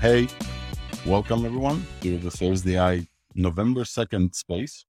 [0.00, 0.26] hey,
[1.04, 4.86] welcome everyone to the ThursdAI November 2nd space.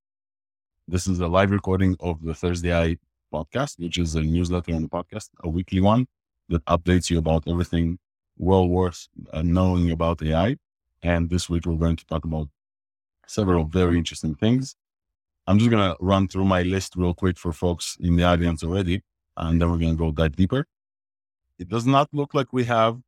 [0.88, 2.98] This is a live recording of the ThursdAI
[3.34, 6.08] podcast, which is a newsletter and a podcast, a weekly one
[6.48, 8.00] that updates you about everything
[8.38, 10.56] well worth uh, knowing about AI.
[11.04, 12.48] And this week we're going to talk about
[13.28, 14.78] several very interesting things.
[15.46, 18.64] I'm just going to run through my list real quick for folks in the audience
[18.64, 19.02] already,
[19.36, 20.68] and then we're going to go dive deeper.
[21.60, 23.02] It does not look like we have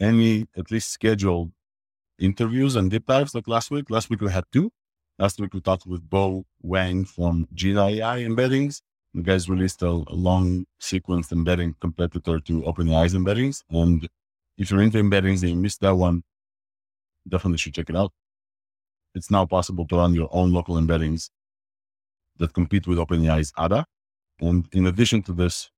[0.00, 1.52] any, at least scheduled
[2.18, 3.90] interviews and deep dives like last week.
[3.90, 4.70] Last week we had two.
[5.18, 8.82] Last week we talked with Bo Wang from AI embeddings.
[9.14, 13.62] The guys released a, a long sequence embedding competitor to OpenAI's embeddings.
[13.70, 14.06] And
[14.58, 16.22] if you're into embeddings and you missed that one,
[17.26, 18.12] definitely should check it out.
[19.14, 21.30] It's now possible to run your own local embeddings
[22.38, 23.86] that compete with OpenAI's ADA.
[24.40, 25.70] And in addition to this,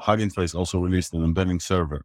[0.00, 2.04] Hugging Face also released an embedding server.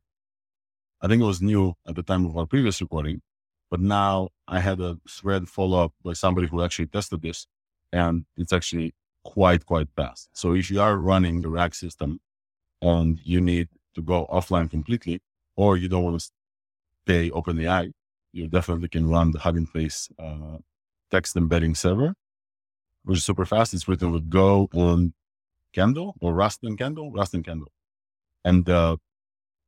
[1.01, 3.21] I think it was new at the time of our previous recording,
[3.71, 7.47] but now I had a thread follow up by somebody who actually tested this
[7.93, 10.29] and it's actually quite, quite fast.
[10.33, 12.19] So if you are running the RAG system
[12.81, 15.21] and you need to go offline completely,
[15.55, 16.29] or you don't want to
[17.05, 17.91] pay OpenAI,
[18.31, 20.57] you definitely can run the Hugging Face uh,
[21.11, 22.13] text embedding server,
[23.03, 23.73] which is super fast.
[23.73, 25.13] It's written with Go and
[25.73, 27.71] Candle or Rust and Candle, Rust and Candle.
[28.45, 28.97] And uh,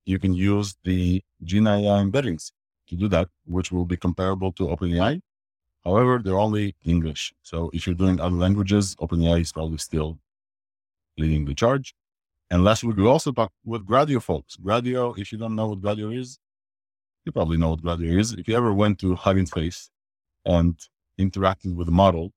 [0.06, 2.52] you can use the Jina AI embeddings
[2.88, 5.22] to do that, which will be comparable to OpenAI.
[5.84, 7.34] However, they're only English.
[7.42, 10.20] So if you're doing other languages, OpenAI is probably still
[11.18, 11.94] leading the charge.
[12.50, 14.58] And last week, we also talked with Gradio folks.
[14.58, 16.38] Gradio, if you don't know what Gradio is,
[17.26, 18.34] you probably know what Gradio is.
[18.34, 19.90] If you ever went to Hugging Face
[20.46, 20.78] and
[21.20, 22.32] interacted with the model,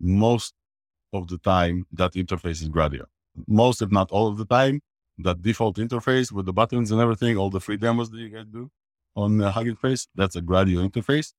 [0.00, 0.54] most
[1.12, 3.04] of the time that interface is Gradio.
[3.46, 4.80] Most, if not all of the time,
[5.24, 8.46] that default interface with the buttons and everything, all the free demos that you guys
[8.52, 8.70] do
[9.16, 11.32] on uh, Hugging Face, that's a Gradio interface.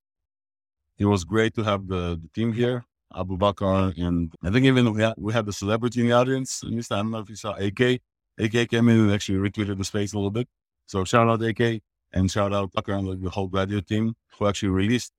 [0.97, 5.01] It was great to have the, the team here, Abubakar, and I think even we
[5.01, 6.63] had, we had the celebrity in the audience.
[6.65, 8.01] I don't know if you saw AK.
[8.37, 10.47] AK came in and actually retweeted the space a little bit.
[10.85, 11.81] So shout out AK
[12.13, 15.13] and shout out Tucker and the whole Gradio team who actually released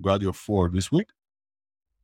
[0.00, 1.08] Gradio 4 this week.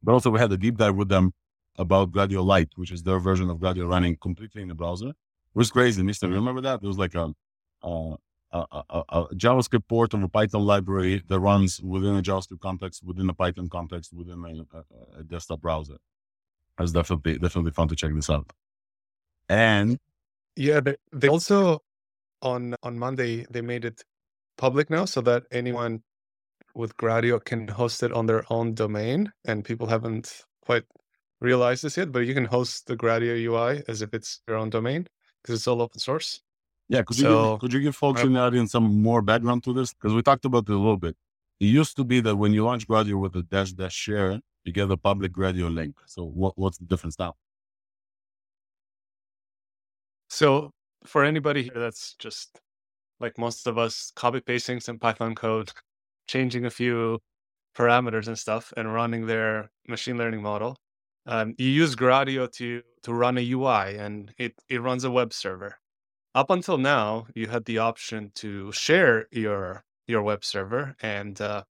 [0.02, 1.32] But also we had a deep dive with them
[1.76, 5.12] about Gradio Lite, which is their version of Gradio running completely in the browser.
[5.54, 6.28] Was crazy, Mister.
[6.28, 6.80] Remember that?
[6.80, 7.32] There was like a,
[7.82, 8.14] a,
[8.52, 8.64] a,
[9.08, 13.34] a, JavaScript port of a Python library that runs within a JavaScript context, within a
[13.34, 14.44] Python context, within
[15.18, 15.96] a, desktop browser.
[16.78, 18.52] It's definitely definitely fun to check this out.
[19.48, 19.98] And
[20.56, 21.80] yeah, they, they also
[22.42, 24.02] on on Monday they made it
[24.56, 26.02] public now so that anyone
[26.74, 29.32] with Gradio can host it on their own domain.
[29.44, 30.84] And people haven't quite
[31.40, 34.70] realized this yet, but you can host the Gradio UI as if it's your own
[34.70, 35.08] domain
[35.42, 36.42] because it's all open source.
[36.88, 39.22] Yeah, could, so, you give, could you give folks uh, in the audience some more
[39.22, 39.94] background to this?
[39.94, 41.16] Because we talked about it a little bit.
[41.60, 44.72] It used to be that when you launch Gradio with a dash dash share, you
[44.72, 45.96] get a public Gradio link.
[46.06, 47.36] So what, what's the difference now?
[50.28, 50.72] So
[51.04, 52.60] for anybody here that's just
[53.20, 55.70] like most of us, copy pasting some Python code,
[56.26, 57.20] changing a few
[57.76, 60.76] parameters and stuff, and running their machine learning model.
[61.26, 65.32] Um, you use Gradio to to run a UI, and it it runs a web
[65.32, 65.76] server.
[66.34, 71.64] Up until now, you had the option to share your your web server, and uh,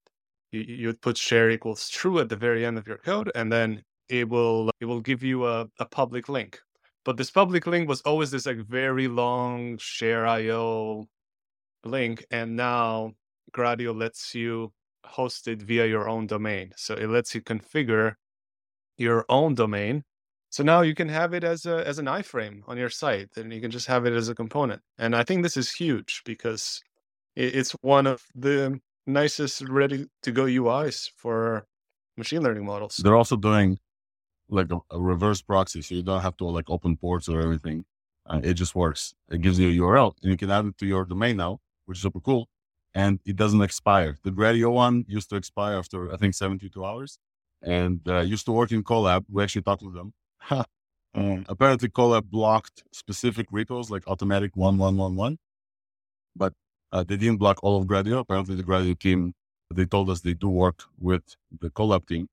[0.52, 3.52] you you would put share equals true at the very end of your code, and
[3.52, 6.60] then it will it will give you a, a public link.
[7.04, 11.08] But this public link was always this like very long share IO
[11.84, 13.14] link, and now
[13.52, 14.72] Gradio lets you
[15.04, 16.72] host it via your own domain.
[16.76, 18.14] So it lets you configure
[19.00, 20.04] your own domain.
[20.50, 23.52] So now you can have it as a as an iframe on your site, and
[23.52, 24.82] you can just have it as a component.
[24.98, 26.82] And I think this is huge because
[27.36, 31.66] it's one of the nicest ready to go UIs for
[32.16, 32.96] machine learning models.
[32.96, 33.78] They're also doing
[34.48, 37.84] like a, a reverse proxy, so you don't have to like open ports or everything.
[38.26, 39.14] Uh, it just works.
[39.30, 41.60] It gives you a URL, and you can add it to your domain now
[41.90, 42.48] which is super cool.
[42.94, 44.16] And it doesn't expire.
[44.22, 47.18] The Gradio one used to expire after, I think, 72 hours.
[47.62, 49.24] And uh, used to work in Colab.
[49.30, 50.12] We actually talked with them.
[51.14, 55.38] um, apparently, Colab blocked specific repos like automatic 1111.
[56.36, 56.54] But
[56.92, 58.20] uh, they didn't block all of Gradio.
[58.20, 59.34] Apparently, the Gradio team,
[59.74, 61.22] they told us they do work with
[61.60, 62.28] the Colab team.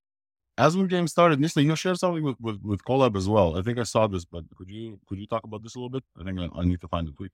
[0.57, 3.57] As we game started, Nisten, you shared something with, with, with Colab as well.
[3.57, 5.89] I think I saw this, but could you could you talk about this a little
[5.89, 6.03] bit?
[6.19, 7.31] I think I, I need to find the tweet.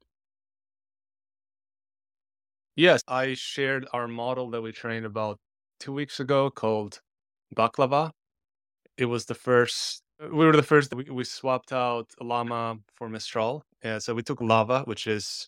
[2.75, 5.39] Yes, I shared our model that we trained about
[5.79, 7.01] two weeks ago called
[7.55, 8.11] Baklava.
[8.97, 13.63] It was the first, we were the first, we, we swapped out Llama for Mistral.
[13.83, 15.47] Yeah, so we took LLaVA, which is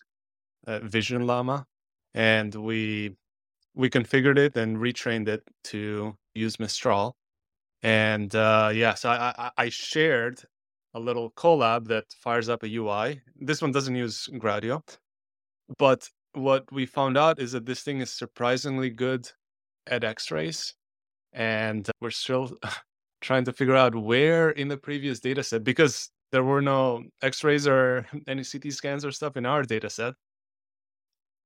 [0.66, 1.66] uh, Vision Llama,
[2.14, 3.16] and we
[3.74, 7.14] we configured it and retrained it to use Mistral.
[7.82, 10.42] And uh, yeah, so I, I, I shared
[10.94, 13.20] a little Colab that fires up a UI.
[13.38, 14.80] This one doesn't use Gradio,
[15.78, 19.30] but what we found out is that this thing is surprisingly good
[19.86, 20.74] at X-rays,
[21.36, 22.50] and we're still
[23.20, 27.68] trying to figure out where in the previous data set because there were no X-rays
[27.68, 30.14] or any CT scans or stuff in our data set.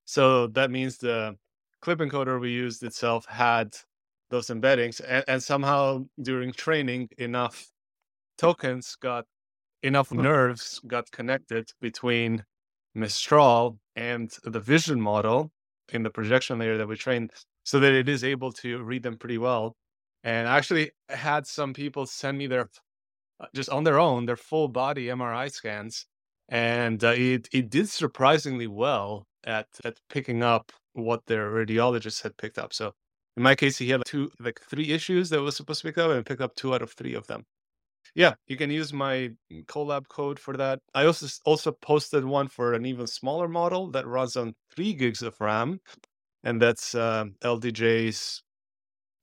[0.06, 1.36] So that means the
[1.82, 3.74] clip encoder we used itself had
[4.30, 7.66] those embeddings, and, and somehow during training, enough
[8.38, 9.26] tokens got
[9.82, 12.44] enough nerves got connected between
[12.94, 15.50] Mistral and the vision model
[15.92, 17.32] in the projection layer that we trained
[17.64, 19.76] so that it is able to read them pretty well.
[20.24, 22.68] And I actually had some people send me their
[23.40, 26.06] uh, just on their own their full body MRI scans,
[26.48, 32.36] and uh, it it did surprisingly well at at picking up what their radiologist had
[32.36, 32.72] picked up.
[32.72, 32.92] So
[33.36, 36.10] in my case, he had two like three issues that was supposed to pick up
[36.10, 37.44] and picked up two out of three of them.
[38.14, 39.30] Yeah, you can use my
[39.66, 40.80] Colab code for that.
[40.94, 45.22] I also also posted one for an even smaller model that runs on three gigs
[45.22, 45.80] of RAM,
[46.42, 48.42] and that's uh, LDJ's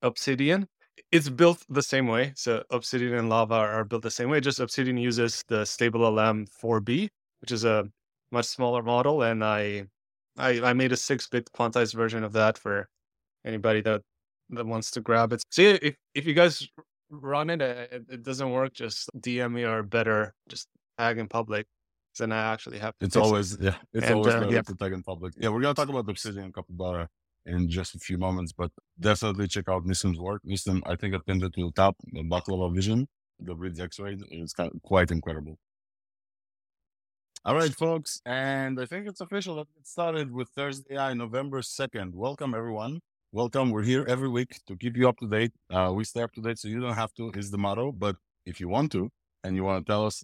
[0.02, 0.68] Obsidian.
[1.12, 2.34] It's built the same way.
[2.36, 4.40] So Obsidian and LLaVA are built the same way.
[4.40, 7.10] Just Obsidian uses the stable LM 4B,
[7.42, 7.86] which is a
[8.32, 9.86] much smaller model, and I
[10.38, 12.88] I, I made a six bit quantized version of that for
[13.46, 14.02] anybody that
[14.52, 15.44] that wants to grab it.
[15.52, 16.68] See if if you guys
[17.10, 20.68] run it, it, it doesn't work, just DM me or better, just
[20.98, 21.66] tag in public.
[22.20, 22.94] Then I actually have.
[23.00, 23.62] It's always it.
[23.62, 23.76] yeah.
[23.94, 24.62] It's and, always uh, better yeah.
[24.62, 25.34] to tag in public.
[25.38, 27.08] Yeah, we're gonna talk about Obsidian Capybara
[27.48, 30.42] in just a few moments, but definitely check out Nisten's work.
[30.46, 31.96] Nissim, I think I it to the top.
[32.12, 33.08] The Baklava Vision,
[33.40, 35.58] the Bridge X-ray of quite incredible.
[37.46, 39.56] All right, folks, and I think it's official.
[39.56, 42.14] Let's get started with ThursdAI, November 2nd.
[42.14, 43.00] Welcome, everyone.
[43.32, 43.72] Welcome.
[43.72, 45.54] We're here every week to keep you up to date.
[45.70, 47.94] Uh, we stay up to date so you don't have to, is the motto.
[47.94, 49.10] But if you want to,
[49.44, 50.24] and you want to tell us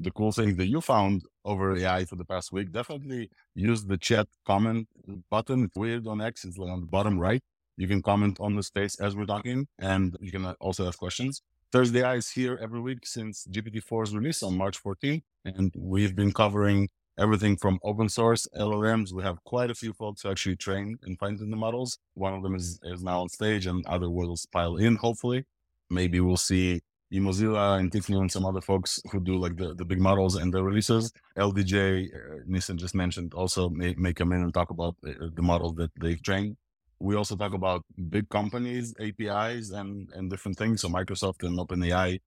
[0.00, 3.98] the cool things that you found over AI for the past week, definitely use the
[3.98, 4.88] chat comment
[5.30, 5.64] button.
[5.64, 7.42] It's weird on X, it's like on the bottom right.
[7.76, 10.98] You can comment on the space as we're talking, and you can uh, also ask
[10.98, 11.42] questions.
[11.72, 16.88] ThursdAI is here every week since GPT-4's release on March 14th, and we've been covering
[17.18, 19.12] everything from open source LLMs.
[19.12, 21.98] We have quite a few folks who actually train and fine-tune the models.
[22.14, 24.96] One of them is, is now on stage, and other will pile in.
[24.96, 25.44] Hopefully,
[25.90, 26.80] maybe we'll see
[27.12, 30.52] Emozilla and Tiffany and some other folks who do like the, the big models and
[30.52, 31.12] the releases.
[31.38, 32.18] LDJ, uh,
[32.48, 35.90] Nisten just mentioned, also may, may come in and talk about the, the model that
[36.00, 36.56] they've trained.
[37.00, 40.80] We also talk about big companies, APIs, and and different things.
[40.82, 42.20] So Microsoft and OpenAI.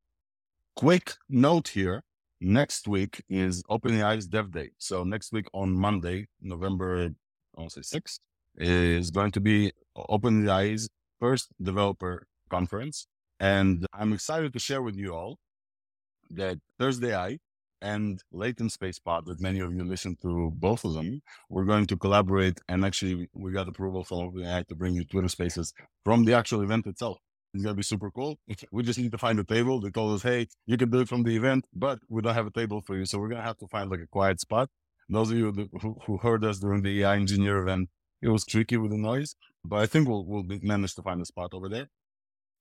[0.77, 2.03] Quick note here:
[2.39, 4.69] next week is OpenAI's Dev Day.
[4.77, 7.09] So next week on Monday, November,
[7.57, 8.21] I want to say sixth,
[8.55, 10.89] is going to be OpenAI's
[11.19, 13.07] first developer conference,
[13.41, 15.39] and I'm excited to share with you all
[16.29, 17.39] that ThursdAI
[17.81, 21.87] and Latent Space Pod, that many of you listen to both of them, we're going
[21.87, 22.59] to collaborate.
[22.69, 25.73] And actually, we got approval from OpenAI to bring you Twitter Spaces
[26.05, 27.17] from the actual event itself.
[27.55, 28.37] It's gonna be super cool.
[28.71, 29.81] We just need to find a table.
[29.81, 32.47] They told us, hey, you can do it from the event, but we don't have
[32.47, 33.05] a table for you.
[33.05, 34.69] So we're gonna have to find like a quiet spot.
[35.09, 35.51] Those of you
[35.81, 37.89] who, who heard us during the AI engineer event,
[38.21, 39.35] it was tricky with the noise,
[39.65, 41.87] but I think we'll we'll manage to find a spot over there.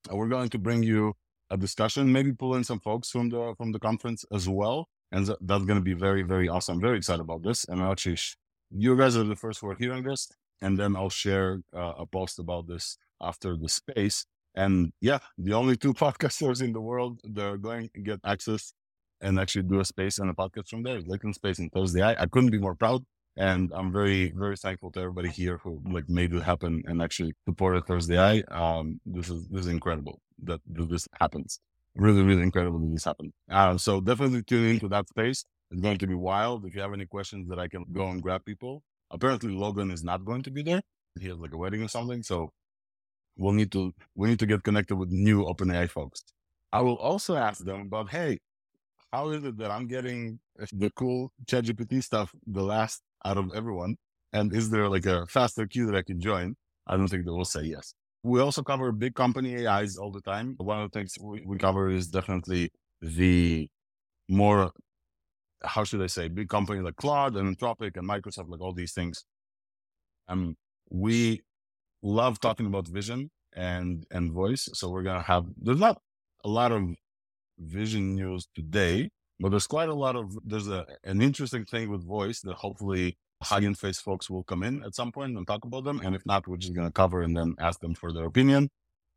[0.08, 1.14] And we're going to bring you
[1.50, 5.26] a discussion, maybe pull in some folks from the from the conference as well, and
[5.26, 6.80] th- that's going to be very very awesome.
[6.80, 8.36] Very excited about this, and I'll actually, sh-
[8.70, 10.28] you guys are the first who are hearing this,
[10.62, 14.26] and then I'll share uh, a post about this after the space.
[14.54, 18.72] And yeah, the only two podcasters in the world that are going to get access
[19.20, 22.02] and actually do a space and a podcast from there Latent Space and Thursday.
[22.02, 23.04] I, I couldn't be more proud.
[23.36, 27.34] And I'm very, very thankful to everybody here who like made it happen and actually
[27.46, 28.50] supported ThursdAI.
[28.54, 31.60] Um, this is this is incredible that this happens.
[31.94, 33.32] Really, really incredible that this happened.
[33.50, 35.44] Uh, so definitely tune into that space.
[35.70, 36.64] It's going to be wild.
[36.66, 38.82] If you have any questions that I can go and grab people.
[39.12, 40.82] Apparently Logan is not going to be there.
[41.18, 42.22] He has like a wedding or something.
[42.22, 42.52] So
[43.36, 46.24] we'll need to we need to get connected with new OpenAI folks.
[46.72, 48.38] I will also ask them about, hey,
[49.12, 50.38] how is it that I'm getting
[50.72, 53.96] the cool ChatGPT stuff the last out of everyone?
[54.32, 56.54] And is there like a faster queue that I can join?
[56.86, 57.94] I don't think they will say yes.
[58.22, 60.54] We also cover big company AIs all the time.
[60.58, 63.68] One of the things we, we cover is definitely the
[64.28, 64.70] more,
[65.62, 68.92] how should I say, big company like Claude and Anthropic and Microsoft, like all these
[68.92, 69.24] things.
[70.28, 70.56] Um,
[70.90, 71.40] we
[72.02, 74.68] love talking about vision and and voice.
[74.74, 75.98] So we're gonna have there's not
[76.44, 76.82] a lot of
[77.58, 82.04] vision news today, but there's quite a lot of there's a an interesting thing with
[82.06, 85.84] voice that hopefully Hugging Face folks will come in at some point and talk about
[85.84, 86.00] them.
[86.04, 88.68] And if not, we're just going to cover and then ask them for their opinion.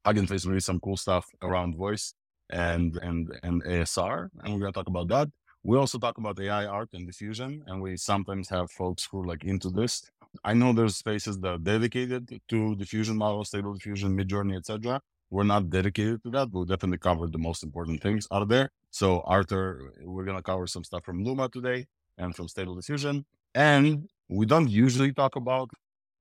[0.05, 2.13] Hugging Face released some cool stuff around voice
[2.49, 4.29] and, and, and ASR.
[4.43, 5.29] And we're going to talk about that.
[5.63, 7.63] We also talk about AI art and diffusion.
[7.67, 10.03] And we sometimes have folks who are like into this.
[10.43, 15.01] I know there's spaces that are dedicated to diffusion models, stable diffusion, Midjourney, etc.
[15.33, 16.51] We're not dedicated to that.
[16.51, 18.69] We'll definitely cover the most important things out there.
[18.91, 21.87] So Arthur, we're going to cover some stuff from Luma today
[22.19, 23.25] and from Stable Diffusion.
[23.55, 25.71] And we don't usually talk about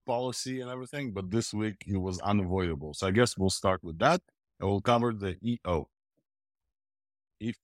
[0.07, 2.95] policy and everything, but this week it was unavoidable.
[2.95, 4.23] So I guess we'll start with that
[4.59, 5.89] and we'll cover the EO.
[7.39, 7.57] If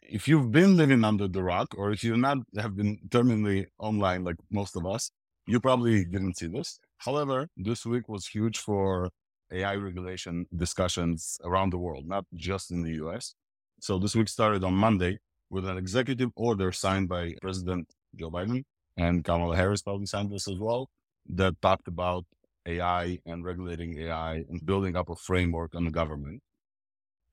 [0.00, 4.22] if you've been living under the rock or if you not have been terminally online
[4.22, 5.10] like most of us,
[5.48, 6.78] you probably didn't see this.
[6.98, 9.10] However, this week was huge for
[9.54, 13.34] AI regulation discussions around the world, not just in the US.
[13.80, 15.18] So this week started on Monday
[15.50, 18.64] with an executive order signed by President Joe Biden
[18.96, 20.88] and Kamala Harris probably signed this as well
[21.28, 22.24] that talked about
[22.66, 26.42] AI and regulating AI and building up a framework on the government.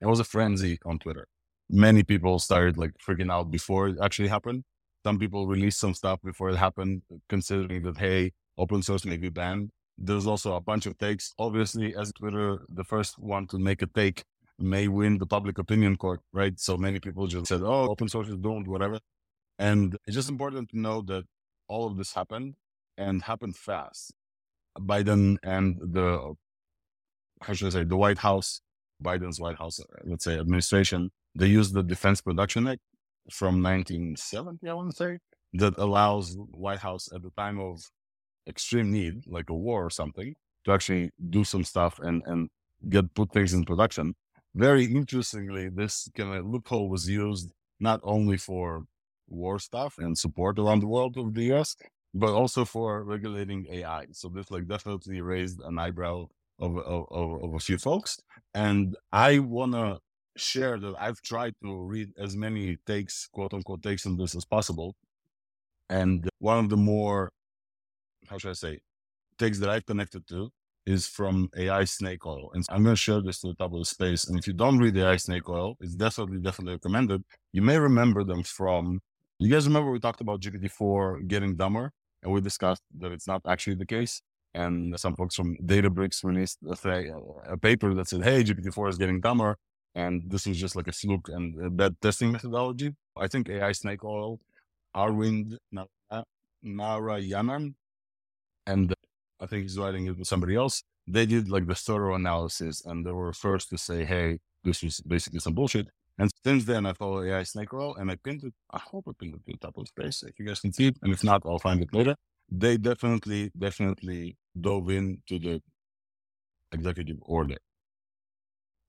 [0.00, 1.26] It was a frenzy on Twitter.
[1.70, 4.64] Many people started like freaking out before it actually happened.
[5.04, 9.30] Some people released some stuff before it happened, considering that, hey, open source may be
[9.30, 9.70] banned.
[9.98, 11.32] There's also a bunch of takes.
[11.38, 14.24] Obviously, as Twitter, the first one to make a take
[14.58, 16.58] may win the public opinion court, right?
[16.58, 18.98] So many people just said, oh, open source is doomed, whatever.
[19.58, 21.24] And it's just important to know that
[21.68, 22.54] all of this happened
[22.96, 24.12] and happened fast.
[24.78, 26.34] Biden and the,
[27.42, 28.60] how should I say, the White House,
[29.02, 32.80] Biden's White House, uh, let's say administration, they used the Defense Production Act
[33.30, 35.18] from 1970, I want to say,
[35.54, 37.82] that allows White House at the time of
[38.48, 40.34] extreme need, like a war or something,
[40.64, 42.48] to actually do some stuff and, and
[42.88, 44.14] get put things in production.
[44.54, 48.84] Very interestingly, this kind of loophole was used not only for
[49.28, 51.76] war stuff and support around the world of the US,
[52.14, 54.06] but also for regulating AI.
[54.12, 56.26] So this like definitely raised an eyebrow
[56.58, 58.18] of, of, of, a few folks.
[58.54, 59.98] And I want to
[60.36, 64.44] share that I've tried to read as many takes, quote unquote, takes on this as
[64.44, 64.94] possible.
[65.88, 67.32] And one of the more,
[68.32, 68.80] how should I say,
[69.38, 70.50] takes that I've connected to
[70.86, 72.50] is from AI snake oil.
[72.54, 74.26] And I'm going to share this to the top of the space.
[74.26, 77.22] And if you don't read AI snake oil, it's definitely, definitely recommended.
[77.52, 79.00] You may remember them from
[79.38, 81.90] you guys remember we talked about GPT-4 getting dumber
[82.22, 84.22] and we discussed that it's not actually the case.
[84.54, 89.20] And some folks from Databricks released a, a paper that said, hey, GPT-4 is getting
[89.20, 89.56] dumber.
[89.94, 92.94] And this was just like a fluke and a bad testing methodology.
[93.16, 94.38] I think AI Snake Oil,
[94.96, 95.56] Arvind
[96.64, 97.74] Narayanan,
[98.66, 98.94] and
[99.40, 100.82] I think he's writing it with somebody else.
[101.06, 105.00] They did like the thorough analysis and they were first to say, hey, this is
[105.00, 105.88] basically some bullshit.
[106.18, 108.54] And since then, I follow AI Snake Oil and I pinned it.
[108.70, 110.88] I hope I pinned it to the top of space if you guys can see
[110.88, 110.98] it.
[111.02, 112.14] And if not, I'll find it later.
[112.50, 115.62] They definitely, definitely dove into the
[116.70, 117.56] executive order.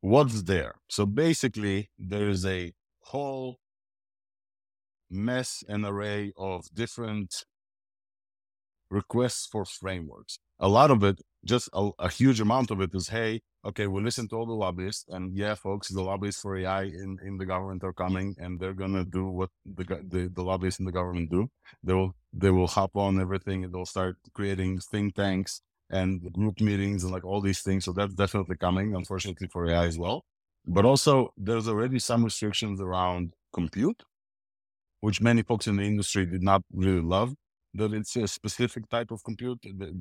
[0.01, 0.75] What's there?
[0.89, 3.57] So basically, there is a whole
[5.09, 7.45] mess and array of different
[8.93, 10.39] requests for frameworks.
[10.59, 14.01] A lot of it, just a, a huge amount of it is, hey, okay, we
[14.01, 17.45] listen to all the lobbyists, and yeah, folks, the lobbyists for AI in, in the
[17.45, 19.83] government are coming, and they're gonna do what the,
[20.13, 21.49] the the lobbyists in the government do.
[21.83, 26.59] They will they will hop on everything, and they'll start creating think tanks and group
[26.61, 27.85] meetings and like all these things.
[27.85, 30.23] So that's definitely coming, unfortunately for AI as well.
[30.65, 34.03] But also, there's already some restrictions around compute,
[35.01, 37.35] which many folks in the industry did not really love.
[37.75, 39.59] That it's a specific type of compute.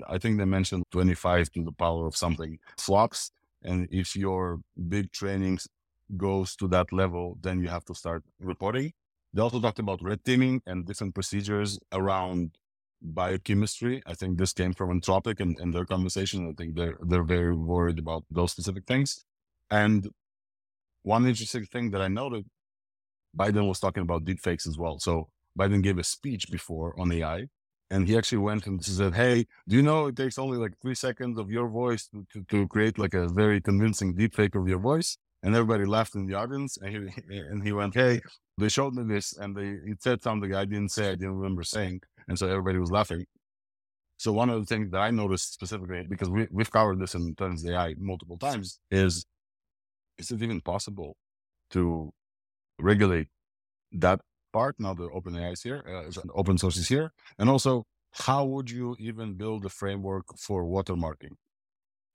[0.08, 3.30] I think they mentioned 25 to the power of something flops
[3.62, 5.68] and if your big trainings
[6.16, 8.92] goes to that level, then you have to start reporting.
[9.32, 12.58] They also talked about red teaming and different procedures around
[13.00, 14.02] biochemistry.
[14.06, 16.48] I think this came from Anthropic and, and their conversation.
[16.50, 19.24] I think they're they're very worried about those specific things.
[19.70, 20.08] And
[21.02, 22.46] one interesting thing that I noted,
[23.36, 24.98] Biden was talking about deepfakes as well.
[24.98, 27.46] So Biden gave a speech before on AI
[27.92, 30.94] and he actually went and said, "Hey, do you know it takes only like three
[31.06, 34.78] seconds of your voice to, to, to create like a very convincing deepfake of your
[34.90, 38.20] voice?" And everybody laughed in the audience, and he and he went, "Hey,
[38.58, 41.64] they showed me this, and they it said something I didn't say, I didn't remember
[41.64, 43.24] saying," and so everybody was laughing.
[44.18, 47.34] So one of the things that I noticed specifically, because we, we've covered this in
[47.34, 49.26] ThursdAI multiple times, is
[50.18, 51.16] is it even possible
[51.70, 52.12] to
[52.78, 53.28] regulate
[53.92, 54.20] that
[54.52, 54.76] part.
[54.78, 57.12] Now the OpenAI is here, uh, open source is here.
[57.38, 61.34] And also, how would you even build a framework for watermarking?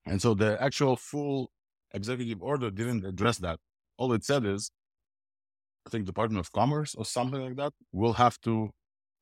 [0.06, 1.52] And so the actual full
[1.94, 3.60] executive order didn't address that.
[3.98, 4.72] All it said is,
[5.86, 8.72] I think Department of Commerce or something like that will have to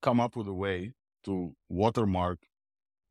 [0.02, 0.94] come up with a way
[1.24, 2.40] to watermark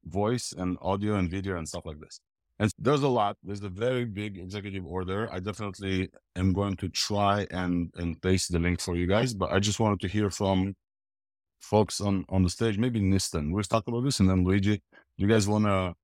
[0.05, 2.21] voice and audio and video and stuff like this.
[2.59, 3.37] And there's a lot.
[3.43, 5.29] There's a very big executive order.
[5.33, 9.51] I definitely am going to try and, and paste the link for you guys, but
[9.51, 10.75] I just wanted to hear from
[11.61, 13.53] folks on, on the stage, maybe Nisten.
[13.53, 14.83] We'll talk about this and then Luigi,
[15.17, 15.95] you guys want to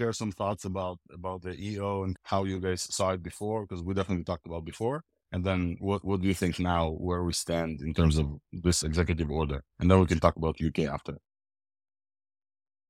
[0.00, 3.66] share some thoughts about, about the EO and how you guys saw it before?
[3.66, 5.02] Because we definitely talked about before.
[5.32, 8.82] And then what, what do you think now where we stand in terms of this
[8.82, 9.62] executive order?
[9.78, 11.18] And then we can talk about UK after.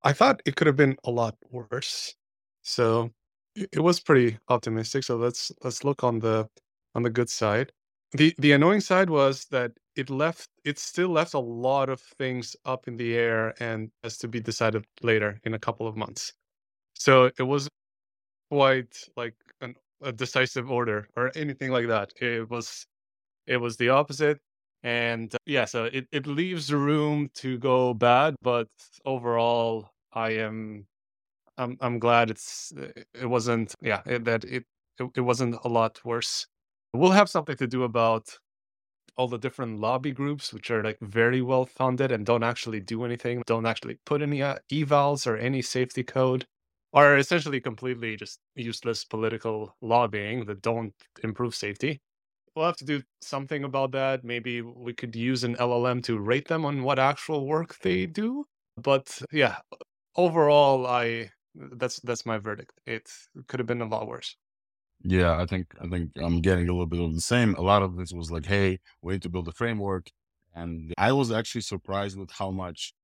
[0.05, 2.15] I thought it could have been a lot worse.
[2.69, 3.11] So
[3.55, 5.03] it, was pretty optimistic.
[5.05, 6.49] So let's let's look on the
[6.95, 7.73] on the good side.
[8.13, 12.57] The the annoying side was that it left it still left a lot of things
[12.67, 16.35] up in the air and has to be decided later in a couple of months.
[16.95, 17.69] So it was
[18.51, 22.13] quite like an, a decisive order or anything like that.
[22.21, 22.87] It was
[23.47, 24.41] it was the opposite.
[24.83, 28.69] And uh, yeah, so it, it leaves room to go bad, but
[29.05, 30.87] overall I am
[31.59, 32.73] I'm I'm glad it's
[33.15, 34.65] it wasn't yeah it, that it,
[34.99, 36.47] it it wasn't a lot worse.
[36.95, 38.39] We'll have something to do about
[39.17, 43.05] all the different lobby groups, which are like very well funded and don't actually do
[43.05, 46.47] anything, don't actually put any uh, evals or any safety code,
[46.95, 52.01] are essentially completely just useless political lobbying that don't improve safety.
[52.57, 54.25] We'll have to do something about that.
[54.25, 58.47] Maybe we could use an LLM to rate them on what actual work they do.
[58.77, 59.59] But yeah,
[60.17, 62.73] overall, I that's that's my verdict.
[62.87, 63.09] It
[63.47, 64.37] could have been a lot worse.
[65.03, 67.55] Yeah, I think I think I'm getting a little bit of the same.
[67.55, 70.11] A lot of this was like, hey, we need to build a framework.
[70.55, 72.95] And I was actually surprised with how much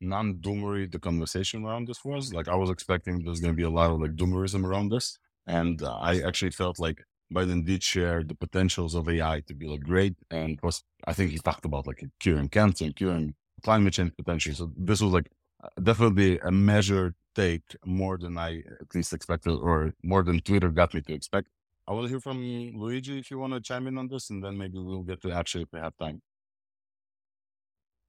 [0.00, 2.32] non-doomery the conversation around this was.
[2.32, 5.18] Like I was expecting there's gonna be a lot of like doomerism around this.
[5.46, 7.02] And uh, I actually felt like
[7.34, 10.14] Biden did share the potentials of AI to be like great.
[10.30, 14.54] And was I think he talked about like curing cancer and curing climate change potentially.
[14.54, 15.30] So this was like
[15.64, 18.50] uh, definitely a measured take more than I
[18.80, 21.48] at least expected, or more than Twitter got me to expect.
[21.88, 22.38] I will hear from
[22.76, 25.32] Luigi if you want to chime in on this, and then maybe we'll get to
[25.32, 26.22] actually if we have time.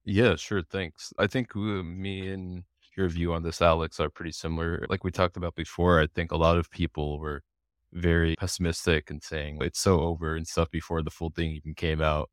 [0.04, 0.62] Yeah, sure.
[0.62, 1.12] Thanks.
[1.18, 2.64] I think uh, me and
[2.96, 4.84] your view on this, Alex, are pretty similar.
[4.88, 7.42] Like we talked about before, I think a lot of people were
[7.92, 12.00] very pessimistic and saying it's so over and stuff before the full thing even came
[12.00, 12.30] out.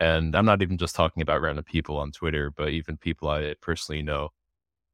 [0.00, 3.54] And I'm not even just talking about random people on Twitter, but even people I
[3.60, 4.30] personally know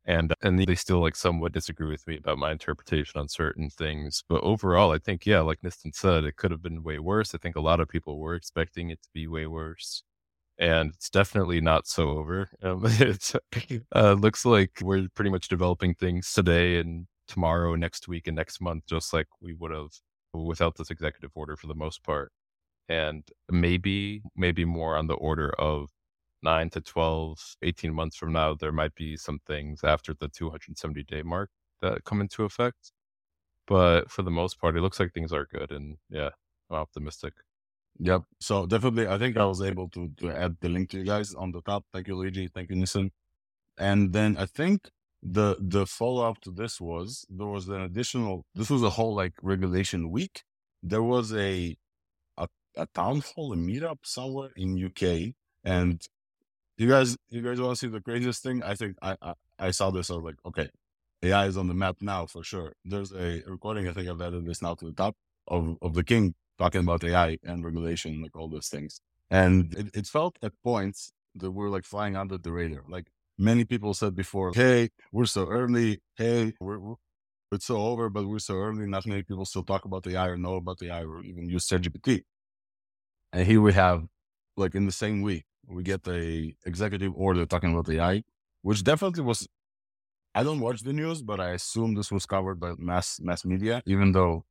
[0.06, 4.22] and and they still like somewhat disagree with me about my interpretation on certain things.
[4.28, 7.34] But overall, I think yeah, like Nisten said, it could have been way worse.
[7.34, 10.02] I think a lot of people were expecting it to be way worse,
[10.58, 12.48] and it's definitely not so over.
[12.62, 13.32] Um, it
[13.94, 18.60] uh, looks like we're pretty much developing things today and tomorrow, next week, and next
[18.60, 19.90] month, just like we would have
[20.34, 22.32] without this executive order for the most part.
[22.88, 25.90] And maybe, maybe more on the order of
[26.42, 31.02] nine to 12, 18 months from now, there might be some things after the 270
[31.04, 31.50] day mark
[31.82, 32.92] that come into effect.
[33.66, 35.72] But for the most part, it looks like things are good.
[35.72, 36.30] And yeah,
[36.70, 37.34] I'm optimistic.
[38.00, 38.22] Yep.
[38.40, 41.34] So definitely, I think I was able to, to add the link to you guys
[41.34, 41.84] on the top.
[41.92, 42.48] Thank you, Luigi.
[42.48, 43.10] Thank you, Nisten.
[43.78, 44.90] And then I think
[45.22, 48.44] the the follow up to this was there was an additional.
[48.54, 50.44] This was a whole like regulation week.
[50.82, 51.76] There was a
[52.38, 56.02] a, a town hall, a meetup somewhere in UK, and
[56.78, 58.62] you guys, you guys want to see the craziest thing?
[58.62, 60.10] I think I, I, I saw this.
[60.10, 60.70] I was like, okay,
[61.22, 62.74] AI is on the map now for sure.
[62.84, 63.88] There's a recording.
[63.88, 65.16] I think I've added this now to the top
[65.48, 69.00] of, of the king talking about AI and regulation, like all those things.
[69.30, 72.84] And it, it felt at points that we're like flying under the radar.
[72.88, 73.08] Like
[73.38, 76.00] many people said before, Hey, we're so early.
[76.16, 76.94] Hey, we're, we're
[77.52, 78.86] it's so over, but we're so early.
[78.86, 82.22] Not many people still talk about AI or know about AI or even use ChatGPT.
[83.32, 84.06] And here we have
[84.56, 88.22] like in the same week, we get the executive order talking about AI,
[88.62, 89.48] which definitely was.
[90.34, 93.82] I don't watch the news, but I assume this was covered by mass mass media,
[93.86, 94.44] even though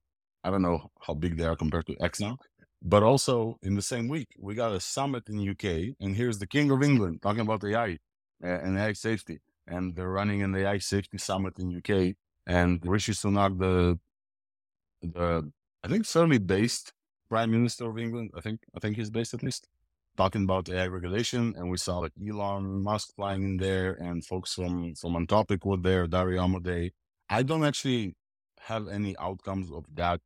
[0.44, 2.34] I don't know how big they are compared to X now.
[2.34, 2.64] Mm-hmm.
[2.88, 6.48] But also in the same week, we got a summit in UK, and here's the
[6.48, 7.98] King of England talking about AI
[8.44, 13.14] eh, and AI safety, and they're running an AI safety summit in UK, and Rishi
[13.14, 14.00] Sunak, the
[15.02, 15.52] the
[15.84, 16.94] I think fairly based
[17.30, 19.68] Prime Minister of England, I think I think he's based at least,
[20.18, 24.54] talking about AI regulation, and we saw like Elon Musk flying in there, and folks
[24.54, 26.92] from from Anthropic were there, Dario Amodei.
[27.30, 28.16] I don't actually
[28.62, 30.22] have any outcomes of that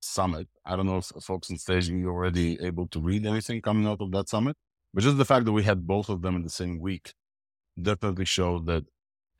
[0.00, 0.48] summit.
[0.64, 4.00] I don't know if folks in staging you already able to read anything coming out
[4.00, 4.56] of that summit,
[4.94, 7.14] but just the fact that we had both of them in the same week
[7.80, 8.84] definitely showed that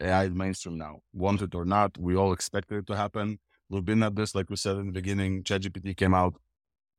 [0.00, 1.00] AI is mainstream now.
[1.12, 3.38] Want it or not, we all expected it to happen.
[3.68, 5.44] We've been at this, like we said in the beginning.
[5.44, 6.34] ChatGPT came out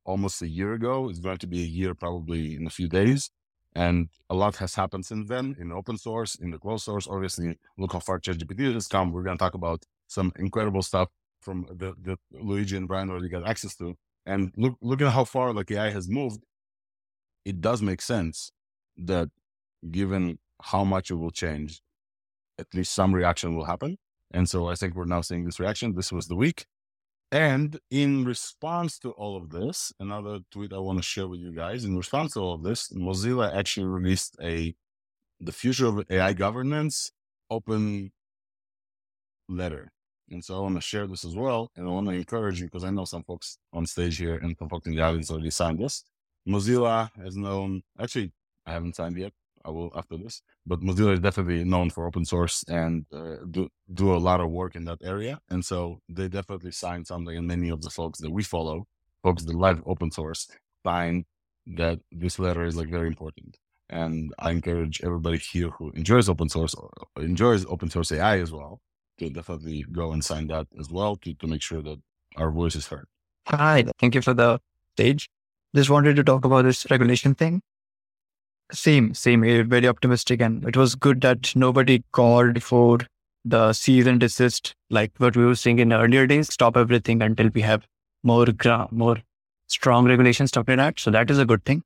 [0.04, 1.08] almost a year ago.
[1.08, 3.30] It's going to be a year probably in a few days.
[3.74, 7.08] And a lot has happened since then in open source, in the closed source.
[7.08, 9.12] Obviously, look how far ChatGPT has come.
[9.12, 11.08] We're going to talk about some incredible stuff
[11.40, 13.94] from the, the Luigi and Brian already got access to.
[14.26, 16.44] And look, look at how far like AI has moved.
[17.44, 18.52] It does make sense
[18.96, 19.28] that
[19.90, 21.80] given how much it will change,
[22.58, 23.96] at least some reaction will happen.
[24.32, 25.94] And so I think we're now seeing this reaction.
[25.94, 26.66] This was the week.
[27.32, 31.52] And in response to all of this, another tweet I want to share with you
[31.52, 31.84] guys.
[31.84, 34.74] In response to all of this, Mozilla actually released a
[35.40, 37.10] the future of AI governance
[37.50, 38.12] open
[39.48, 39.92] letter.
[40.30, 41.70] And so I want to share this as well.
[41.76, 44.56] And I want to encourage you because I know some folks on stage here and
[44.58, 46.04] some folks in the audience already signed this.
[46.48, 48.32] Mozilla has known, actually,
[48.66, 49.32] I haven't signed yet.
[49.64, 50.42] I will after this.
[50.66, 54.50] But Mozilla is definitely known for open source and uh, do do a lot of
[54.50, 55.40] work in that area.
[55.50, 57.36] And so they definitely signed something.
[57.36, 58.86] And many of the folks that we follow,
[59.22, 60.48] folks that love open source,
[60.82, 61.24] find
[61.66, 63.58] that this letter is like very important.
[63.88, 66.74] And I encourage everybody here who enjoys open source
[67.16, 68.80] enjoys open source AI as well
[69.18, 72.00] to definitely go and sign that as well to, to make sure that
[72.36, 73.06] our voice is heard.
[73.48, 74.60] Hi, thank you for the
[74.94, 75.28] stage.
[75.74, 77.62] Just wanted to talk about this regulation thing.
[78.72, 79.42] Same, same.
[79.42, 82.98] Very optimistic, and it was good that nobody called for
[83.44, 86.52] the cease and desist like what we were seeing in earlier days.
[86.52, 87.86] Stop everything until we have
[88.22, 89.16] more gra- more
[89.66, 90.50] strong regulations.
[90.50, 90.98] Stuff like that.
[90.98, 91.82] So that is a good thing.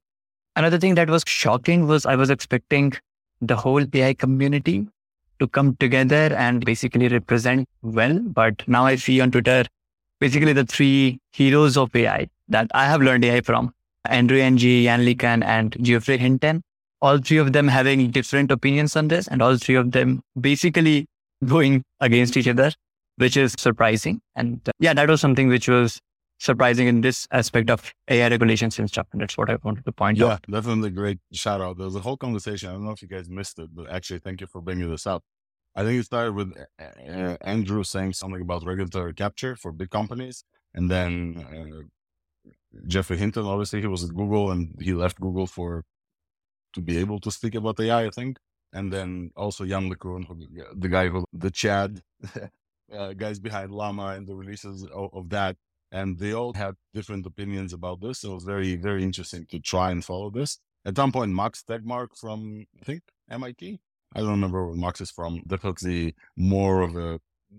[0.54, 2.92] Another thing that was shocking was I was expecting
[3.40, 4.86] the whole AI community
[5.40, 9.64] to come together and basically represent well, but now I see on Twitter
[10.20, 13.74] basically the three heroes of AI that I have learned AI from.
[14.08, 16.62] Andrew Ng, Yann LeCun, and Geoffrey Hinton
[17.06, 21.06] all three of them having different opinions on this and all three of them basically
[21.44, 22.72] going against each other,
[23.16, 24.20] which is surprising.
[24.34, 26.00] And uh, yeah, that was something which was
[26.38, 29.06] surprising in this aspect of AI regulations and stuff.
[29.12, 30.44] And that's what I wanted to point yeah, out.
[30.48, 31.78] Yeah, definitely great shout out.
[31.78, 32.68] There was a whole conversation.
[32.68, 35.06] I don't know if you guys missed it, but actually, thank you for bringing this
[35.06, 35.22] up.
[35.74, 39.90] I think it started with uh, uh Andrew saying something about regulatory capture for big
[39.90, 40.44] companies.
[40.74, 41.10] And then
[41.54, 41.82] uh,
[42.86, 45.84] Geoffrey Hinton, obviously, he was at Google and he left Google for
[46.76, 48.38] to be able to speak about AI, I think.
[48.72, 50.22] And then also Yann LeCun,
[50.74, 52.02] the guy who, the Chad,
[52.96, 55.56] uh, guys behind Llama and the releases of, of, that.
[55.90, 58.20] And they all had different opinions about this.
[58.20, 60.58] So it was very, very interesting to try and follow this.
[60.84, 63.80] At some point, Max Tegmark from, I think, MIT.
[64.14, 65.42] I don't remember where Max is from.
[65.46, 67.14] Definitely more of a,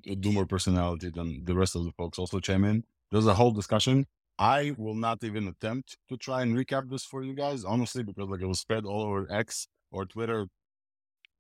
[0.06, 2.84] a doomer personality than the rest of the folks also chime in.
[3.12, 4.06] There's a whole discussion
[4.40, 8.30] I will not even attempt to try and recap this for you guys, honestly, because
[8.30, 10.48] like it was spread all over X or Twitter,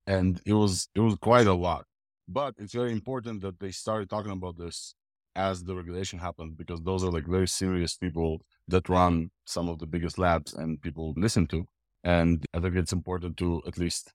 [0.07, 1.85] and it was it was quite a lot.
[2.27, 4.95] But it's very important that they started talking about this
[5.35, 9.79] as the regulation happened, because those are like very serious people that run some of
[9.79, 11.67] the biggest labs and people listen to.
[12.03, 14.13] And I think it's important to at least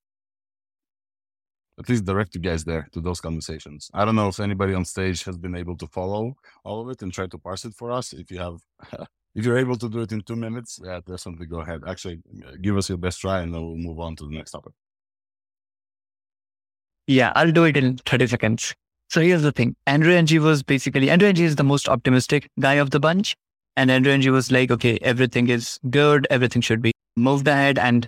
[1.79, 3.91] at least direct you guys there to those conversations.
[3.95, 7.03] I don't know if anybody on stage has been able to follow all of it
[7.03, 8.13] and try to parse it for us.
[8.13, 8.61] If you have,
[9.35, 11.83] if you're able to do it in two minutes, yeah, definitely go ahead.
[11.87, 12.21] Actually,
[12.61, 14.73] give us your best try and then we'll move on to the next topic.
[17.07, 18.75] Yeah, I'll do it in 30 seconds.
[19.09, 19.77] So here's the thing.
[19.87, 23.35] Andrew Ng was basically, Andrew Ng is the most optimistic guy of the bunch.
[23.77, 26.27] And Andrew Ng was like, okay, everything is good.
[26.31, 27.79] Everything should be moved ahead.
[27.79, 28.07] And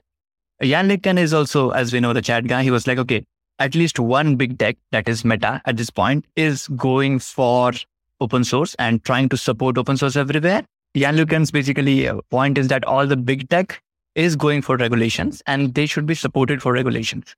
[0.60, 2.62] Yann LeCun is also, as we know, the chat guy.
[2.62, 3.24] He was like, okay,
[3.58, 7.72] at least one big tech that is Meta at this point is going for
[8.20, 10.64] open source and trying to support open source everywhere.
[10.94, 13.82] Yann LeCun's basically uh, point is that all the big tech
[14.14, 17.34] is going for regulations and they should be supported for regulations.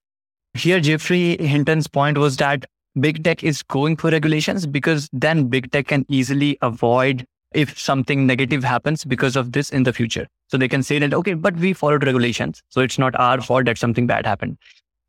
[0.54, 2.66] Here, Geoffrey Hinton's point was that
[3.00, 8.26] big tech is going for regulations because then big tech can easily avoid if something
[8.26, 10.26] negative happens because of this in the future.
[10.48, 12.62] So they can say that, okay, but we followed regulations.
[12.68, 14.58] So it's not our fault that something bad happened.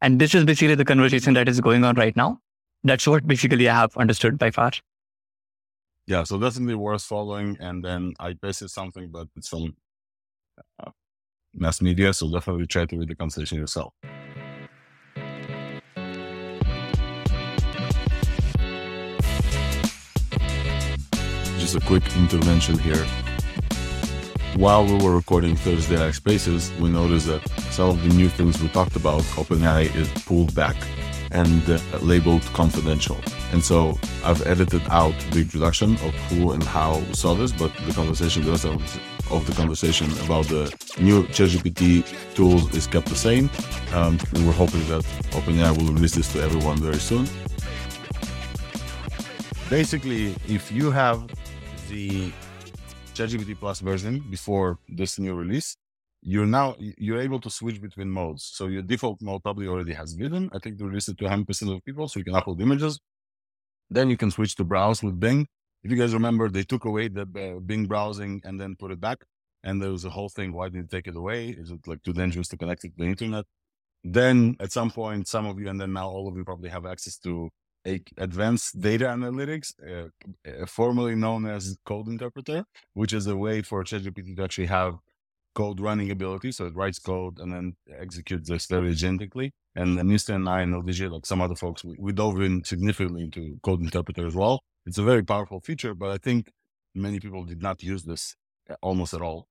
[0.02, 2.40] And this is basically the conversation that is going on right now.
[2.84, 4.72] That's what basically I have understood by far.
[6.06, 7.58] Yeah, so definitely worth following.
[7.60, 9.76] And then I pasted something, but it's from
[10.86, 10.92] uh,
[11.54, 12.14] mass media.
[12.14, 13.94] So definitely try to read the conversation yourself.
[21.60, 23.06] Just a quick intervention here
[24.58, 28.60] while we were recording Thursday Night Spaces, we noticed that some of the new things
[28.60, 30.76] we talked about, OpenAI is pulled back
[31.30, 33.18] and uh, labeled confidential.
[33.52, 37.94] And so I've edited out the introduction of who and how saw this, but the
[37.94, 38.82] conversation, the rest of,
[39.32, 43.52] of the conversation about the new ChatGPT tools is kept the same.
[43.94, 47.28] Um, and we're hoping that OpenAI will release this to everyone very soon.
[49.70, 51.30] Basically, if you have
[51.90, 52.32] the
[53.18, 55.76] ChatGPT Plus version before this new release,
[56.22, 58.44] you're now you're able to switch between modes.
[58.54, 60.52] So your default mode probably already has Vision.
[60.54, 63.00] I think they released it to 100% of people, so you can upload images.
[63.90, 65.48] Then you can switch to browse with Bing.
[65.84, 69.00] If you guys remember, they took away the uh, Bing browsing and then put it
[69.00, 69.20] back.
[69.64, 70.54] And there was a whole thing.
[70.54, 71.50] Why did they take it away?
[71.50, 73.46] Is it like too dangerous to connect it to the internet?
[74.04, 76.86] Then at some point, some of you, and then now all of you probably have
[76.86, 77.50] access to
[78.18, 80.10] advanced data analytics, uh,
[80.50, 84.96] uh, formerly known as code interpreter, which is a way for ChatGPT to actually have
[85.56, 86.52] code running ability.
[86.52, 89.52] So it writes code and then executes this very agentically.
[89.76, 92.64] And then Nisten and I and LDJ, like some other folks, we, we dove in
[92.64, 94.62] significantly into code interpreter as well.
[94.86, 96.52] It's a very powerful feature, but I think
[96.96, 98.36] many people did not use this
[98.70, 99.48] uh, almost at all.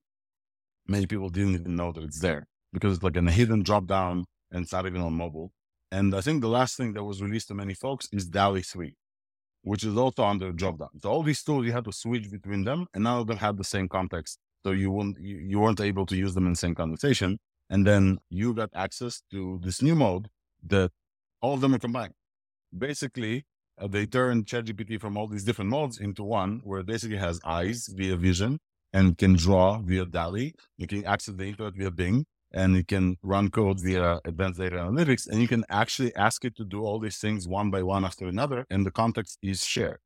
[0.87, 4.25] Many people didn't even know that it's there because it's like a hidden drop down
[4.53, 5.53] and it's not even on mobile.
[5.91, 8.95] And I think the last thing that was released to many folks is DALL-E 3,
[9.63, 10.89] which is also under drop down.
[11.01, 13.57] So all these tools, you had to switch between them and none of them had
[13.57, 14.39] the same context.
[14.65, 17.39] So you weren't, you, weren't able to use them in the same conversation.
[17.71, 20.29] And then you got access to this new mode
[20.67, 20.91] that
[21.41, 22.15] all of them are combined.
[22.77, 23.45] Basically,
[23.81, 27.41] uh, they turned ChatGPT from all these different modes into one where it basically has
[27.45, 28.59] eyes via vision
[28.93, 30.55] and can draw via DALL-E.
[30.79, 32.25] You can access the internet via Bing
[32.57, 36.57] and you can run code via advanced data analytics and you can actually ask it
[36.57, 40.01] to do all these things one by one after another and the context is shared.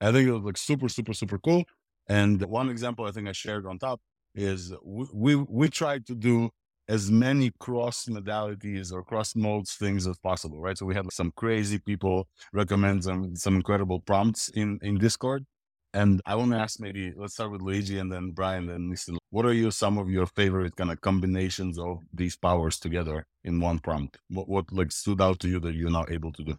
[0.00, 1.64] I think it was like super, super, super cool.
[2.06, 4.00] And one example I think I shared on top
[4.34, 6.50] is we, we, we tried to do
[6.88, 10.76] as many cross modalities or cross modes things as possible, right?
[10.76, 15.46] So we had some crazy people recommend some, some incredible prompts in, in Discord.
[15.94, 19.16] And I want to ask maybe, let's start with Luigi and then Brian and Nisten.
[19.34, 23.58] What are you, some of your favorite kind of combinations of these powers together in
[23.58, 24.18] one prompt?
[24.28, 26.58] What, what like stood out to you that you're not able to do?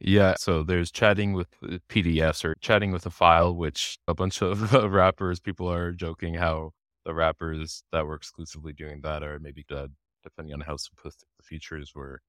[0.00, 1.48] Yeah, so there's chatting with
[1.90, 6.70] PDFs or chatting with a file, which a bunch of wrappers, people are joking how
[7.04, 9.90] the wrappers that were exclusively doing that are maybe dead,
[10.24, 12.22] depending on how simplistic the features were.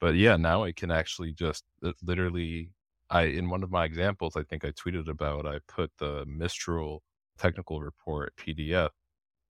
[0.00, 2.70] But yeah, now I can actually just uh, literally
[3.08, 7.04] I in one of my examples, I think I tweeted about, I put the Mistral
[7.38, 8.90] technical report PDF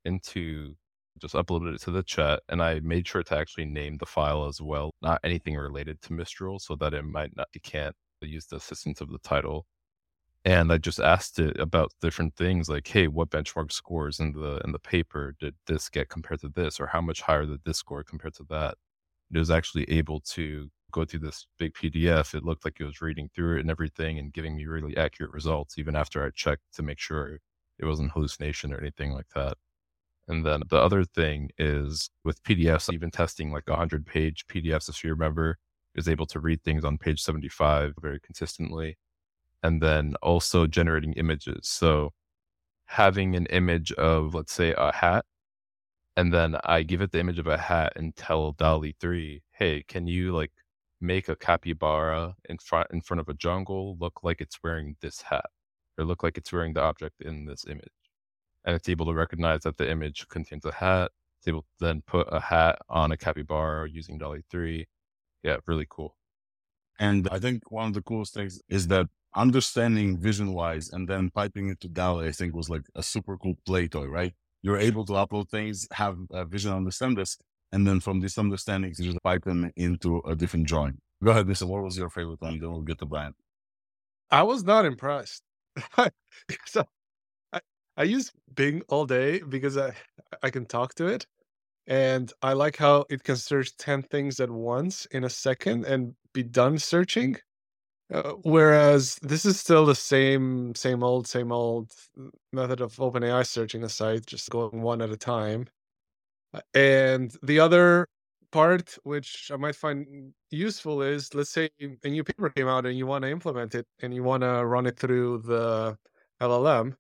[0.05, 0.75] into
[1.20, 4.46] just uploaded it to the chat and I made sure to actually name the file
[4.46, 8.46] as well, not anything related to Mistral so that it might not you can't use
[8.46, 9.66] the assistance of the title.
[10.44, 14.61] And I just asked it about different things like, hey, what benchmark scores in the
[14.64, 17.79] in the paper did this get compared to this, or how much higher did this
[17.79, 18.77] score compared to that?
[19.35, 23.01] It was actually able to go through this big PDF, it looked like it was
[23.03, 26.62] reading through it and everything and giving me really accurate results, even after I checked
[26.75, 27.38] to make sure
[27.79, 29.55] it wasn't hallucination or anything like that.
[30.29, 35.05] And then the other thing is with PDFs, even testing like 100 page PDFs, if
[35.05, 35.59] you remember,
[35.95, 38.99] is able to read things on page 75 very consistently.
[39.62, 41.69] And then also generating images.
[41.69, 42.12] So
[42.87, 45.25] having an image of, let's say, a hat,
[46.17, 49.85] and then I give it the image of a hat and tell DALL-E 3, hey,
[49.87, 50.53] can you like
[51.01, 55.21] make a capybara in front in front of a jungle look like it's wearing this
[55.23, 55.47] hat
[55.99, 57.89] or look like it's wearing the object in this image
[58.65, 62.03] and it's able to recognize that the image contains a hat it's able to then
[62.07, 64.87] put a hat on a capybara using DALL-E 3
[65.43, 66.17] yeah really cool
[66.99, 71.31] and i think one of the coolest things is that understanding vision wise and then
[71.31, 74.79] piping it to DALL-E, i think was like a super cool play toy right you're
[74.79, 77.39] able to upload things have a vision understand this
[77.73, 80.99] and then from this understanding, you just pipe them into a different drawing.
[81.23, 81.67] Go ahead, Mr.
[81.67, 82.59] What was your favorite one?
[82.59, 83.35] Then we'll get to Brian.
[84.31, 85.43] I was not impressed.
[86.67, 86.85] so
[87.53, 87.61] I,
[87.97, 89.95] I use Bing all day because I
[90.43, 91.27] I can talk to it,
[91.87, 96.15] and I like how it can search ten things at once in a second and
[96.35, 97.39] be done searching.
[98.12, 101.93] Uh, whereas this is still the same same old same old
[102.53, 105.67] method of OpenAI searching a site, just going one at a time.
[106.75, 108.09] And the other
[108.57, 112.97] part, which I might find useful, is let's say a new paper came out and
[112.97, 115.99] you want to implement it and you want to run it through the
[116.40, 116.95] LLM.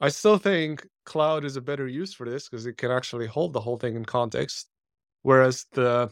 [0.00, 3.52] I still think Claude is a better use for this because it can actually hold
[3.52, 4.68] the whole thing in context.
[5.22, 6.10] Whereas the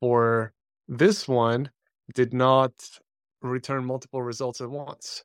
[0.00, 0.52] for
[0.88, 1.70] this one
[2.14, 2.72] did not
[3.42, 5.22] return multiple results at once.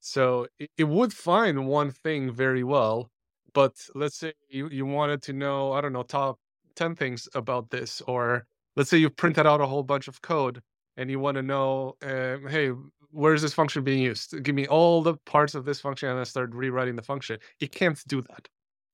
[0.00, 3.10] So it, would find one thing very well,
[3.54, 6.38] but let's say you, you wanted to know, I don't know, top
[6.74, 10.62] 10 things about this, or let's say you've printed out a whole bunch of code
[10.96, 12.72] and you want to know, um, hey,
[13.10, 14.42] where is this function being used?
[14.42, 17.38] Give me all the parts of this function and I start rewriting the function.
[17.60, 18.48] It can't do that.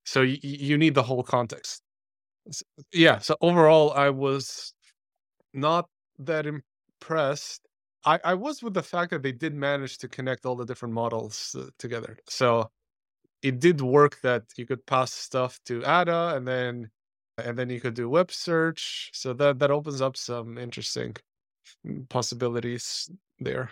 [0.05, 1.83] So you, you need the whole context.
[2.93, 3.19] Yeah.
[3.19, 4.73] So overall, I was
[5.53, 5.89] not
[6.21, 7.67] that impressed.
[8.05, 10.95] I, I was with the fact that they did manage to connect all the different
[10.95, 12.19] models uh, together.
[12.29, 12.71] So
[13.43, 16.91] it did work that you could pass stuff to Ada and then
[17.39, 19.11] and then you could do web search.
[19.15, 21.17] So that that opens up some interesting
[21.87, 23.71] mm, possibilities there.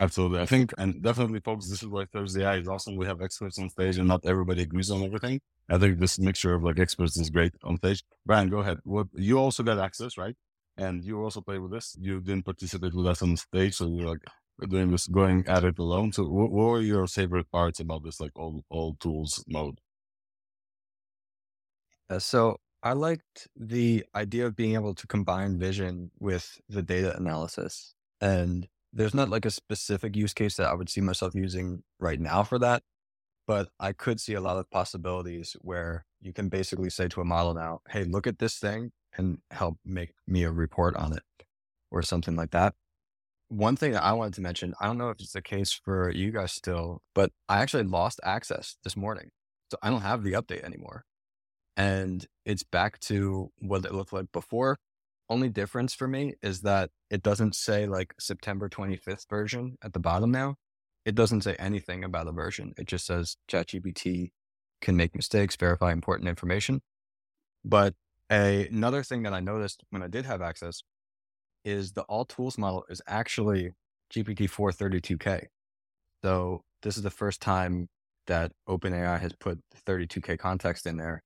[0.00, 0.40] Absolutely.
[0.40, 2.96] I think, and definitely, folks, this is why ThursdAI is awesome.
[2.96, 5.40] We have experts on stage and not everybody agrees on everything.
[5.68, 8.02] I think this mixture of like experts is great on stage.
[8.26, 8.78] Brian, go ahead.
[8.84, 10.34] What you also got access, right?
[10.76, 11.96] And you also play with this.
[12.00, 14.24] You didn't participate with us on stage, so you're like
[14.68, 16.12] doing this, going at it alone.
[16.12, 19.78] So, what, what were your favorite parts about this, like all all tools mode?
[22.10, 27.16] Uh, so I liked the idea of being able to combine vision with the data
[27.16, 27.94] analysis.
[28.20, 32.20] And there's not like a specific use case that I would see myself using right
[32.20, 32.82] now for that,
[33.46, 37.24] but I could see a lot of possibilities where you can basically say to a
[37.24, 41.22] model now, hey, look at this thing and help make me a report on it
[41.90, 42.74] or something like that.
[43.48, 46.10] One thing that I wanted to mention, I don't know if it's the case for
[46.10, 49.30] you guys still, but I actually lost access this morning.
[49.70, 51.04] So I don't have the update anymore
[51.76, 54.78] and it's back to what it looked like before.
[55.28, 59.98] Only difference for me is that it doesn't say like September 25th version at the
[60.00, 60.56] bottom now.
[61.04, 62.72] It doesn't say anything about a version.
[62.76, 64.30] It just says ChatGPT
[64.80, 66.80] can make mistakes, verify important information.
[67.64, 67.94] But
[68.30, 70.82] a, another thing that I noticed when I did have access
[71.64, 73.72] is the all tools model is actually
[74.12, 75.46] GPT 432K.
[76.22, 77.88] So this is the first time
[78.26, 81.22] that OpenAI has put 32K context in there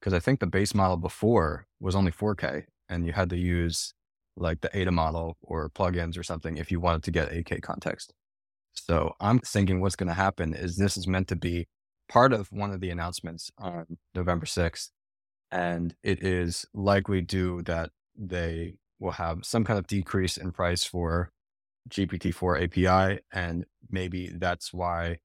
[0.00, 3.94] because I think the base model before was only 4K and you had to use
[4.36, 8.12] like the Ada model or plugins or something if you wanted to get 8K context.
[8.74, 11.66] So I'm thinking what's going to happen is this is meant to be
[12.08, 14.90] part of one of the announcements on November 6th.
[15.50, 20.84] And it is likely due that they will have some kind of decrease in price
[20.84, 21.30] for
[21.88, 23.20] GPT-4 API.
[23.32, 25.18] And maybe that's why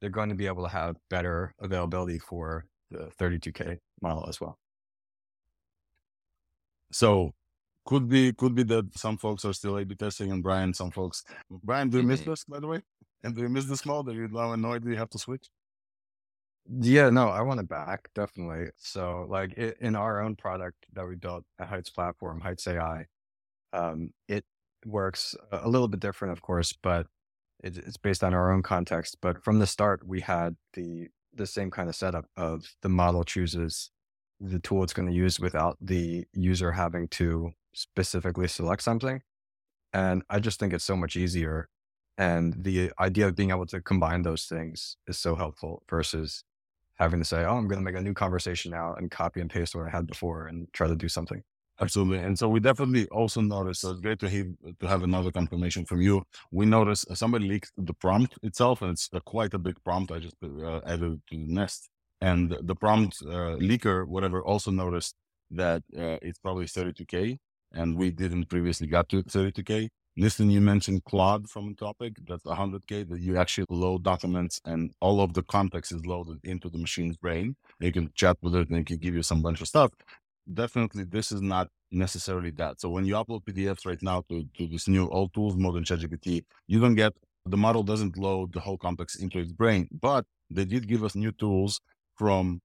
[0.00, 4.58] they're going to be able to have better availability for the 32K model as well.
[6.92, 7.32] So
[7.86, 11.24] could be could be that some folks are still A/B testing, and Brian, some folks.
[11.50, 12.30] Brian, do you miss mm-hmm.
[12.30, 12.82] this by the way?
[13.22, 14.08] And do you miss this mode?
[14.08, 15.48] Are you now annoyed that you have to switch?
[16.68, 18.70] Yeah, no, I want it back definitely.
[18.76, 23.06] So, like it, in our own product that we built at Heights Platform, Heights AI,
[23.72, 24.44] um, it
[24.84, 27.06] works a little bit different, of course, but
[27.62, 29.18] it, it's based on our own context.
[29.20, 33.24] But from the start, we had the the same kind of setup of the model
[33.24, 33.90] chooses
[34.40, 39.22] the tool it's going to use without the user having to specifically select something.
[39.92, 41.68] And I just think it's so much easier.
[42.16, 46.44] And the idea of being able to combine those things is so helpful versus
[46.96, 49.48] having to say, oh, I'm going to make a new conversation now and copy and
[49.48, 51.42] paste what I had before and try to do something.
[51.80, 52.18] Absolutely.
[52.18, 55.86] And so we definitely also noticed, so it's great to, hear, to have another confirmation
[55.86, 56.22] from you.
[56.50, 60.12] We noticed uh, somebody leaked the prompt itself, and it's uh, quite a big prompt.
[60.12, 61.88] I just uh, added to the Nest.
[62.20, 65.14] And the prompt uh, leaker, whatever, also noticed
[65.52, 67.38] that uh, it's probably 32K,
[67.72, 69.88] and we didn't previously got to 32K.
[70.18, 75.20] Nisten, you mentioned Claude from Anthropic, that's 100K, that you actually load documents and all
[75.22, 77.56] of the context is loaded into the machine's brain.
[77.78, 79.92] You can chat with it and it can give you some bunch of stuff
[80.52, 82.80] definitely this is not necessarily that.
[82.80, 85.84] So when you upload PDFs right now to, to this new all tools mode in
[85.84, 87.12] ChatGPT, you don't get
[87.46, 91.14] the model doesn't load the whole complex into its brain, but they did give us
[91.14, 91.80] new tools
[92.16, 92.60] from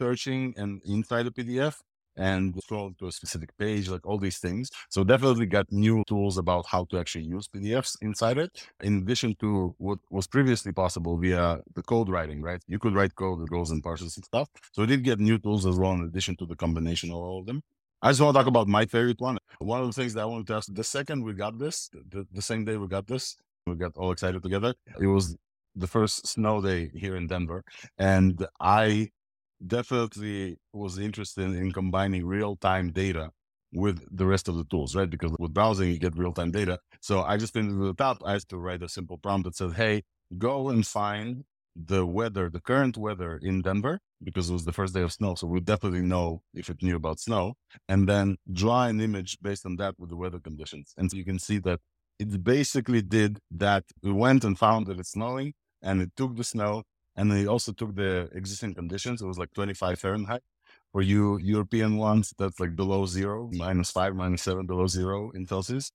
[0.00, 1.76] searching and inside the PDF
[2.16, 4.70] and scroll to a specific page, like all these things.
[4.90, 9.34] So definitely got new tools about how to actually use PDFs inside it, in addition
[9.40, 12.62] to what was previously possible via the code writing, right?
[12.66, 14.48] You could write code that goes and parses and stuff.
[14.72, 17.40] So it did get new tools as well, in addition to the combination of all
[17.40, 17.62] of them.
[18.02, 19.38] I just want to talk about my favorite one.
[19.58, 22.26] One of the things that I wanted to ask, the second we got this, the,
[22.30, 24.74] the same day we got this, we got all excited together.
[25.00, 25.36] It was
[25.74, 27.62] the first snow day here in Denver.
[27.98, 29.10] And I
[29.64, 33.30] definitely was interested in combining real time data
[33.72, 35.10] with the rest of the tools, right?
[35.10, 36.78] Because with browsing, you get real time data.
[37.00, 38.22] So I just went to the top.
[38.24, 40.02] I had to write a simple prompt that says, Hey,
[40.38, 41.44] go and find
[41.76, 45.34] the weather, the current weather in Denver, because it was the first day of snow.
[45.34, 47.54] So we definitely know if it knew about snow
[47.88, 50.94] and then draw an image based on that with the weather conditions.
[50.96, 51.80] And so you can see that
[52.18, 53.84] it basically did that.
[54.02, 55.52] We went and found that it's snowing
[55.82, 56.84] and it took the snow
[57.16, 59.22] and they also took the existing conditions.
[59.22, 60.42] It was like 25 Fahrenheit.
[60.92, 65.46] For you European ones, that's like below zero, minus five, minus seven, below zero in
[65.46, 65.92] Celsius.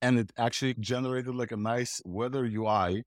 [0.00, 3.02] And it actually generated like a nice weather UI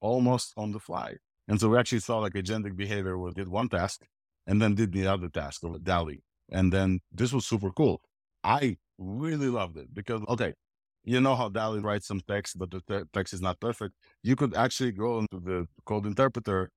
[0.00, 1.16] almost on the fly.
[1.48, 4.02] And so we actually saw like agentic behavior where did one task
[4.46, 6.22] and then did the other task of DALL-E.
[6.50, 8.02] And then this was super cool.
[8.42, 10.54] I really loved it because, okay,
[11.02, 13.94] you know how DALL-E writes some text, but the te- text is not perfect.
[14.22, 16.70] You could actually go into the code interpreter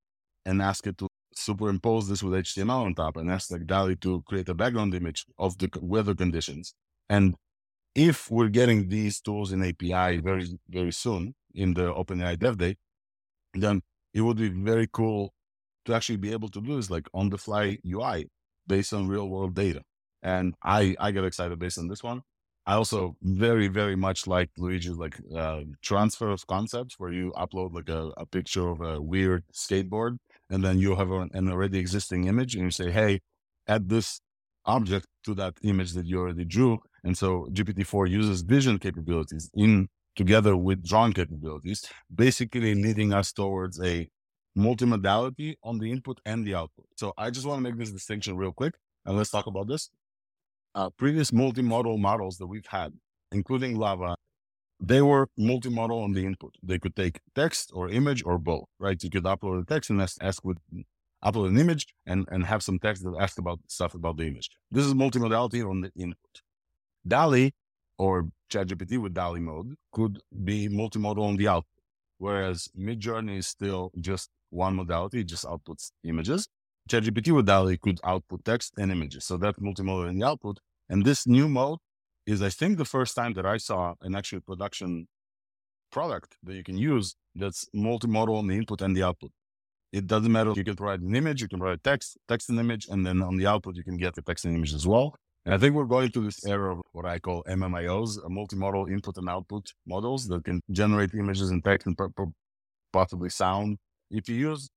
[0.48, 4.24] and ask it to superimpose this with HTML on top and ask like DALL-E to
[4.26, 6.74] create a background image of the weather conditions.
[7.10, 7.36] And
[7.94, 12.78] if we're getting these tools in API very, very soon in the OpenAI Dev Day,
[13.54, 13.82] then
[14.14, 15.34] it would be very cool
[15.86, 18.28] to actually be able to do this like on the fly UI
[18.66, 19.82] based on real world data.
[20.24, 22.22] And I, I get excited based on this one.
[22.66, 27.74] I also very, very much like Luigi's like uh, transfer of concepts where you upload
[27.74, 30.18] like a, a picture of a weird skateboard
[30.50, 33.20] and then you have an, already existing image and you say, hey,
[33.68, 34.22] add this
[34.66, 36.80] object to that image that you already drew.
[37.04, 43.80] And so GPT-4 uses vision capabilities in together with drawing capabilities, basically leading us towards
[43.82, 44.10] a
[44.58, 46.86] multimodality on the input and the output.
[46.96, 48.74] So I just want to make this distinction real quick
[49.06, 49.90] and let's talk about this.
[50.76, 52.94] Uh, previous multimodal models that we've had,
[53.32, 54.16] including LLaVA,
[54.80, 56.56] they were multimodal on the input.
[56.62, 59.02] They could take text or image or both, right?
[59.02, 60.58] You could upload a text and ask, ask with
[61.24, 64.50] upload an image and, and have some text that asks about stuff about the image.
[64.70, 66.42] This is multimodality on the input.
[67.08, 67.54] DALL-E
[67.98, 71.84] or ChatGPT with DALL-E mode could be multimodal on the output,
[72.20, 76.48] whereas Midjourney is still just one modality, it just outputs images.
[76.88, 79.26] ChatGPT with DALL-E could output text and images.
[79.26, 80.60] So that's multimodal in the output.
[80.90, 81.80] And this new mode
[82.28, 85.08] is I think the first time that I saw an actual production
[85.92, 89.32] product that you can use that's multimodal on the input and the output.
[89.94, 90.52] It doesn't matter.
[90.56, 93.38] You can provide an image, you can provide text, text and image, and then on
[93.38, 95.16] the output, you can get the text and image as well.
[95.46, 98.28] And I think we're going to this era of what I call MMIOs, a uh,
[98.28, 101.98] multimodal input and output models that can generate images and text and
[102.92, 103.78] possibly sound.
[104.12, 104.70] If you use,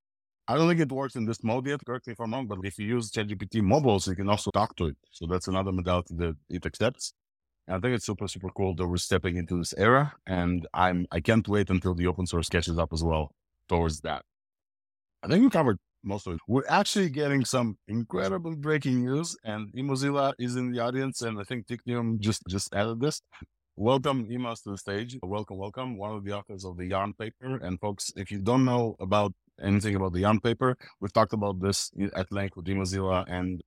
[0.47, 2.59] I don't think it works in this mode yet, correct me if I'm wrong, but
[2.63, 4.97] if you use ChatGPT mobiles, you can also talk to it.
[5.11, 7.15] So that's another modality that it accepts.
[7.69, 10.15] I think it's super, super cool that we're stepping into this era.
[10.27, 13.33] And I'm, I can't wait until the open source catches up as well
[13.69, 14.23] towards that.
[15.23, 16.41] I think we covered most of it.
[16.49, 21.23] We're actually getting some incredible breaking news and Emozilla is in the audience.
[21.23, 23.21] And I think Teknium just, just added this.
[23.77, 25.19] Welcome Emos to the stage.
[25.23, 25.97] Welcome, welcome.
[25.97, 27.57] One of the authors of the Yarn paper.
[27.63, 29.33] And folks, if you don't know about
[29.63, 33.63] anything about the Yarn paper, we've talked about this at length with Emozilla and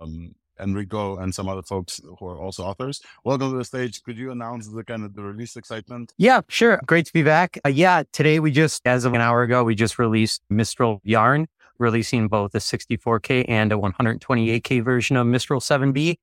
[0.00, 3.00] um, Enrico and some other folks who are also authors.
[3.24, 4.02] Welcome to the stage.
[4.02, 6.12] Could you announce the kind of the release excitement?
[6.18, 6.80] Yeah, sure.
[6.86, 7.58] Great to be back.
[7.64, 11.46] Uh, yeah, today we just, as of an hour ago, we just released Mistral Yarn,
[11.78, 16.16] releasing both a 64K and a 128K version of Mistral 7B.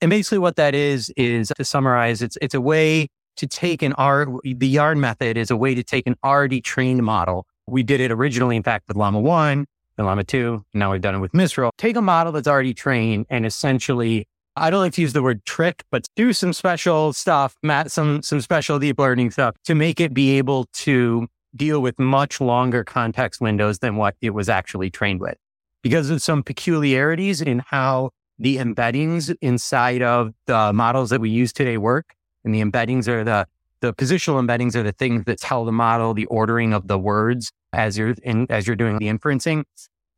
[0.00, 3.92] And basically what that is, is to summarize, it's, it's a way to take an
[3.94, 7.46] R, the yarn method is a way to take an already trained model.
[7.66, 9.66] We did it originally, in fact, with Llama 1
[10.00, 10.64] and Llama 2.
[10.74, 11.70] Now we've done it with Mistral.
[11.78, 14.26] Take a model that's already trained and essentially,
[14.56, 18.40] I don't like to use the word trick, but do some special stuff, some, some
[18.40, 23.40] special deep learning stuff to make it be able to deal with much longer context
[23.40, 25.36] windows than what it was actually trained with.
[25.82, 31.52] Because of some peculiarities in how the embeddings inside of the models that we use
[31.52, 32.14] today work.
[32.42, 33.46] And the embeddings are the,
[33.80, 37.52] the positional embeddings are the things that tell the model the ordering of the words
[37.72, 39.64] as you're in, as you're doing the inferencing.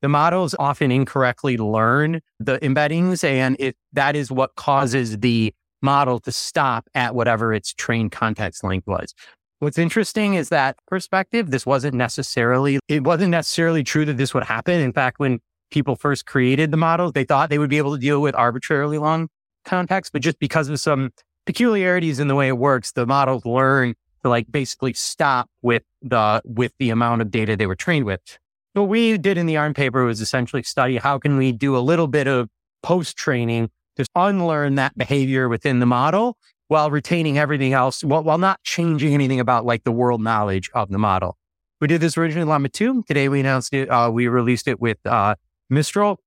[0.03, 6.21] The models often incorrectly learn the embeddings, and it that is what causes the model
[6.21, 9.15] to stop at whatever its trained context length was.
[9.61, 14.43] What's interesting is that perspective, this wasn't necessarily, it wasn't necessarily true that this would
[14.43, 14.81] happen.
[14.81, 15.39] In fact, when
[15.71, 18.99] people first created the models, they thought they would be able to deal with arbitrarily
[18.99, 19.29] long
[19.65, 21.11] context, but just because of some
[21.47, 26.43] peculiarities in the way it works, the models learn to like basically stop with the
[26.45, 28.39] with the amount of data they were trained with.
[28.75, 31.81] What we did in the Yarn paper was essentially study how can we do a
[31.81, 32.49] little bit of
[32.83, 38.39] post training to unlearn that behavior within the model while retaining everything else, while, while
[38.39, 41.37] not changing anything about like the world knowledge of the model.
[41.83, 43.05] We did this originally in Llama 2.
[43.07, 43.91] Today we announced it.
[43.91, 45.35] Uh, we released it with uh,
[45.69, 46.19] Mistral.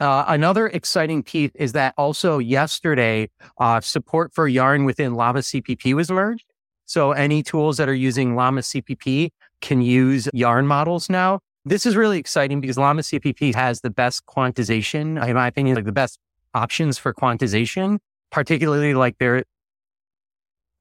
[0.00, 3.28] Uh, another exciting piece is that also yesterday,
[3.58, 6.46] uh, support for Yarn within Llama CPP was merged.
[6.86, 11.40] So any tools that are using Llama CPP can use Yarn models now.
[11.66, 15.86] This is really exciting because Llama CPP has the best quantization, in my opinion, like
[15.86, 16.18] the best
[16.52, 18.00] options for quantization,
[18.30, 19.44] particularly like their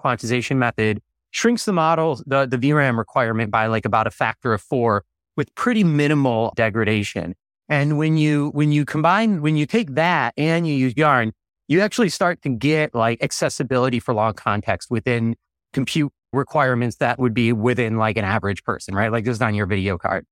[0.03, 4.61] quantization method shrinks the model, the, the VRAM requirement by like about a factor of
[4.61, 5.05] four
[5.38, 7.34] with pretty minimal degradation.
[7.69, 11.31] And when you, when you combine, when you take that and you use Yarn,
[11.69, 15.38] you actually start to get like accessibility for long context within
[15.71, 19.13] compute requirements that would be within like an average person, right?
[19.13, 20.25] Like this is on your video card.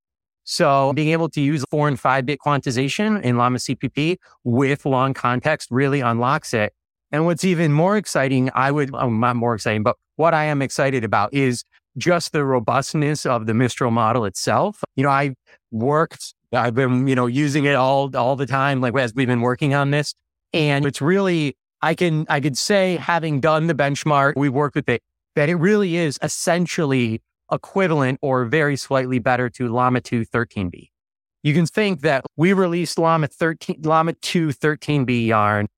[0.44, 5.14] So being able to use four and five bit quantization in Llama CPP with long
[5.14, 6.72] context really unlocks it.
[7.10, 10.62] And what's even more exciting, I would, oh, not more exciting, but what I am
[10.62, 11.64] excited about is
[11.98, 14.82] just the robustness of the Mistral model itself.
[14.96, 15.34] You know, I
[15.70, 19.40] worked I've been, you know, using it all all the time, like as we've been
[19.40, 20.14] working on this.
[20.52, 24.88] And it's really, I can I could say, having done the benchmark, we've worked with
[24.88, 25.02] it,
[25.34, 27.22] that it really is essentially
[27.52, 30.88] equivalent or very slightly better to Llama 2 13B.
[31.42, 35.68] You can think that we released Llama 13, Llama 2 13B yarn.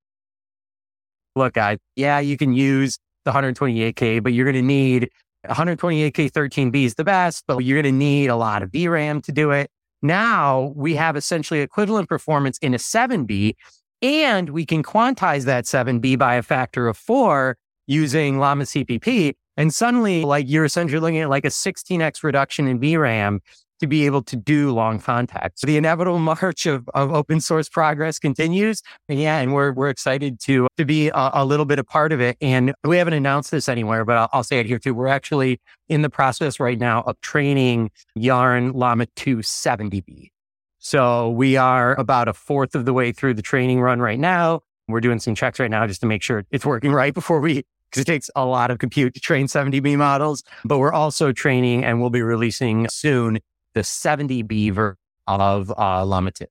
[1.36, 5.10] Look, guys, yeah, you can use the 128K, but you're going to need
[5.48, 9.32] 128K 13B is the best, but you're going to need a lot of VRAM to
[9.32, 9.70] do it.
[10.02, 13.54] Now we have essentially equivalent performance in a 7B,
[14.02, 17.56] and we can quantize that 7B by a factor of four
[17.86, 19.34] using Llama CPP.
[19.56, 23.40] And suddenly, like you're essentially looking at like a 16x reduction in VRAM
[23.80, 25.60] to be able to do long contacts.
[25.60, 28.82] So the inevitable march of, of open source progress continues.
[29.08, 32.20] Yeah, and we're we're excited to to be a, a, little bit a part of
[32.20, 32.36] it.
[32.40, 34.94] And we haven't announced this anywhere, but I'll, I'll, say it here too.
[34.94, 40.30] We're actually in the process right now of training Yarn Llama 2 70B.
[40.78, 44.60] So we are about a fourth of the way through the training run right now.
[44.86, 47.64] We're doing some checks right now just to make sure it's working right before we
[47.94, 51.84] because it takes a lot of compute to train 70B models, but we're also training
[51.84, 53.38] and we'll be releasing soon
[53.74, 54.96] the 70B version
[55.28, 56.44] of uh, Llama 2.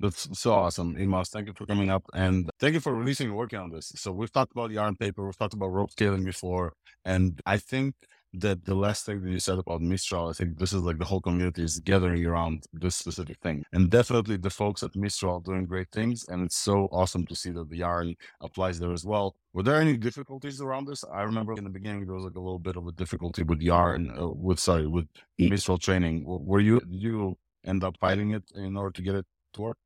[0.00, 1.28] That's so awesome, Imaz.
[1.28, 3.92] Thank you for coming up and thank you for releasing and working on this.
[3.94, 6.72] So we've talked about the yarn paper, we've talked about rope scaling before,
[7.04, 7.94] and I think
[8.34, 11.04] that the last thing that you said about Mistral, I think this is like the
[11.04, 13.62] whole community is gathering around this specific thing.
[13.72, 16.24] And definitely the folks at Mistral doing great things.
[16.28, 19.36] And it's so awesome to see that the yarn applies there as well.
[19.52, 21.04] Were there any difficulties around this?
[21.12, 23.60] I remember in the beginning there was like a little bit of a difficulty with
[23.60, 25.08] yarn, uh, with sorry, with
[25.38, 26.24] Mistral training.
[26.24, 29.76] Were you did you end up fighting it in order to get it to work?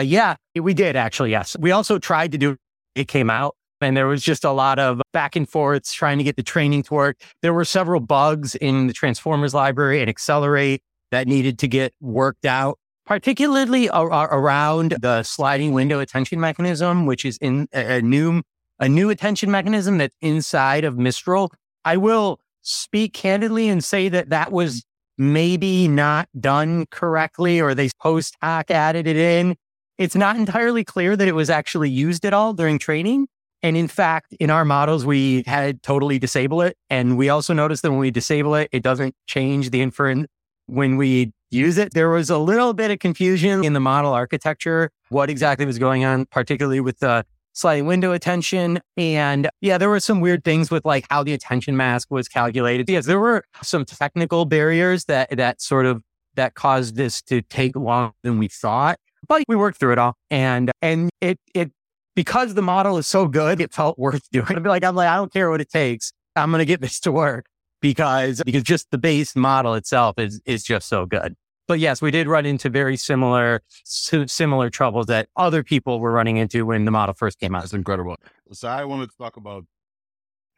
[0.00, 1.30] Uh, yeah, we did actually.
[1.30, 2.56] Yes, we also tried to do.
[2.94, 6.24] It came out and there was just a lot of back and forths trying to
[6.24, 7.16] get the training to work.
[7.42, 12.46] There were several bugs in the Transformers library and Accelerate that needed to get worked
[12.46, 18.42] out, particularly a- around the sliding window attention mechanism, which is in a new
[18.78, 21.52] a new attention mechanism that's inside of Mistral.
[21.84, 24.84] I will speak candidly and say that that was
[25.18, 29.56] maybe not done correctly, or they post hoc added it in.
[29.98, 33.28] It's not entirely clear that it was actually used at all during training.
[33.62, 36.76] And in fact, in our models, we had totally disable it.
[36.90, 40.26] And we also noticed that when we disable it, it doesn't change the inference
[40.66, 41.94] when we use it.
[41.94, 46.04] There was a little bit of confusion in the model architecture, what exactly was going
[46.04, 48.80] on, particularly with the sliding window attention.
[48.96, 52.88] And yeah, there were some weird things with like how the attention mask was calculated.
[52.88, 56.02] Yes, there were some technical barriers that, that sort of,
[56.34, 58.98] that caused this to take longer than we thought
[59.28, 61.70] but we worked through it all and and it it
[62.14, 64.62] because the model is so good, it felt worth doing.
[64.62, 66.12] Be like, I'm like, I don't care what it takes.
[66.36, 67.46] I'm going to get this to work
[67.80, 71.34] because, because just the base model itself is, is just so good.
[71.68, 76.36] But yes, we did run into very similar, similar troubles that other people were running
[76.36, 77.60] into when the model first came out.
[77.62, 78.16] That's incredible.
[78.52, 79.64] So I wanted to talk about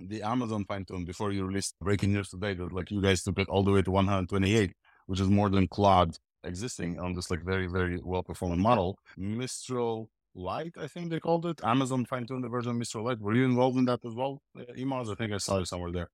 [0.00, 3.48] the Amazon tune before you released breaking news today that like you guys took it
[3.48, 4.72] all the way to 128,
[5.06, 8.98] which is more than Claude existing on this like very, very well performing model.
[9.16, 11.60] Mistral Lite, I think they called it.
[11.62, 13.20] Amazon fine tuned the version of Mistral Lite.
[13.20, 15.10] Were you involved in that as well, uh, Imaz?
[15.10, 16.10] I think I saw you somewhere there.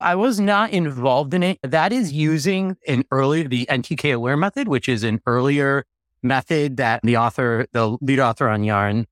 [0.00, 1.58] I was not involved in it.
[1.62, 5.84] That is using an earlier, the NTK aware method, which is an earlier
[6.22, 9.06] method that the author, the lead author on Yarn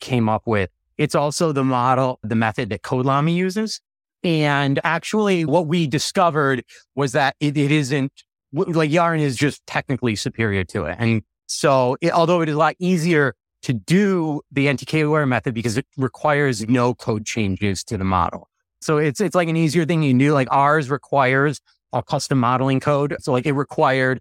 [0.00, 0.70] came up with.
[0.96, 3.80] It's also the model, the method that CodeLlama uses.
[4.24, 6.64] And actually what we discovered
[6.96, 8.12] was that it, it isn't
[8.52, 10.96] like Yarn is just technically superior to it.
[10.98, 15.54] And so it, although it is a lot easier to do the NTK aware method
[15.54, 18.48] because it requires no code changes to the model.
[18.80, 20.32] So it's, it's like an easier thing you do.
[20.32, 21.60] Like ours requires
[21.92, 23.16] a custom modeling code.
[23.20, 24.20] So like it required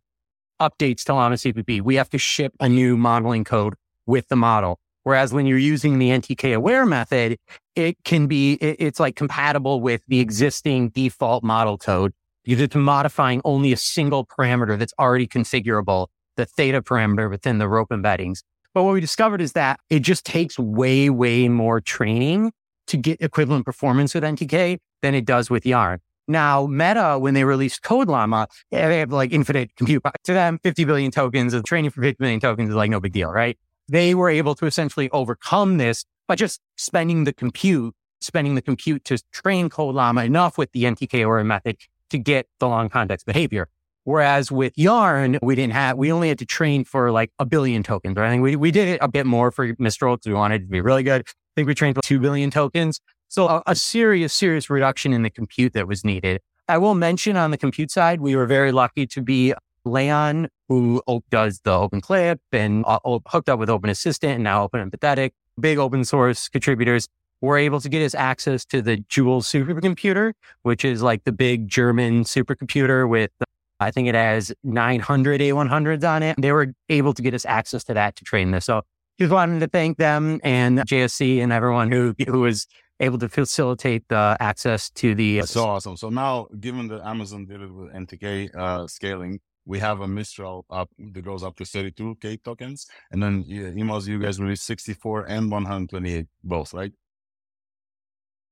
[0.59, 1.81] updates to Llama CPP.
[1.81, 3.75] We have to ship a new modeling code
[4.07, 4.79] with the model.
[5.03, 7.37] Whereas when you're using the NTK aware method,
[7.75, 12.13] it can be, it, it's like compatible with the existing default model code
[12.43, 16.07] because it's modifying only a single parameter that's already configurable
[16.37, 18.43] the theta parameter within the rope embeddings.
[18.73, 22.51] But what we discovered is that it just takes way, way more training
[22.87, 25.99] to get equivalent performance with NTK than it does with Yarn.
[26.27, 30.03] Now, Meta, when they released Code CodeLlama, eh, they have like infinite compute.
[30.25, 33.13] To them, 50 billion tokens of training for 50 billion tokens is like no big
[33.13, 33.57] deal, right?
[33.87, 39.05] They were able to essentially overcome this by just spending the compute, spending the compute
[39.05, 41.77] to train CodeLlama enough with the NTK aware method
[42.09, 43.69] to get the long context behavior.
[44.07, 47.83] Whereas with Yarn, we didn't have, we only had to train for like a billion
[47.83, 48.15] tokens.
[48.15, 48.27] Right?
[48.27, 50.67] I think we, we did it a bit more for Mistral because we wanted to
[50.67, 51.23] be really good.
[51.27, 53.01] I think we trained for 2 billion tokens.
[53.27, 56.39] So a, a serious, serious reduction in the compute that was needed.
[56.69, 59.53] I will mention on the compute side, we were very lucky to be
[59.83, 64.63] LAION, who does the Open Clip and uh, hooked up with Open Assistant and now
[64.63, 67.09] Open Empathetic, big open source contributors,
[67.41, 70.31] were able to get us access to the JUWELS supercomputer,
[70.61, 73.31] which is like the big German supercomputer with,
[73.79, 76.35] I think it has 900 A100s on it.
[76.39, 78.65] They were able to get us access to that to train this.
[78.65, 78.81] So
[79.19, 82.67] just wanted to thank them and JSC and everyone who, who was
[82.99, 85.39] able to facilitate the access to the.
[85.39, 85.97] That's so awesome.
[85.97, 90.65] So now, given that Amazon did it with NTK uh, scaling, we have a Mistral
[90.69, 95.51] up that goes up to 32k tokens, and then emails you guys release 64 and
[95.51, 96.93] 128 both, right?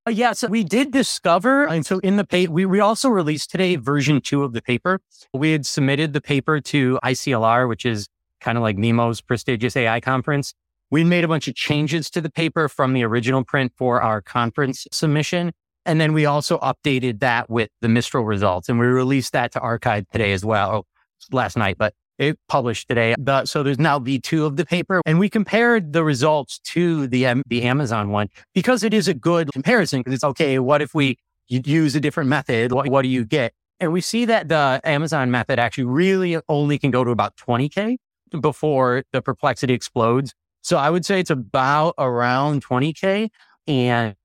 [0.08, 3.49] Uh, yeah, so we did discover, and so in the paper, we, we also released
[3.49, 4.99] today version two of the paper.
[5.34, 8.08] We had submitted the paper to ICLR, which is
[8.39, 10.53] kind of like NEMO's prestigious AI conference.
[10.91, 14.22] We made a bunch of changes to the paper from the original print for our
[14.22, 15.51] conference submission.
[15.88, 19.60] And then we also updated that with the Mistral results and we released that to
[19.60, 20.86] arXiv today as well,
[21.32, 23.16] last night, but it published today.
[23.18, 27.28] The, so there's now V2 of the paper and we compared the results to the,
[27.28, 30.59] um, the Amazon one because it is a good comparison because it's okay.
[30.59, 32.72] What if we use a different method?
[32.72, 33.53] What, what do you get?
[33.80, 37.97] And we see that the Amazon method actually really only can go to about 20K
[38.39, 40.34] before the perplexity explodes.
[40.61, 43.30] So I would say it's about around 20K.
[43.68, 44.16] And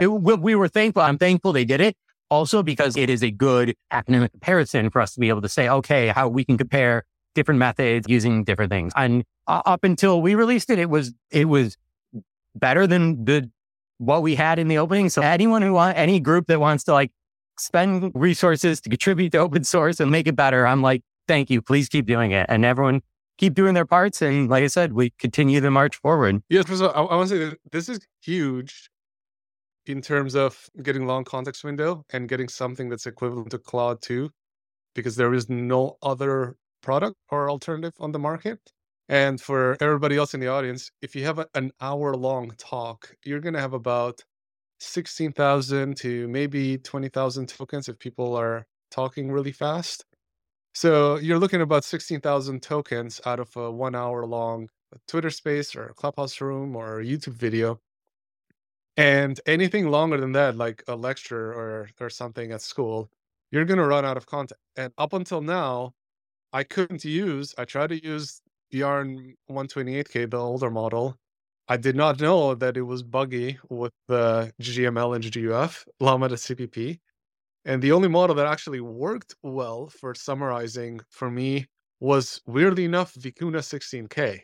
[0.00, 1.02] it, we were thankful.
[1.02, 1.96] I'm thankful they did it
[2.30, 5.68] also because it is a good academic comparison for us to be able to say,
[5.68, 7.04] okay, how we can compare
[7.34, 8.92] different methods using different things.
[8.96, 11.76] And uh, up until we released it, it was, it was
[12.54, 13.50] better than the,
[13.98, 15.08] what we had in the opening.
[15.08, 17.10] So anyone who want, any group that wants to like
[17.58, 21.62] spend resources to contribute to open source and make it better, I'm like, thank you.
[21.62, 22.46] Please keep doing it.
[22.48, 23.02] And everyone
[23.38, 24.22] keep doing their parts.
[24.22, 26.42] And like I said, we continue the march forward.
[26.48, 28.90] Yes, I, I want to say this is huge
[29.86, 34.30] in terms of getting long context window and getting something that's equivalent to Claude 2,
[34.94, 38.60] because there is no other product or alternative on the market.
[39.08, 43.14] And for everybody else in the audience, if you have a, an hour long talk,
[43.24, 44.22] you're going to have about
[44.80, 50.04] 16,000 to maybe 20,000 tokens if people are talking really fast.
[50.74, 54.68] So you're looking at about 16,000 tokens out of a one hour long
[55.08, 57.80] Twitter space or Clubhouse room or YouTube video.
[58.96, 63.10] And anything longer than that, like a lecture or, or something at school,
[63.50, 64.60] you're going to run out of content.
[64.76, 65.94] And up until now,
[66.52, 68.40] I couldn't use, I tried to use
[68.70, 71.16] Yarn 128K, the older model.
[71.68, 77.00] I did not know that it was buggy with the GGML and GGUF, Llama CPP.
[77.64, 81.66] And the only model that actually worked well for summarizing for me
[82.00, 84.42] was weirdly enough Vicuna 16K.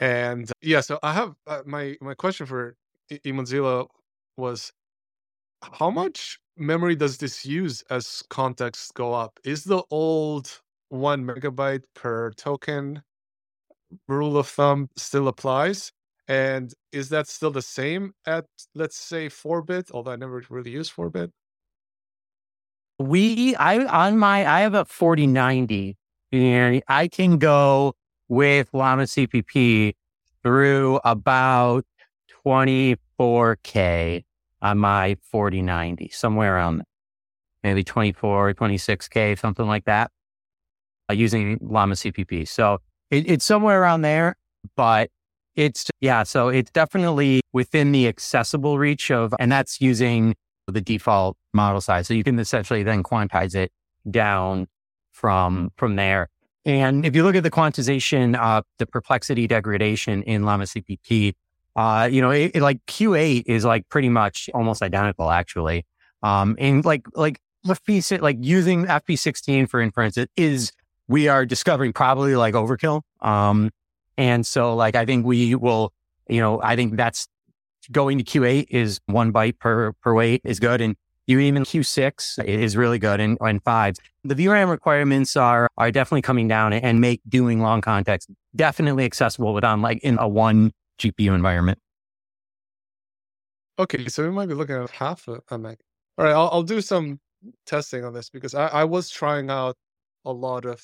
[0.00, 2.76] And yeah, so I have uh, my my question for
[3.10, 3.86] Emozilla
[4.36, 4.72] was
[5.62, 5.94] how mm.
[5.94, 9.38] much memory does this use as context go up?
[9.44, 13.02] Is the old one megabyte per token
[14.08, 15.92] rule of thumb still applies?
[16.28, 19.90] And is that still the same at let's say four bit?
[19.92, 21.30] Although I never really use four bit.
[22.98, 25.96] We, I, on my, I have a 4090
[26.32, 27.94] and I can go
[28.28, 29.94] with Llama CPP
[30.42, 31.84] through about
[32.46, 34.24] 24K
[34.62, 36.82] on my 4090, somewhere around
[37.62, 40.10] maybe 24, 26K, something like that,
[41.10, 42.48] uh, using Llama CPP.
[42.48, 42.78] So
[43.10, 44.36] it, it's somewhere around there,
[44.76, 45.10] but
[45.56, 50.34] it's, yeah, so it's definitely within the accessible reach of, and that's using
[50.66, 52.06] the default model size.
[52.06, 53.72] So you can essentially then quantize it
[54.10, 54.68] down
[55.12, 56.28] from, from there.
[56.64, 61.32] And if you look at the quantization of the perplexity degradation in Llama CPP,
[61.76, 65.86] uh, you know, it, it, like Q8 is like pretty much almost identical actually.
[66.22, 70.72] Um, and like, like FP, like using FP16 for inference, is,
[71.08, 73.02] we are discovering probably like overkill.
[73.20, 73.70] Um,
[74.16, 75.92] and so like, I think we will,
[76.28, 77.26] you know, I think that's
[77.90, 80.80] going to Q8 is one byte per, per weight is good.
[80.80, 80.96] And
[81.26, 83.96] you even Q6 is really good and, and five.
[84.24, 89.54] The VRAM requirements are, are definitely coming down and make doing long context definitely accessible
[89.54, 91.78] without like in a one GPU environment.
[93.78, 95.78] Okay, so we might be looking at half a, a meg.
[96.18, 97.18] All right, I'll, I'll do some
[97.66, 99.76] testing on this because I, I was trying out
[100.26, 100.82] a lot of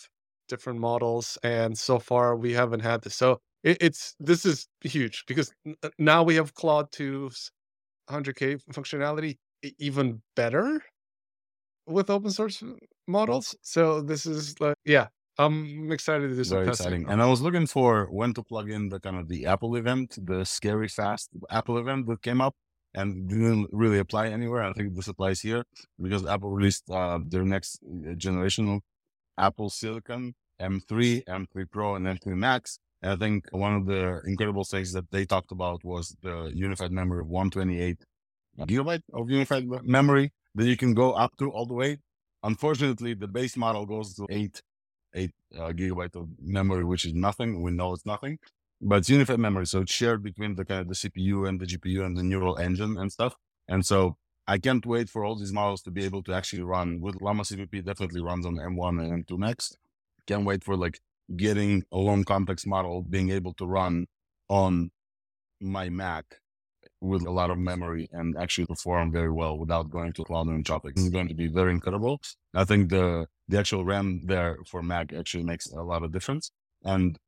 [0.48, 3.14] different models and so far we haven't had this.
[3.14, 5.52] So it, it's this is huge because
[5.98, 7.50] now we have Claude 2's
[8.10, 9.36] 100k functionality
[9.78, 10.80] even better
[11.86, 12.62] with open source
[13.06, 13.54] models.
[13.62, 15.08] So this is like yeah,
[15.38, 16.86] I'm excited to do some Very testing.
[16.86, 17.10] exciting.
[17.10, 20.08] And I was looking for when to plug in the kind of the Apple event,
[20.30, 22.54] the scary fast Apple event that came up.
[23.02, 24.62] and didn't really apply anywhere.
[24.68, 25.62] I think this applies here
[26.04, 28.80] because Apple released uh, their next uh, generation of
[29.46, 30.22] Apple Silicon
[30.72, 32.64] M3, M3 Pro, and M3 Max.
[33.02, 36.92] And I think one of the incredible things that they talked about was the unified
[37.00, 37.98] memory of 128
[38.60, 39.64] gigabyte of unified
[39.98, 40.26] memory
[40.56, 41.98] that you can go up to all the way.
[42.50, 44.56] Unfortunately, the base model goes to eight,
[45.16, 47.62] eight uh, gigabyte of memory, which is nothing.
[47.62, 48.38] We know it's nothing,
[48.80, 49.66] but it's unified memory.
[49.66, 52.56] So it's shared between the kind of the CPU and the GPU and the neural
[52.58, 53.36] engine and stuff.
[53.68, 57.00] And so I can't wait for all these models to be able to actually run
[57.00, 59.76] with Llama CPP definitely runs on M1 and M2 Max.
[60.26, 61.00] Can't wait for like
[61.36, 64.06] getting a long complex model being able to run
[64.48, 64.90] on
[65.60, 66.40] my Mac
[67.06, 70.64] with a lot of memory and actually perform very well without going to cloud and.
[70.66, 72.20] This is going to be very incredible.
[72.54, 76.50] I think the the actual RAM there for Mac actually makes a lot of difference.
[76.84, 77.18] And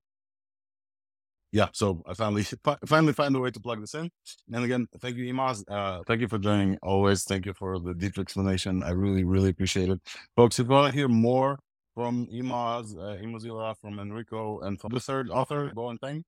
[1.53, 2.45] yeah, so I finally
[2.87, 4.11] finally find a way to plug this in.
[4.53, 5.65] And again, thank you, Imaz.
[5.69, 6.79] Uh, thank you for joining.
[6.83, 8.83] Always thank you for the deep explanation.
[8.83, 10.01] I really, really appreciate it,
[10.37, 10.59] folks.
[10.59, 11.59] If you want to hear more
[11.95, 16.25] from Imaaz, uh, Emozilla, from Enrico, and from the third author, Bowen Tang.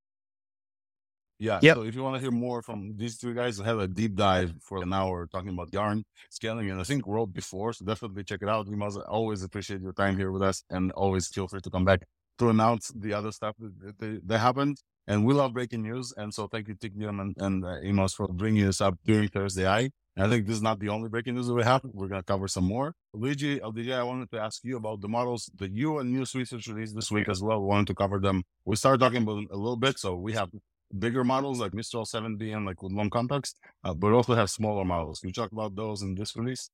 [1.41, 1.59] Yeah.
[1.63, 1.77] Yep.
[1.77, 4.15] So if you want to hear more from these two guys, I have a deep
[4.15, 8.25] dive for an hour talking about yarn scaling, and I think wrote before, so definitely
[8.25, 8.69] check it out.
[8.69, 11.87] Imaaz, I always appreciate your time here with us, and always feel free to come
[11.87, 12.03] back
[12.41, 14.79] to announce the other stuff that, that, that happened.
[15.09, 16.13] And we love breaking news.
[16.17, 19.91] And so thank you, Teknium and, and uh, Imaaz for bringing this up during ThursdAI.
[20.17, 21.81] I think this is not the only breaking news that we have.
[21.85, 22.95] We're going to cover some more.
[23.15, 26.67] Luigi, LDJ, I wanted to ask you about the models that you and Nous Research
[26.69, 27.61] released this week as well.
[27.61, 28.43] We wanted to cover them.
[28.67, 29.99] We started talking about them a little bit.
[29.99, 30.51] So we have
[30.99, 34.85] bigger models like Mistral 7B and like with long context, uh, but also have smaller
[34.85, 35.21] models.
[35.21, 36.71] Can you talk about those in this release?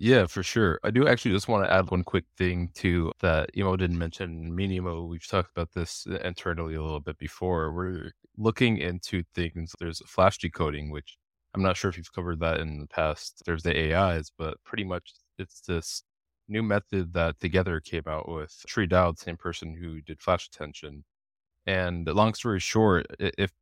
[0.00, 0.78] Yeah, for sure.
[0.84, 4.54] I do actually just want to add one quick thing too that Emo didn't mention.
[4.54, 7.72] Me and we've talked about this internally a little bit before.
[7.72, 9.72] We're looking into things.
[9.80, 11.18] There's flash decoding, which
[11.52, 13.42] I'm not sure if you've covered that in the past.
[13.44, 16.04] There's the AIs, but pretty much it's this
[16.48, 18.54] new method that Together came out with.
[18.68, 21.04] Tri Dao, same person who did flash attention.
[21.68, 23.52] And long story short, if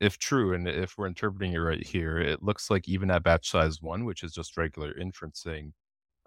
[0.00, 3.50] if true, and if we're interpreting it right here, it looks like even at batch
[3.50, 5.72] size one, which is just regular inferencing,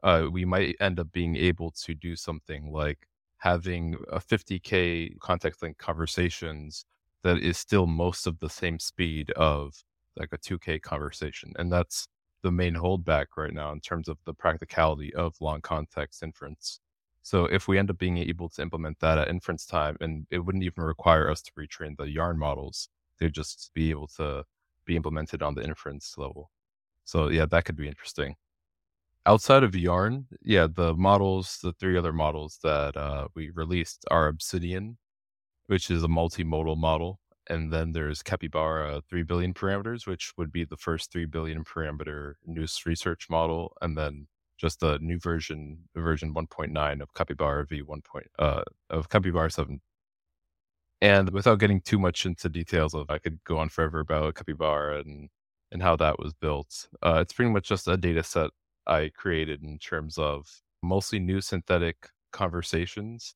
[0.03, 3.07] uh, we might end up being able to do something like
[3.37, 6.85] having a 50k context link conversations
[7.23, 9.83] that is still most of the same speed of
[10.17, 12.07] like a 2k conversation and that's
[12.43, 16.79] the main holdback right now in terms of the practicality of long context inference
[17.23, 20.39] so if we end up being able to implement that at inference time and it
[20.39, 24.43] wouldn't even require us to retrain the yarn models they'd just be able to
[24.85, 26.51] be implemented on the inference level
[27.05, 28.35] so yeah that could be interesting
[29.25, 34.27] outside of Yarn, yeah, the models, the three other models that uh, we released are
[34.27, 34.97] Obsidian,
[35.67, 37.19] which is a multimodal model.
[37.49, 42.35] And then there's Capybara 3 billion parameters, which would be the first 3 billion parameter
[42.45, 43.75] Nous research model.
[43.81, 44.27] And then
[44.61, 48.03] just a new version, version 1.9 of Capybara V1.
[48.05, 49.81] Point, uh, of Capybara 7.
[51.01, 54.99] And without getting too much into details of, I could go on forever about Capybara
[54.99, 55.29] and
[55.71, 56.87] and how that was built.
[57.01, 58.51] Uh, it's pretty much just a data set
[58.87, 63.35] I created in terms of mostly new synthetic conversations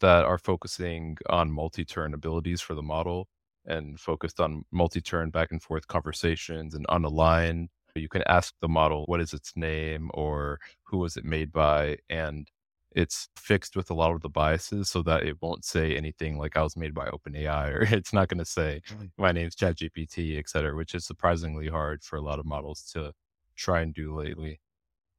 [0.00, 3.28] that are focusing on multi-turn abilities for the model
[3.66, 7.68] and focused on multi-turn back and forth conversations and unaligned.
[7.94, 11.98] You can ask the model what is its name or who was it made by
[12.08, 12.50] and
[12.94, 16.56] it's fixed with a lot of the biases so that it won't say anything like
[16.56, 18.82] I was made by OpenAI or it's not going to say
[19.16, 23.12] my name's ChatGPT, et cetera, which is surprisingly hard for a lot of models to
[23.56, 24.60] try and do lately.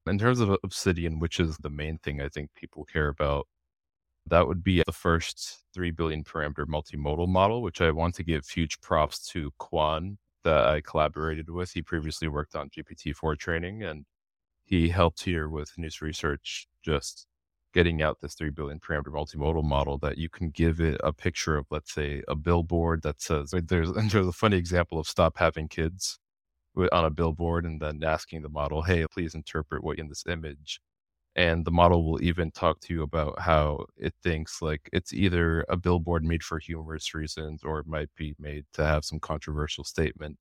[0.06, 3.48] In terms of Obsidian, which is the main thing I think people care about,
[4.26, 8.48] that would be the first 3 billion parameter multimodal model, which I want to give
[8.48, 11.72] huge props to Quan that I collaborated with.
[11.74, 14.06] He previously worked on GPT-4 training and
[14.64, 17.28] he helped here with Nous Research just
[17.74, 21.58] getting out this 3 billion parameter multimodal model that you can give it a picture
[21.58, 25.68] of, let's say, a billboard that says, there's, there's a funny example of stop having
[25.68, 26.20] kids
[26.92, 30.80] on a billboard and then asking the model, hey, please interpret what in this image.
[31.36, 35.66] And the model will even talk to you about how it thinks like it's either
[35.68, 39.84] a billboard made for humorous reasons or it might be made to have some controversial
[39.84, 40.38] statement.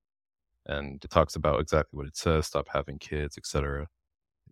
[0.66, 3.88] And it talks about exactly what it says, stop having kids, etc.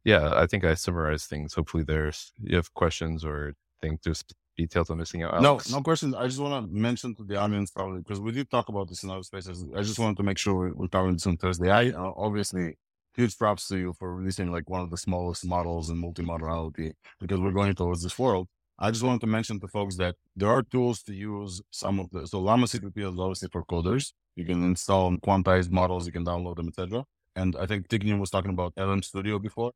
[0.02, 1.52] Yeah, I think I summarized things.
[1.52, 4.24] Hopefully there's you have questions or think there's
[4.56, 5.34] details I'm missing out?
[5.34, 5.70] Alex?
[5.70, 6.14] No, no questions.
[6.14, 9.02] I just want to mention to the audience probably because we did talk about this
[9.02, 9.64] in other spaces.
[9.76, 11.70] I just wanted to make sure we're covering this on Thursday.
[11.70, 12.76] I uh, obviously
[13.14, 17.40] huge props to you for releasing like one of the smallest models in multimodality because
[17.40, 18.48] we're going towards this world.
[18.78, 22.08] I just wanted to mention to folks that there are tools to use some of
[22.10, 24.12] the, so Llama CPP is obviously for coders.
[24.36, 27.04] You can install quantized models, you can download them, etc.
[27.36, 29.72] And I think Teknium was talking about LM Studio before.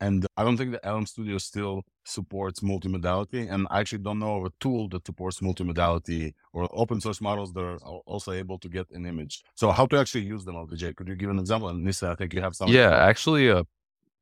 [0.00, 3.52] And I don't think the LM Studio still supports multimodality.
[3.52, 7.52] And I actually don't know of a tool that supports multimodality or open source models
[7.54, 9.42] that are also able to get an image.
[9.54, 10.94] So how to actually use them, LDJ?
[10.96, 11.68] Could you give an example?
[11.68, 12.68] And Nisa, I think you have some.
[12.68, 13.64] Yeah, actually, uh,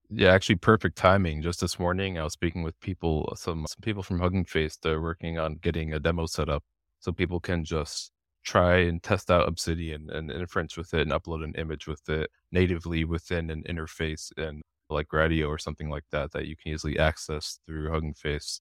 [0.09, 1.43] yeah, actually, perfect timing.
[1.43, 4.79] Just this morning, I was speaking with people, some some people from Hugging Face.
[4.81, 6.63] They're working on getting a demo set up
[7.01, 8.13] so people can just
[8.45, 12.31] try and test out Obsidian and inference with it and upload an image with it
[12.53, 16.99] natively within an interface and like Gradio or something like that that you can easily
[16.99, 18.61] access through Hugging Face.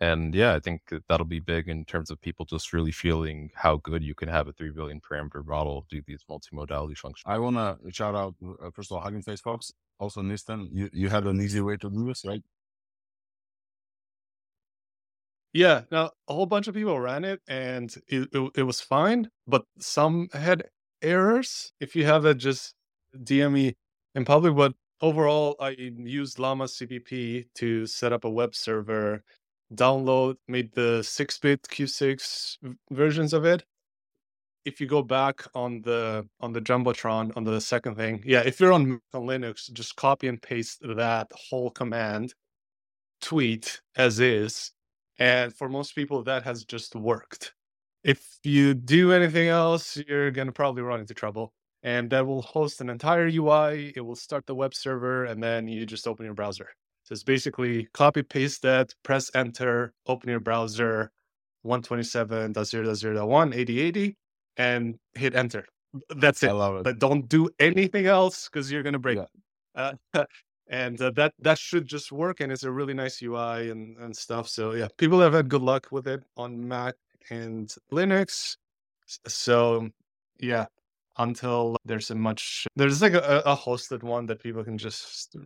[0.00, 3.76] And yeah, I think that'll be big in terms of people just really feeling how
[3.76, 7.22] good you can have a 3 billion parameter model do these multimodality functions.
[7.26, 9.72] I want to shout out, uh, first of all, Hugging Face folks.
[10.00, 12.42] Also, Nisten, you, you had an easy way to do this, right?
[15.52, 19.30] Yeah, now a whole bunch of people ran it and it, it, it was fine,
[19.46, 20.64] but some had
[21.00, 21.72] errors.
[21.78, 22.74] If you have it, just
[23.16, 23.76] DM me
[24.16, 24.56] in public.
[24.56, 29.22] But overall, I used Llama CPP to set up a web server,
[29.74, 32.56] download, made the 6 bit Q6
[32.90, 33.64] versions of it.
[34.64, 38.58] If you go back on the on the jumbotron on the second thing, yeah, if
[38.58, 42.34] you're on, on Linux, just copy and paste that whole command,
[43.20, 44.72] tweet as is,
[45.18, 47.52] and for most people, that has just worked.
[48.04, 51.52] If you do anything else, you're gonna probably run into trouble
[51.84, 53.92] and that will host an entire UI.
[53.94, 56.70] It will start the web server, and then you just open your browser.
[57.04, 61.10] So it's basically copy paste that, press enter, open your browser,
[61.66, 64.16] 127.0.0.1, 8080,
[64.56, 65.66] and hit enter.
[66.08, 66.48] That's it.
[66.48, 66.84] I love it.
[66.84, 69.18] But don't do anything else because you're gonna break.
[69.18, 69.92] Yeah.
[70.14, 70.24] Uh,
[70.68, 74.16] and uh, that that should just work, and it's a really nice UI and and
[74.16, 74.48] stuff.
[74.48, 76.94] So yeah, people have had good luck with it on Mac
[77.30, 78.56] and Linux.
[79.06, 79.90] So
[80.40, 80.66] yeah,
[81.18, 85.36] until there's a much there's like a, a hosted one that people can just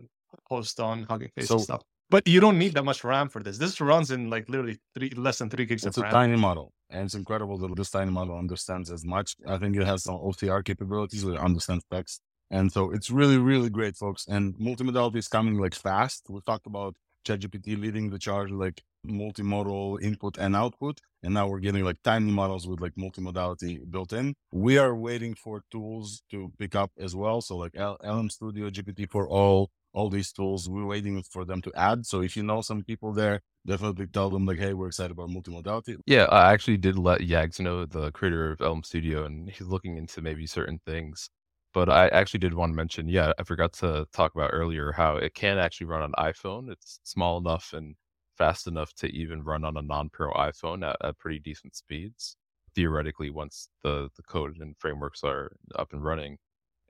[0.44, 1.82] host on Hugging Face so, and stuff.
[2.10, 3.58] But you don't need that much RAM for this.
[3.58, 6.08] This runs in like literally three less than three gigs it's of RAM.
[6.08, 9.36] It's a tiny model, and it's incredible that this tiny model understands as much.
[9.46, 13.36] I think it has some OCR capabilities, where it understands text, and so it's really,
[13.36, 14.26] really great, folks.
[14.26, 16.24] And multimodality is coming like fast.
[16.30, 16.96] We talked about
[17.26, 21.00] ChatGPT leading the charge, like multimodal input and output.
[21.22, 24.34] And now we're getting like tiny models with like multimodality built in.
[24.52, 27.40] We are waiting for tools to pick up as well.
[27.40, 32.06] So like LM Studio, GPT4All, all these tools, we're waiting for them to add.
[32.06, 35.30] So if you know some people there, definitely tell them like, hey, we're excited about
[35.30, 35.96] multimodality.
[36.06, 39.96] Yeah, I actually did let Yags know, the creator of LM Studio, and he's looking
[39.96, 41.30] into maybe certain things.
[41.74, 45.16] But I actually did want to mention, yeah, I forgot to talk about earlier how
[45.16, 46.70] it can actually run on iPhone.
[46.70, 47.94] It's small enough and
[48.38, 52.36] fast enough to even run on a non-pro iPhone at, at pretty decent speeds.
[52.74, 56.38] Theoretically, once the the code and frameworks are up and running.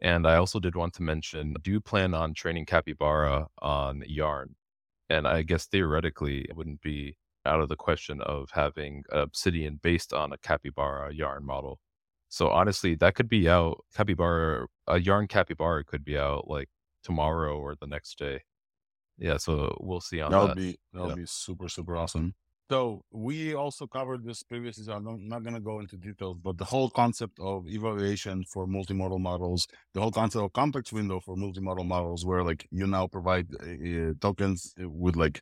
[0.01, 4.55] And I also did want to mention, do plan on training Capybara on Yarn?
[5.11, 10.13] And I guess theoretically, it wouldn't be out of the question of having Obsidian based
[10.13, 11.81] on a Capybara Yarn model.
[12.29, 13.85] So honestly, that could be out.
[13.97, 16.69] Capybara, a Yarn Capybara could be out like
[17.03, 18.43] tomorrow or the next day
[19.19, 20.47] yeah, so we'll see on that.
[20.49, 21.15] That be that would yeah.
[21.17, 22.35] be super super awesome.
[22.71, 24.85] So we also covered this previously.
[24.85, 28.67] So I'm not going to go into details, but the whole concept of evaluation for
[28.67, 33.07] multimodal models, the whole concept of context window for multimodal models, where like you now
[33.07, 35.41] provide uh, tokens with like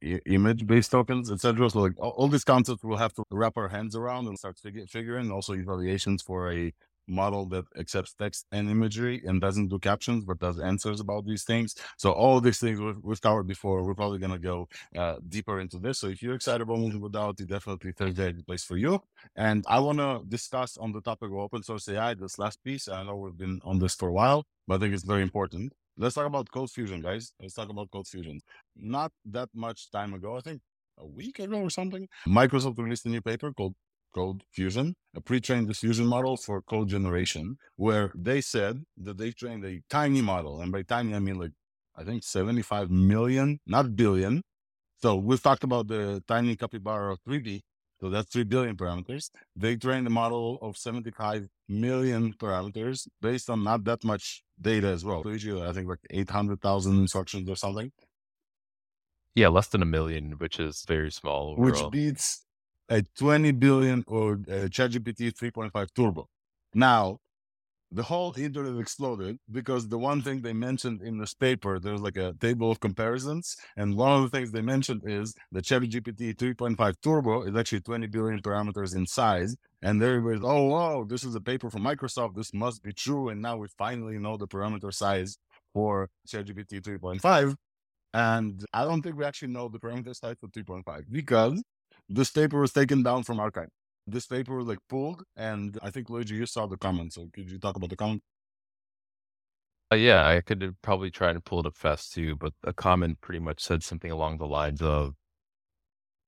[0.00, 1.68] image based tokens, etc.
[1.68, 4.56] So like all, all, these concepts we'll have to wrap our hands around and start
[4.58, 5.32] fig- figuring.
[5.32, 6.72] Also evaluations for a
[7.08, 11.44] model that accepts text and imagery and doesn't do captions but does answers about these
[11.44, 11.74] things.
[11.96, 15.60] So all these things we've, we've covered before we're probably going to go uh, deeper
[15.60, 15.98] into this.
[15.98, 19.00] So if you're excited about multimodality definitely ThursdAI is the place for you.
[19.36, 22.88] And i want to discuss on the topic of open source ai this last piece.
[22.88, 25.72] I know we've been on this for a while but i think it's very important.
[25.98, 27.32] Let's talk about CodeFusion guys.
[27.40, 28.40] Let's talk about CodeFusion
[28.78, 30.60] not that much time ago i think
[30.98, 33.74] a week ago or something microsoft released a new paper called
[34.16, 39.80] CodeFusion, a pre-trained diffusion model for code generation, where they said that they trained a
[39.90, 40.60] tiny model.
[40.60, 41.52] And by tiny, I mean like,
[41.94, 44.42] I think 75 million, not billion.
[45.02, 47.60] So we've talked about the tiny capybara 3B.
[48.00, 49.30] So that's 3 billion parameters.
[49.54, 55.04] They trained a model of 75 million parameters based on not that much data as
[55.04, 55.22] well.
[55.24, 57.92] So I think like 800,000 instructions or something.
[59.34, 61.52] Yeah, less than a million, which is very small.
[61.52, 61.66] Overall.
[61.66, 62.45] Which beats
[62.88, 66.28] a 20 billion or ChatGPT 3.5 Turbo.
[66.74, 67.18] Now,
[67.92, 72.16] the whole internet exploded because the one thing they mentioned in this paper, there's like
[72.16, 73.56] a table of comparisons.
[73.76, 78.08] And one of the things they mentioned is the ChatGPT 3.5 Turbo is actually 20
[78.08, 79.56] billion parameters in size.
[79.82, 82.34] And everybody's, oh, wow, this is a paper from Microsoft.
[82.34, 83.28] This must be true.
[83.28, 85.38] And now we finally know the parameter size
[85.72, 87.54] for ChatGPT 3.5.
[88.14, 91.62] And I don't think we actually know the parameter size for 3.5 because
[92.08, 93.68] this paper was taken down from arXiv.
[94.06, 97.12] this paper was like pulled, and I think Luigi, you saw the comment.
[97.12, 98.22] So could you talk about the comment?
[99.92, 103.20] Uh, yeah, I could probably try and pull it up fast too, but a comment
[103.20, 105.14] pretty much said something along the lines of,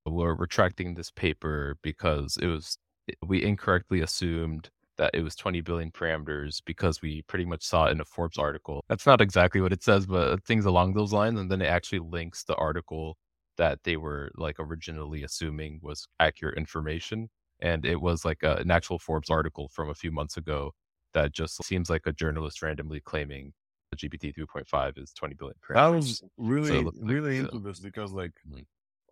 [0.06, 2.78] "We're retracting this paper because it was
[3.26, 7.92] we incorrectly assumed that it was 20 billion parameters because we pretty much saw it
[7.92, 8.84] in a Forbes article.
[8.88, 11.38] That's not exactly what it says, but things along those lines.
[11.40, 13.16] And then it actually links the article
[13.58, 17.28] that they were like originally assuming was accurate information
[17.60, 20.72] and it was like a, an actual Forbes article from a few months ago
[21.14, 23.52] that just seems like a journalist randomly claiming
[23.90, 25.56] the GPT 3.5 is 20 billion.
[25.66, 25.76] Parameters.
[25.76, 28.60] I was really, so really like, into this because like mm-hmm.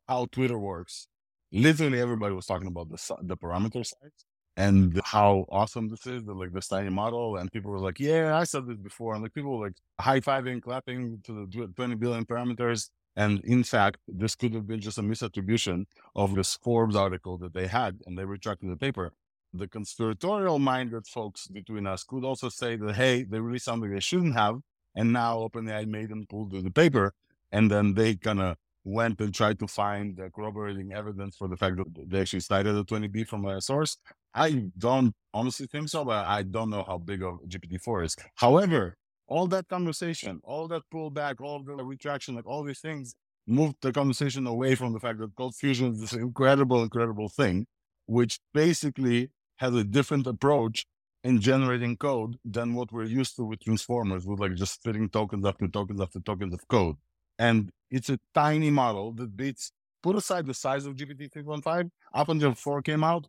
[0.09, 1.09] how Twitter works.
[1.53, 4.25] Literally everybody was talking about the the parameter size
[4.57, 7.37] and how awesome this is, the, like this tiny model.
[7.37, 10.21] And people were like, "Yeah, I said this before." And like people were like high
[10.21, 12.91] fiving, clapping to the 20 billion parameters.
[13.17, 17.55] And in fact, this could have been just a misattribution of this Forbes article that
[17.55, 19.13] they had, and they retracted the paper.
[19.55, 24.01] The conspiratorial minded folks between us could also say that, hey, they released something they
[24.01, 24.61] shouldn't have,
[24.95, 27.15] and now OpenAI made them pull the paper,
[27.53, 31.57] and then they kind of went and tried to find the corroborating evidence for the
[31.57, 33.97] fact that they actually cited a 20B from a source.
[34.35, 38.17] I don't honestly think so, but I don't know how big of GPT-4 is.
[38.35, 38.97] However,
[39.29, 43.15] all that conversation, all that pullback, all the retraction, like all these things
[43.47, 47.67] moved the conversation away from the fact that CodeFusion is this incredible, incredible thing,
[48.07, 50.85] which basically has a different approach
[51.25, 55.45] in generating code than what we're used to with transformers, with like just fitting tokens
[55.45, 56.97] after tokens after tokens of code.
[57.39, 59.73] And it's a tiny model that beats,
[60.03, 63.27] put aside the size of GPT 3.5, up until 4 came out,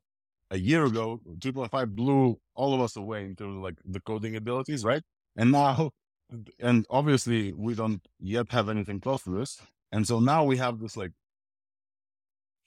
[0.49, 4.35] a year ago, 3.5 blew all of us away in terms of like the coding
[4.35, 5.03] abilities, right?
[5.37, 5.91] And now,
[6.59, 9.61] and obviously we don't yet have anything close to this.
[9.91, 11.11] And so now we have this like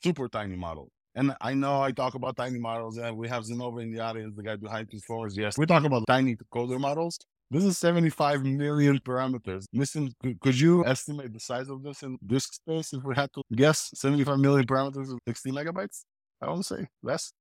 [0.03, 0.91] super tiny model.
[1.15, 4.35] And I know I talk about tiny models and we have Xenova in the audience,
[4.37, 5.37] the guy behind these floors.
[5.37, 7.19] Yes, we talk about tiny coder models.
[7.51, 9.65] This is 75 million parameters.
[9.75, 13.43] Nisten, could, you estimate the size of this in disk space if we had to
[13.53, 16.05] guess 75 million parameters of 16 megabytes?
[16.41, 17.33] I want to say less,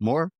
[0.00, 0.30] more.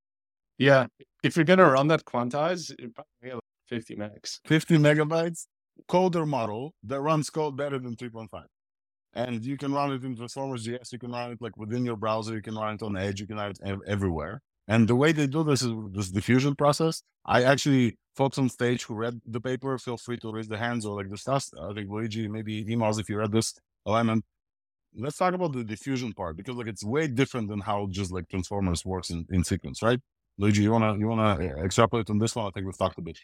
[0.56, 0.86] Yeah.
[1.22, 3.38] If you're going to run that quantize, probably
[3.72, 4.40] 50 megs.
[4.44, 5.46] 50 megabytes
[5.88, 8.28] coder model that runs code better than 3.5.
[9.14, 10.92] And you can run it in Transformers JS.
[10.92, 12.34] You can run it like within your browser.
[12.34, 13.20] You can run it on Edge.
[13.20, 14.42] You can run it everywhere.
[14.68, 17.02] And the way they do this is this diffusion process.
[17.24, 20.84] I actually, folks on stage who read the paper, feel free to raise their hands
[20.84, 21.50] or like discuss.
[21.60, 23.54] I think Luigi, maybe emails if you read this
[23.86, 24.24] alignment.
[24.94, 28.28] Let's talk about the diffusion part because like it's way different than how just like
[28.28, 30.00] Transformers works in, in sequence, right?
[30.38, 32.46] Luigi, you wanna you wanna uh, extrapolate on this one?
[32.46, 33.18] I think we've talked a bit.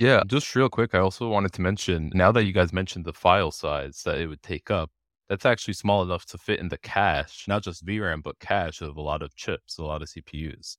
[0.00, 3.12] Yeah, just real quick, I also wanted to mention now that you guys mentioned the
[3.12, 4.90] file size that it would take up,
[5.28, 8.96] that's actually small enough to fit in the cache, not just VRAM, but cache of
[8.96, 10.78] a lot of chips, a lot of CPUs.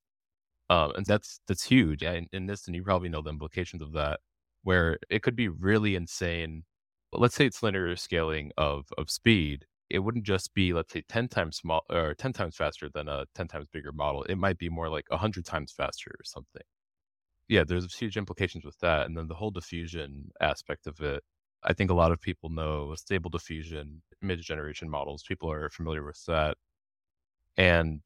[0.70, 2.02] Um, and that's that's huge.
[2.04, 4.20] And in this, and you probably know the implications of that,
[4.64, 6.64] where it could be really insane.
[7.12, 9.66] Let's say it's linear scaling of of speed.
[9.90, 13.26] It wouldn't just be, let's say, 10 times small or 10 times faster than a
[13.36, 14.24] 10 times bigger model.
[14.24, 16.62] It might be more like 100 times faster or something
[17.52, 19.06] yeah, there's huge implications with that.
[19.06, 21.22] And then the whole diffusion aspect of it.
[21.64, 25.22] I think a lot of people know stable diffusion, mid generation models.
[25.22, 26.56] People are familiar with that.
[27.56, 28.00] And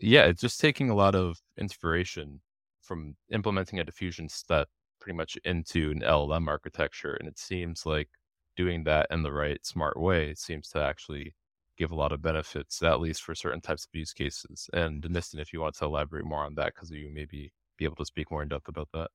[0.00, 2.40] yeah, it's just taking a lot of inspiration
[2.82, 4.68] from implementing a diffusion step
[5.00, 7.14] pretty much into an LLM architecture.
[7.14, 8.08] And it seems like
[8.56, 11.34] doing that in the right smart way seems to actually
[11.76, 14.68] give a lot of benefits, at least for certain types of use cases.
[14.72, 17.96] And Nisten, if you want to elaborate more on that, because you maybe be able
[17.96, 19.08] to speak more in depth about that.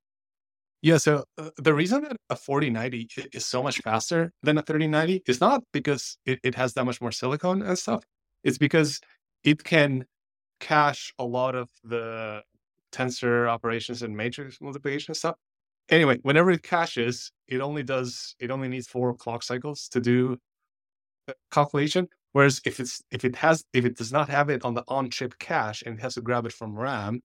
[0.82, 5.24] Yeah, so uh, the reason that a 4090 is so much faster than a 3090
[5.28, 8.04] is not because it, it has that much more silicon and stuff.
[8.44, 9.00] It's because
[9.46, 10.06] it can
[10.60, 12.42] cache a lot of the
[12.92, 15.36] tensor operations and matrix multiplication stuff.
[15.90, 20.38] Anyway, whenever it caches, it only does it only needs four clock cycles to do
[21.52, 22.08] calculation.
[22.32, 25.10] Whereas if it's if it has if it does not have it on the on
[25.10, 27.22] chip cache and it has to grab it from RAM,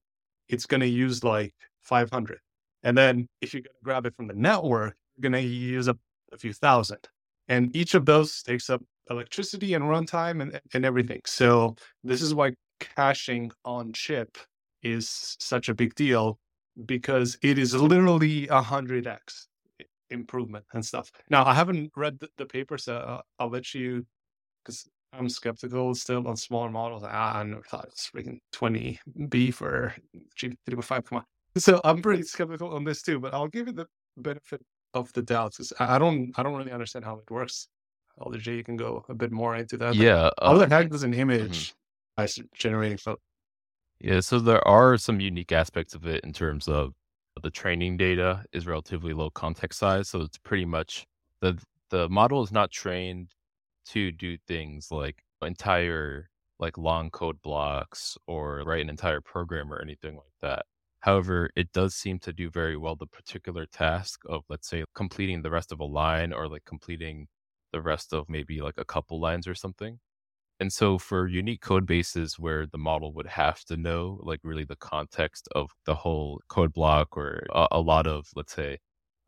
[0.49, 2.39] it's going to use like 500.
[2.83, 5.87] And then if you're going to grab it from the network, you're going to use
[5.87, 5.97] a
[6.37, 7.07] few thousand.
[7.47, 11.21] And each of those takes up electricity and runtime and, and everything.
[11.25, 14.37] So this is why caching on chip
[14.83, 16.39] is such a big deal
[16.85, 19.47] because it is literally a hundred x
[20.09, 21.11] improvement and stuff.
[21.29, 24.05] Now I haven't read the, the paper, so uh, I'll let you
[24.63, 27.03] because I'm skeptical still on smaller models.
[27.05, 29.93] Ah, I never thought it's freaking 20B for
[30.37, 31.05] G3.5.
[31.05, 31.25] Come on.
[31.57, 33.87] So I'm pretty skeptical on this too, but I'll give you the
[34.17, 34.61] benefit
[34.93, 37.67] of the doubt because I don't I don't really understand how it works.
[38.19, 39.95] LDJ, you can go a bit more into that.
[39.95, 40.29] Yeah.
[40.41, 41.73] How the heck does an image
[42.15, 43.19] by generating photo?
[43.99, 46.93] Yeah, so there are some unique aspects of it in terms of
[47.41, 51.05] the training data is relatively low context size, so it's pretty much
[51.41, 51.57] the
[51.89, 53.29] the model is not trained
[53.87, 59.81] to do things like entire like long code blocks or write an entire program or
[59.81, 60.65] anything like that.
[61.01, 65.41] However, it does seem to do very well the particular task of let's say completing
[65.41, 67.27] the rest of a line or like completing
[67.71, 69.99] the rest of maybe like a couple lines or something.
[70.59, 74.65] And so for unique code bases where the model would have to know like really
[74.65, 78.79] the context of the whole code block or a, a lot of, let's say,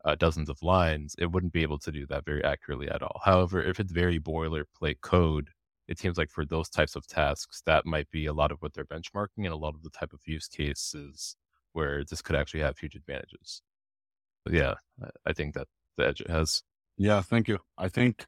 [0.04, 3.20] uh, dozens of lines, it wouldn't be able to do that very accurately at all.
[3.24, 5.50] However, if it's very boilerplate code,
[5.88, 8.72] it seems like for those types of tasks, that might be a lot of what
[8.74, 11.36] they're benchmarking and a lot of the type of use cases
[11.72, 13.62] where this could actually have huge advantages.
[14.44, 14.74] But yeah,
[15.26, 16.62] I- think that the edge it has.
[16.96, 17.58] Yeah, thank you.
[17.78, 18.26] I think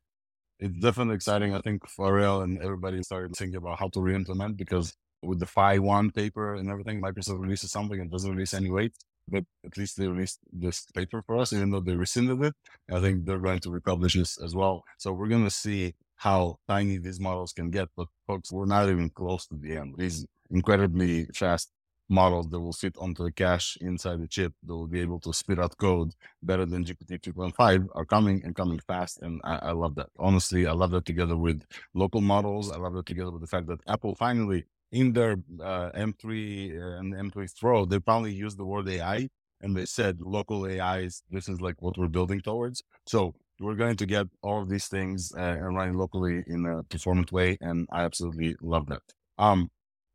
[0.59, 1.55] it's definitely exciting.
[1.55, 5.79] I think Pharrell and everybody started thinking about how to re-implement because with the Phi
[5.79, 8.93] one paper and everything, Microsoft releases something and doesn't release any weight.
[9.29, 12.55] But at least they released this paper for us, even though they rescinded it.
[12.93, 14.85] I think they're going to republish this as well.
[14.99, 17.89] So we're going to see how tiny these models can get.
[17.97, 19.95] But folks, we're not even close to the end.
[19.99, 21.70] These incredibly fast
[22.09, 25.33] models that will fit onto the cache inside the chip that will be able to
[25.33, 26.12] spit out code
[26.43, 29.22] better than GPT 3.5 are coming and coming fast.
[29.22, 30.09] And I, I love that.
[30.18, 31.62] Honestly, I love that together with
[31.95, 32.70] local models.
[32.70, 37.12] I love that together with the fact that Apple finally in their uh, M3 and
[37.12, 39.28] M3 Pro, they probably used the word AI
[39.61, 42.82] and they said local AIs, this is like what we're building towards.
[43.07, 46.84] So we're going to get all of these things uh, and running locally in a
[46.84, 47.59] performant way.
[47.61, 49.03] And I absolutely love that.
[49.36, 49.70] Um,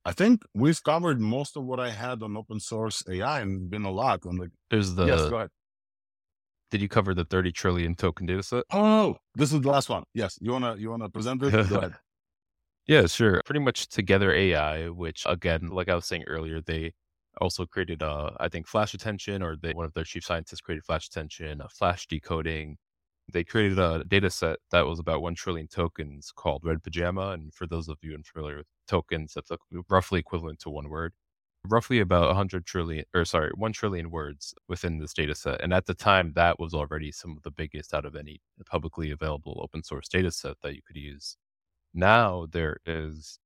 [0.05, 3.83] I think we've covered most of what I had on open source AI and been
[3.83, 4.49] a lot on the.
[4.69, 5.49] There's the, yes, go ahead.
[6.71, 8.63] did you cover the 30 trillion token data set?
[8.71, 10.03] Oh, this is the last one.
[10.13, 11.53] Yes, you wanna you wanna present it?
[12.89, 13.41] Yeah, sure.
[13.45, 16.93] Pretty much Together AI, which again, like I was saying earlier, they
[17.39, 20.83] also created, uh, I think, Flash Attention, or they, one of their chief scientists created
[20.85, 22.77] Flash Attention, uh, Flash Decoding.
[23.31, 27.29] They created a data set that was about 1 trillion tokens called Red Pajama.
[27.31, 29.51] And for those of you unfamiliar with tokens, that's
[29.89, 31.13] roughly equivalent to one word.
[31.67, 35.61] Roughly about 100 trillion, or sorry, 1 trillion words within this data set.
[35.63, 39.11] And at the time, that was already some of the biggest out of any publicly
[39.11, 41.37] available open source data set that you could use.
[41.93, 43.39] Now there is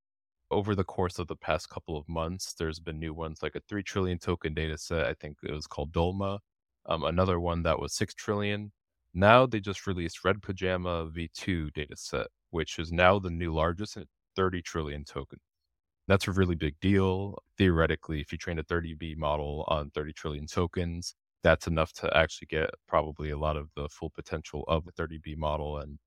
[0.51, 3.61] over the course of the past couple of months, there's been new ones like a
[3.69, 5.05] 3 trillion token data set.
[5.07, 6.39] I think it was called Dolma.
[6.87, 8.71] Um, another one that was 6 trillion.
[9.13, 13.97] Now they just released Red Pajama V2 data set, which is now the new largest
[13.97, 15.39] at 30 trillion token.
[16.07, 17.37] That's a really big deal.
[17.57, 22.47] Theoretically, if you train a 30B model on 30 trillion tokens, that's enough to actually
[22.47, 25.79] get probably a lot of the full potential of a 30B model.
[25.79, 25.99] And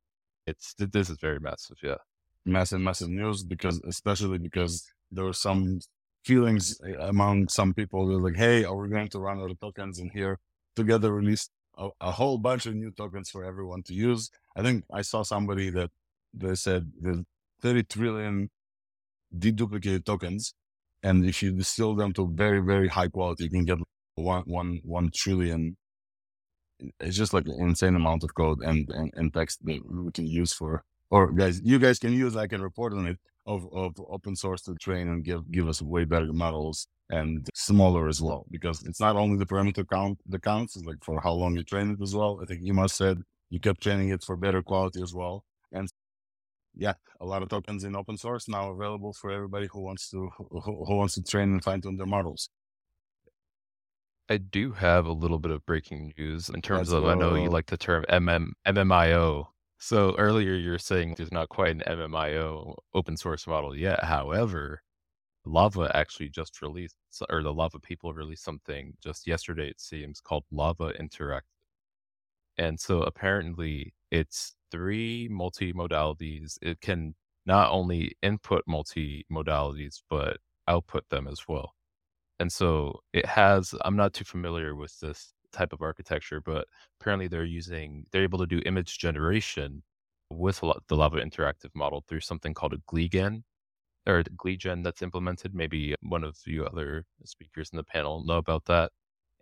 [0.47, 1.79] it's this is very massive.
[1.83, 1.99] Yeah
[2.47, 5.81] massive, massive news because, especially because there were some
[6.25, 8.07] feelings eh, among some people.
[8.07, 10.39] They're like, "Hey, are we going to run out of tokens?" in here,
[10.75, 14.31] together, released a, a, whole bunch of new tokens for everyone to use.
[14.57, 15.91] I think I saw somebody that
[16.35, 17.23] they said there's
[17.63, 18.51] 30 trillion
[19.37, 20.55] deduplicated tokens,
[21.03, 23.79] and if you distill them to very, very high quality, you can get
[24.15, 25.77] one, one, one trillion.
[27.01, 30.27] It's just like an insane amount of code and, and, and text that we can
[30.27, 33.95] use for or guys, you guys can use I can report on it of, of
[34.09, 38.45] open source to train and give give us way better models and smaller as well
[38.51, 41.63] because it's not only the parameter count the counts it's like for how long you
[41.63, 42.41] train it as well.
[42.43, 43.21] I think you must said
[43.51, 45.45] you kept training it for better quality as well.
[45.73, 45.89] And
[46.75, 50.29] yeah, a lot of tokens in open source now available for everybody who wants to
[50.37, 52.51] who, who wants to train and fine tune their models.
[54.29, 57.37] I do have a little bit of breaking news in terms Let's of I know
[57.37, 59.47] you like the term MM MMIO.
[59.79, 64.03] So earlier you're saying there's not quite an MMIO open source model yet.
[64.05, 64.83] However,
[65.47, 66.97] LLaVA actually just released,
[67.31, 71.43] or the LLaVA people released something just yesterday, it seems, called LLaVA Interactive.
[72.59, 76.59] And so apparently it's three multi-modalities.
[76.63, 80.39] It can not only input multi-modalities, but
[80.69, 81.75] output them as well.
[82.41, 86.65] And so it has, I'm not too familiar with this type of architecture, but
[87.01, 89.83] apparently they're using, they're able to do image generation
[90.31, 93.45] with the LLaVA Interactive model through something called a GLIGEN
[94.07, 95.55] or the GLIGEN that's implemented.
[95.55, 98.91] Maybe one of you other speakers in the panel know about that.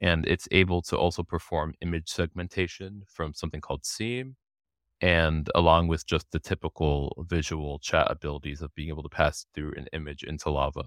[0.01, 4.36] and it's able to also perform image segmentation from something called SEEM,
[5.01, 9.73] and along with just the typical visual chat abilities of being able to pass through
[9.77, 10.85] an image into LLaVA.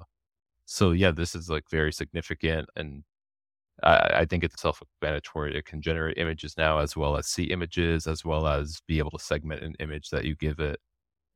[0.66, 3.04] So yeah, this is like very significant, and
[3.84, 5.58] I, I think it's self-explanatory.
[5.58, 9.12] It can generate images now, as well as see images, as well as be able
[9.12, 10.80] to segment an image that you give it,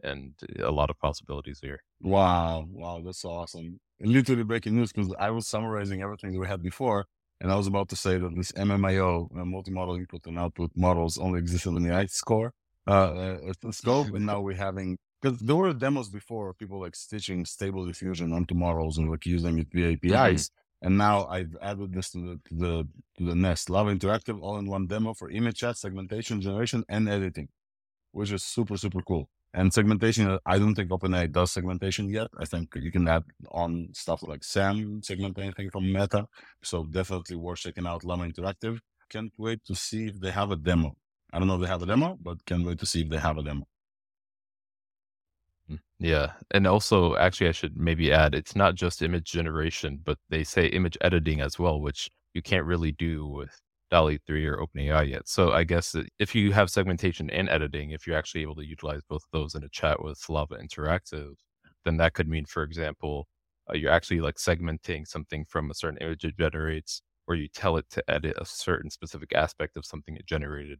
[0.03, 1.79] and a lot of possibilities here.
[2.01, 3.79] Wow, wow, that's awesome.
[3.99, 7.05] Literally breaking news because I was summarizing everything that we had before,
[7.39, 11.17] and I was about to say that this MMIO, uh, multi-model input and output models,
[11.19, 12.53] only existed in the I score
[12.87, 17.45] uh, uh, scope, and now we're having because there were demos before people like stitching
[17.45, 20.49] stable diffusion onto models and like using it via APIs.
[20.49, 20.60] Mm-hmm.
[20.81, 22.87] And now I've added this to the to the
[23.17, 27.49] to the Nest LLaVA Interactive all-in-one demo for image chat segmentation, generation, and editing,
[28.11, 29.29] which is super super cool.
[29.53, 32.29] And segmentation, uh, I don't think OpenAI does segmentation yet.
[32.39, 36.25] I think you can add on stuff like SAM, segment anything from Meta.
[36.63, 38.79] So definitely worth checking out LLaVA Interactive.
[39.09, 40.95] Can't wait to see if they have a demo.
[41.33, 43.17] I don't know if they have a demo, but can't wait to see if they
[43.17, 43.67] have a demo.
[45.71, 46.33] Mm, yeah.
[46.51, 50.67] And also, actually, I should maybe add it's not just image generation, but they say
[50.67, 55.27] image editing as well, which you can't really do with DALL-E 3 or OpenAI yet.
[55.27, 59.01] So I guess if you have segmentation and editing, if you're actually able to utilize
[59.09, 61.33] both of those in a chat with LLaVA Interactive,
[61.85, 63.27] then that could mean, for example,
[63.69, 67.77] uh, you're actually like segmenting something from a certain image it generates, or you tell
[67.77, 70.79] it to edit a certain specific aspect of something it generated.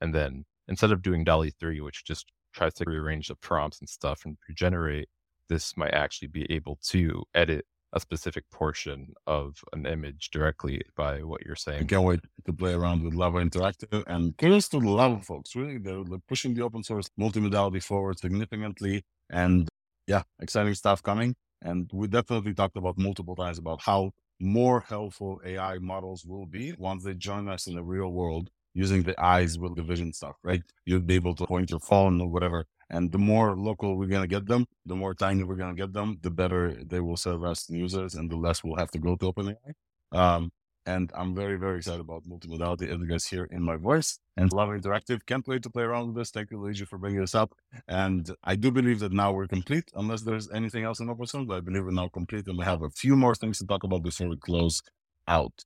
[0.00, 3.88] And then instead of doing DALL-E 3, which just tries to rearrange the prompts and
[3.88, 5.08] stuff and regenerate,
[5.48, 11.22] this might actually be able to edit a specific portion of an image directly by
[11.22, 11.82] what you're saying.
[11.82, 15.54] I can't wait to play around with LLaVA Interactive and kudos to the LLaVA folks.
[15.54, 19.02] Really, they're, they're pushing the open source multimodality forward significantly.
[19.28, 19.68] And
[20.06, 21.34] yeah, exciting stuff coming.
[21.60, 26.74] And we definitely talked about multiple times about how more helpful AI models will be
[26.78, 30.36] once they join us in the real world using the eyes with the vision stuff,
[30.42, 30.62] right?
[30.86, 34.22] You'll be able to point your phone or whatever and the more local we're going
[34.22, 37.16] to get them, the more tiny we're going to get them, the better they will
[37.16, 39.72] serve us users and the less we'll have to go to OpenAI.
[40.12, 40.52] Um,
[40.84, 44.18] and I'm very, very excited about multimodality, as you guys hear in my voice.
[44.36, 46.30] And LLaVA Interactive can't wait to play around with this.
[46.30, 47.54] Thank you, Luigi, for bringing this up.
[47.88, 51.46] And I do believe that now we're complete, unless there's anything else in open source.
[51.46, 53.84] But I believe we're now complete, and we have a few more things to talk
[53.84, 54.82] about before we close
[55.28, 55.64] out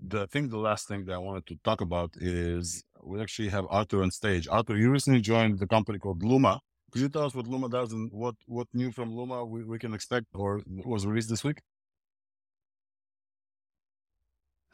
[0.00, 3.66] the thing, the last thing that I wanted to talk about is we actually have
[3.70, 4.48] Arthur on stage.
[4.48, 6.60] Arthur, you recently joined the company called Luma.
[6.90, 9.78] Could you tell us what Luma does and what, what new from Luma we, we
[9.78, 11.60] can expect or was released this week?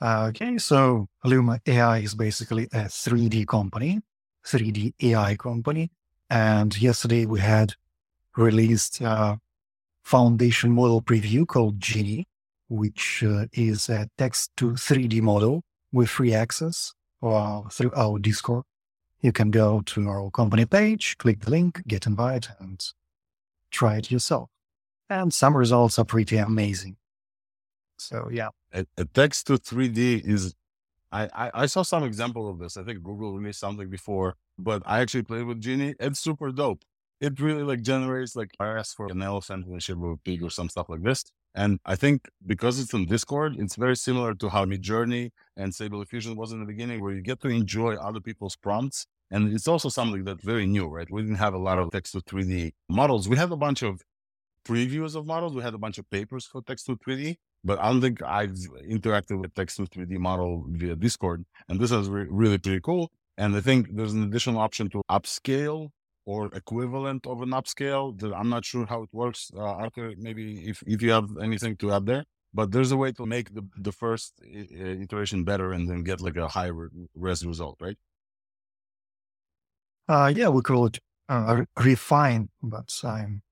[0.01, 4.01] Uh, okay, so Luma AI is basically a 3D company,
[4.44, 5.90] 3D AI company.
[6.28, 7.74] And yesterday we had
[8.36, 9.39] released a
[10.03, 12.27] foundation model preview called Genie
[12.73, 15.62] which uh, is a text to 3D model
[15.93, 18.65] with free access uh, through our Discord.
[19.20, 22.82] You can go to our company page, click the link, get invited, and
[23.70, 24.49] try it yourself.
[25.11, 26.97] And some results are pretty amazing.
[27.99, 30.55] So yeah, a, a text to 3D is.
[31.15, 32.78] I, I, I saw some example of this.
[32.78, 35.94] I think Google released something before, but I actually played with Genie.
[36.01, 36.81] It's super dope.
[37.20, 40.43] It really like generates like RS for an elephant and a shape of a pig
[40.43, 41.23] or some stuff like this.
[41.54, 46.00] And I think because it's on Discord, it's very similar to how Midjourney and Stable
[46.00, 49.06] Diffusion was in the beginning, where you get to enjoy other people's prompts.
[49.30, 51.10] And it's also something that's very new, right?
[51.10, 53.28] We didn't have a lot of text to 3D models.
[53.28, 54.02] We had a bunch of
[54.64, 55.54] previews of models.
[55.54, 58.56] We had a bunch of papers for text to 3D, but I don't think I've
[58.88, 61.44] interacted with text to 3D model via Discord.
[61.68, 63.10] And this is re- really pretty cool.
[63.36, 65.90] And I think there's an additional option to upscale
[66.24, 68.20] or equivalent of an upscale.
[68.35, 69.51] I'm not sure how it works.
[69.55, 72.24] Uh, Arthur, maybe if, if you have anything to add there,
[72.55, 76.36] but there's a way to make the, the first iteration better and then get like
[76.36, 76.70] a high
[77.15, 77.97] res result, right?
[80.09, 83.43] Uh, yeah, we call it uh, refine, but I'm,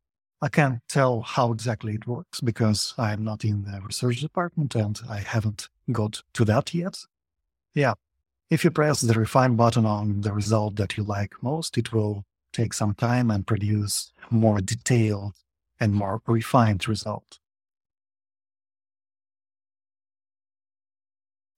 [0.42, 5.00] I can't tell how exactly it works because I'm not in the research department and
[5.08, 6.98] I haven't got to that yet.
[7.74, 7.94] Yeah.
[8.50, 12.24] If you press the refine button on the result that you like most, it will
[12.52, 15.34] take some time and produce more detailed
[15.78, 17.38] and more refined result.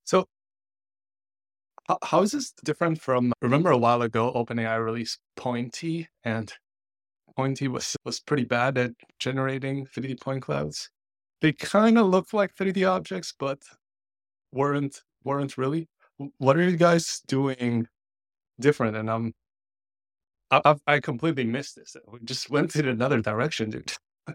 [0.05, 0.27] So,
[2.03, 3.33] how is this different from?
[3.43, 6.53] Remember a while ago, OpenAI released Point-E, and
[7.37, 10.91] Point-E was was pretty bad at generating 3D point clouds.
[11.41, 13.59] They kind of look like 3D objects, but
[14.53, 15.89] weren't weren't really.
[16.39, 17.89] What are you guys doing
[18.61, 18.97] different?
[18.97, 19.33] And I'm
[20.53, 21.97] I, I completely missed this.
[22.11, 23.93] We just went in another direction, dude.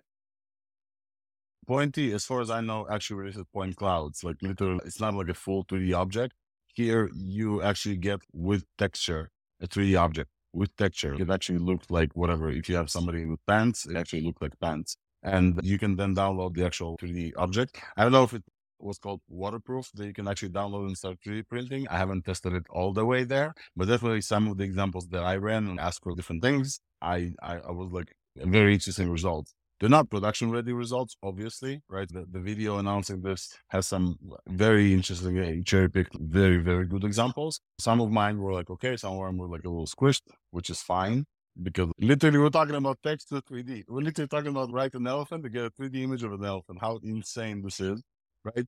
[1.68, 4.24] Point-E, as far as I know, actually releases point clouds.
[4.24, 6.34] Like literally, it's not like a full 3D object.
[6.74, 9.30] Here, you actually get with texture
[9.62, 11.14] a 3D object with texture.
[11.14, 12.50] It actually looks like whatever.
[12.50, 14.98] If you have somebody with pants, it actually looks like pants.
[15.24, 17.78] And you can then download the actual 3D object.
[17.96, 18.44] I don't know if it
[18.80, 21.88] was called waterproof that you can actually download and start 3D printing.
[21.88, 25.24] I haven't tested it all the way there, but definitely some of the examples that
[25.24, 29.54] I ran and asked for different things, I, I, I was like very interesting results.
[29.80, 32.08] They're not production ready results, obviously, right?
[32.12, 34.18] The, the video announcing this has some
[34.48, 37.62] very interesting, uh, cherry picked, very, very good examples.
[37.80, 40.72] Some of mine were like, okay, some of them were like a little squished, which
[40.72, 41.26] is fine
[41.62, 43.84] because literally we're talking about text to 3D.
[43.88, 46.80] We're literally talking about write an elephant to get a 3D image of an elephant.
[46.82, 48.02] How insane this is,
[48.44, 48.66] right?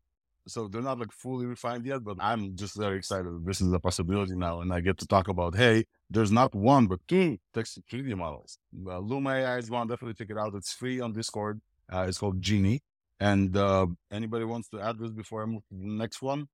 [0.47, 3.45] So they're not like fully refined yet, but I'm just very excited.
[3.45, 6.87] This is a possibility now, and I get to talk about hey, there's not one
[6.87, 8.57] but two text 3D models.
[8.87, 9.87] Uh, Luma AI is one.
[9.87, 10.55] Definitely check it out.
[10.55, 11.61] It's free on Discord.
[11.91, 12.81] Uh, it's called Genie.
[13.19, 16.47] And uh, anybody wants to add this before I move to the next one?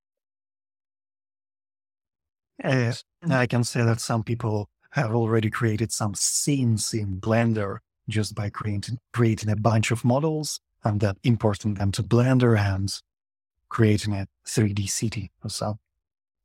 [2.64, 2.94] Uh,
[3.30, 8.50] I can say that some people have already created some scenes in Blender just by
[8.50, 12.92] creating creating a bunch of models and then importing them to Blender and
[13.70, 15.80] creating a 3D city or so.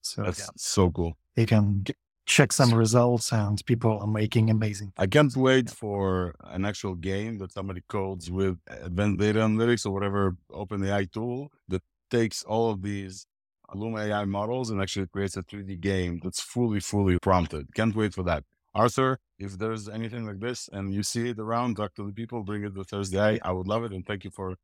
[0.02, 1.16] So That's yeah, so cool.
[1.36, 1.84] you can
[2.26, 4.92] check some results and people are making amazing.
[4.96, 9.90] I can't wait for an actual game that somebody codes with advanced data analytics or
[9.90, 13.26] whatever OpenAI tool that takes all of these
[13.74, 17.74] Luma AI models and actually creates a 3D game that's fully, fully prompted.
[17.74, 18.44] Can't wait for that.
[18.74, 22.42] Arthur, if there's anything like this and you see it around, talk to the people,
[22.44, 23.40] bring it to Thursday.
[23.42, 23.92] I would love it.
[23.92, 24.56] And thank you for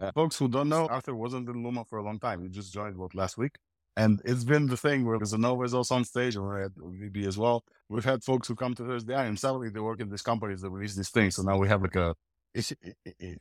[0.00, 2.42] uh, folks who don't know, Arthur wasn't in Luma for a long time.
[2.42, 3.56] He just joined what last week.
[3.96, 7.38] And it's been the thing where Casanova is also on stage we're at VB as
[7.38, 7.64] well.
[7.88, 10.70] We've had folks who come to Thursday and suddenly they work in these companies that
[10.70, 11.36] release these things.
[11.36, 12.14] So now we have like a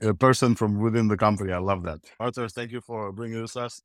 [0.02, 1.54] a person from within the company.
[1.54, 2.00] I love that.
[2.20, 3.82] Arthur, thank you for bringing this us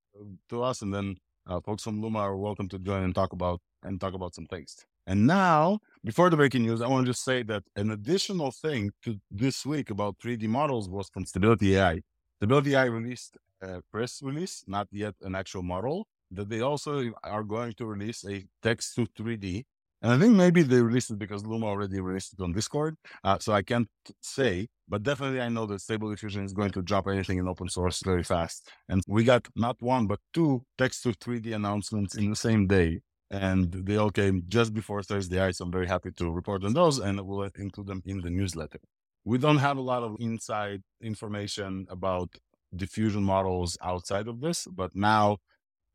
[0.51, 0.83] to us.
[0.83, 1.17] And then
[1.47, 4.47] uh, folks from Luma are welcome to join and talk about and talk about some
[4.47, 4.77] things.
[5.07, 8.93] And now, before the breaking news, I want to just say that an additional thing
[9.03, 12.01] to this week about 3D models was from Stability AI.
[12.37, 17.43] Stability AI released a press release, not yet an actual model, that they also are
[17.43, 19.65] going to release a text to 3D.
[20.01, 22.95] And I think maybe they released it because Luma already released it on Discord.
[23.25, 23.89] Uh, so I can't
[24.21, 27.69] say, but definitely I know that Stable Diffusion is going to drop anything in open
[27.69, 28.71] source very fast.
[28.89, 33.01] And we got not one, but two text to 3D announcements in the same day.
[33.31, 35.53] And they all came just before Thursday.
[35.53, 38.81] So I'm very happy to report on those and we'll include them in the newsletter.
[39.25, 42.31] We don't have a lot of inside information about
[42.75, 45.39] diffusion models outside of this, but now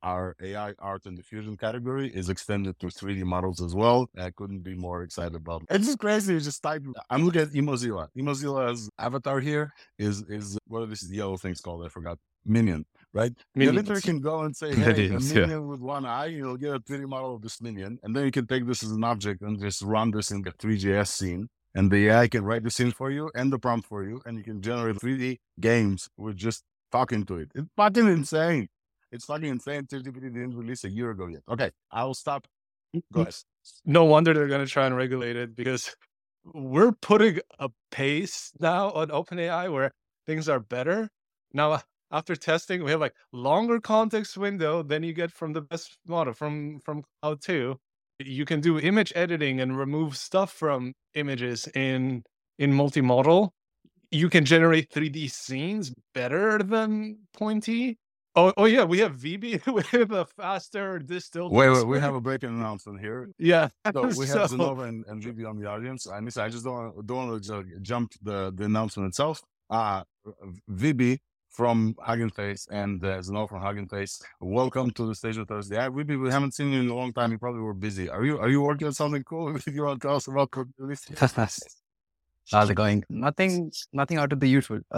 [0.04, 4.10] our AI art and diffusion category is extended to 3D models as well.
[4.18, 5.68] I couldn't be more excited about it.
[5.76, 6.34] It's just crazy.
[6.34, 6.84] You just type.
[7.10, 8.08] I'm looking at Emozilla.
[8.18, 11.86] Emozilla's avatar here is is what are these yellow things called?
[11.86, 12.18] I forgot.
[12.44, 13.34] Minion, right?
[13.60, 13.76] You Minions.
[13.76, 15.42] literally can go and say, hey, a Minions, yeah.
[15.42, 18.00] minion with one eye, you'll get a 3D model of this minion.
[18.04, 20.52] And then you can take this as an object and just run this in a
[20.52, 21.50] Three.js scene.
[21.76, 24.22] And the AI can write the scene for you and the prompt for you.
[24.26, 27.52] And you can generate 3D games with just talking to it.
[27.56, 28.68] It's fucking insane.
[29.12, 29.84] It's fucking insane.
[29.86, 31.42] ChatGPT didn't release a year ago yet.
[31.50, 32.48] Okay, I'll stop.
[33.14, 33.36] Go ahead.
[33.86, 35.96] no wonder they're going to try and regulate it because
[36.44, 39.92] we're putting a pace now on OpenAI where
[40.26, 41.10] things are better.
[41.54, 41.82] Now,
[42.12, 46.34] after testing, we have like longer context window than you get from the best model
[46.34, 47.78] from from Claude 2.
[48.20, 52.24] You can do image editing and remove stuff from images in
[52.60, 53.50] in multimodal.
[54.12, 57.98] You can generate 3D scenes better than Point-E.
[58.36, 61.52] Oh, oh yeah, we have VB with a faster distilled.
[61.54, 63.30] Wait, wait, we have a breaking announcement here.
[63.40, 63.70] yeah.
[63.94, 66.08] So we have So- Xenova and, and VB on the audience.
[66.08, 69.42] I miss, I just don't, don't want to jump the, the announcement itself.
[69.70, 70.04] Uh,
[70.70, 71.18] VB
[71.52, 74.22] from Hugging Face and uh, Xenova from Hugging Face.
[74.40, 75.78] Welcome to the stage of Thursday.
[75.78, 77.32] Uh, VB, we haven't seen you in a long time.
[77.32, 78.10] You probably were busy.
[78.10, 79.58] Are you, are you working on something cool?
[79.68, 80.50] you want to tell us about?
[82.52, 83.04] How's it going?
[83.10, 84.80] Nothing, nothing out of the usual.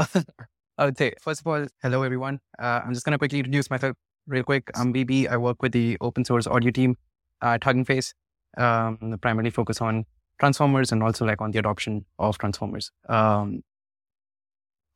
[0.78, 2.40] I would say, first of all, hello everyone.
[2.58, 3.96] Uh, I'm just gonna quickly introduce myself
[4.28, 4.72] real quick.
[4.76, 5.30] I'm VB.
[5.30, 6.98] I work with the open source audio team
[7.42, 8.14] at Hugging Face.
[8.58, 10.06] Um, primarily focus on
[10.40, 12.92] transformers and also like on the adoption of transformers.
[13.08, 13.64] Um,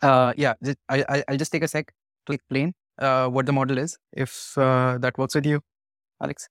[0.02, 0.54] uh, yeah,
[0.90, 1.94] I, I'll just take a sec
[2.26, 5.62] to explain uh, what the model is, if uh, that works with you,
[6.22, 6.48] Alex.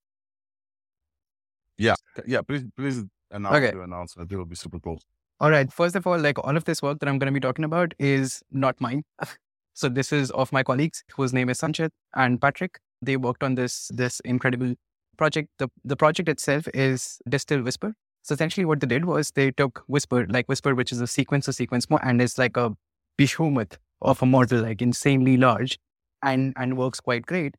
[1.78, 1.94] Yeah,
[2.26, 2.40] yeah.
[2.42, 3.72] please, please announce Okay.
[3.72, 4.32] your announcement.
[4.32, 5.00] It will be super cool.
[5.40, 5.70] All right.
[5.70, 7.92] First of all, like all of this work that I'm going to be talking about
[7.98, 9.04] is not mine.
[9.74, 12.78] so this is of my colleagues whose name is Sanchit and Patrick.
[13.02, 14.74] They worked on this this incredible
[15.18, 15.50] project.
[15.58, 17.94] The the project itself is Distil-Whisper.
[18.22, 21.46] So essentially what they did was they took Whisper, like Whisper, which is a sequence
[21.46, 22.74] of sequence more and is like a
[23.16, 25.78] behemoth of a model, like insanely large
[26.22, 27.54] and, and works quite great.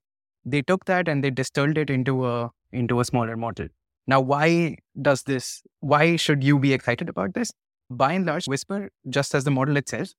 [0.46, 3.68] They took that and they distilled it into a into a smaller model.
[4.08, 5.62] Now, why does this?
[5.82, 7.52] Why should you be excited about this?
[7.90, 10.14] By and large, Whisper, just as the model itself,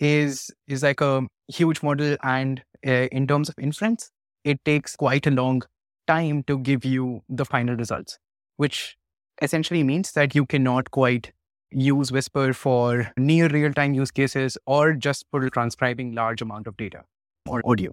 [0.00, 4.10] is is like a huge model, and uh, in terms of inference,
[4.44, 5.62] it takes quite a long
[6.06, 8.18] time to give you the final results,
[8.56, 8.96] which
[9.42, 11.32] essentially means that you cannot quite
[11.74, 16.76] use Whisper for near real time use cases or just for transcribing large amount of
[16.76, 17.04] data
[17.46, 17.92] or audio.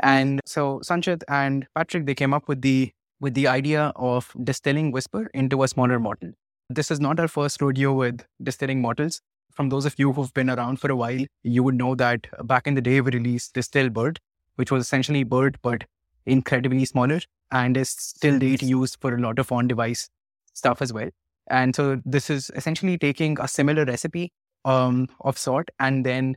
[0.00, 4.92] And so Sanchit and Patrick, they came up with the with the idea of distilling
[4.92, 6.30] Whisper into a smaller model.
[6.70, 9.20] This is not our first rodeo with distilling models.
[9.52, 12.68] From those of you who've been around for a while, you would know that back
[12.68, 14.18] in the day, we released DistilBERT,
[14.54, 15.84] which was essentially BERT, but
[16.26, 20.10] incredibly smaller and is still date used for a lot of on device
[20.52, 21.08] stuff as well.
[21.50, 24.32] And so this is essentially taking a similar recipe
[24.64, 26.36] um, of sort and then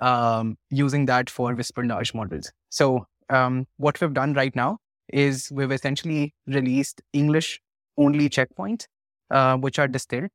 [0.00, 2.52] um, using that for Whisper large models.
[2.70, 4.78] So um, what we've done right now
[5.12, 7.60] is we've essentially released English
[7.96, 8.86] only checkpoints,
[9.30, 10.30] uh, which are distilled.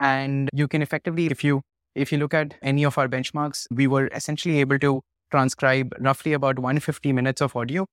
[0.00, 1.62] And you can effectively, if you
[1.94, 5.00] if you look at any of our benchmarks, we were essentially able to
[5.30, 7.86] transcribe roughly about 150 minutes of audio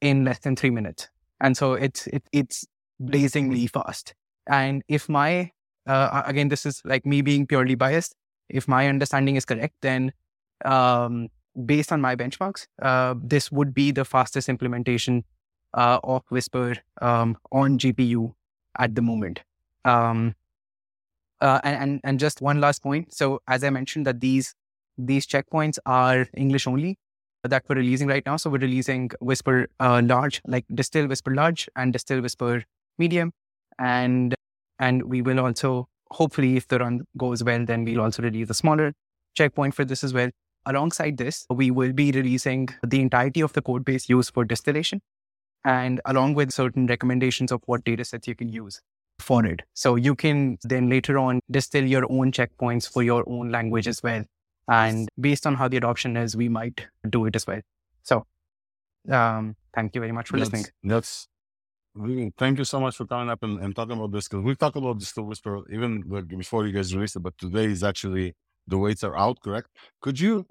[0.00, 1.08] in less than three minutes.
[1.40, 2.66] And so it's it, it's
[3.00, 4.14] blazingly fast.
[4.48, 5.52] And if my
[5.86, 8.14] uh, again, this is like me being purely biased.
[8.48, 10.12] If my understanding is correct, then
[10.64, 11.28] um,
[11.64, 15.24] based on my benchmarks, uh, this would be the fastest implementation
[15.74, 18.34] uh, of Whisper um, on GPU
[18.78, 19.40] at the moment.
[19.84, 20.34] Um,
[21.40, 23.14] uh, and, and and just one last point.
[23.14, 24.54] So as I mentioned, that these
[24.96, 26.98] these checkpoints are English only
[27.44, 28.36] that we're releasing right now.
[28.36, 32.64] So we're releasing Whisper uh, Large, like Distil-Whisper Large and Distil-Whisper
[32.98, 33.32] Medium,
[33.78, 34.34] and
[34.78, 38.54] and we will also hopefully, if the run goes well, then we'll also release a
[38.54, 38.92] smaller
[39.34, 40.30] checkpoint for this as well.
[40.66, 45.00] Alongside this, we will be releasing the entirety of the code base used for distillation
[45.64, 48.80] and along with certain recommendations of what data sets you can use
[49.18, 49.62] for it.
[49.74, 54.02] So you can then later on distill your own checkpoints for your own language as
[54.02, 54.24] well.
[54.70, 57.60] And based on how the adoption is, we might do it as well.
[58.02, 58.26] So
[59.10, 60.70] um, thank you very much for that's, listening.
[60.84, 61.28] That's
[62.36, 64.76] thank you so much for coming up and, and talking about this because we've talked
[64.76, 68.34] about Distil-Whisper even like, before you guys released it, but today is actually
[68.66, 69.68] the weights are out, correct?
[70.00, 70.46] Could you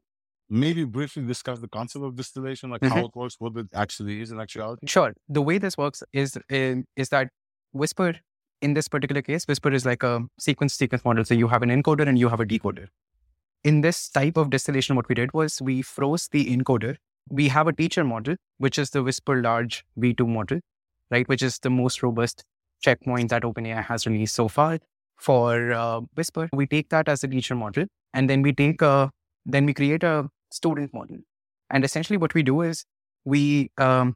[0.49, 2.89] maybe briefly discuss the concept of distillation, like Mhm.
[2.89, 4.87] how it works, what it actually is in actuality?
[4.87, 5.13] Sure.
[5.27, 7.29] The way this works is um, is that
[7.73, 8.15] Whisper,
[8.61, 11.25] in this particular case, Whisper is like a sequence sequence model.
[11.25, 12.87] So you have an encoder and you have a decoder.
[13.63, 16.95] In this type of distillation, what we did was we froze the encoder.
[17.29, 20.59] We have a teacher model, which is the Whisper large V2 model,
[21.11, 21.27] right?
[21.27, 22.43] Which is the most robust
[22.81, 24.79] checkpoint that OpenAI has released so far
[25.17, 26.49] for uh, Whisper.
[26.53, 29.11] We take that as a teacher model, and then we take a
[29.45, 31.17] then we create a student model.
[31.69, 32.85] And essentially, what we do is
[33.25, 34.15] we um,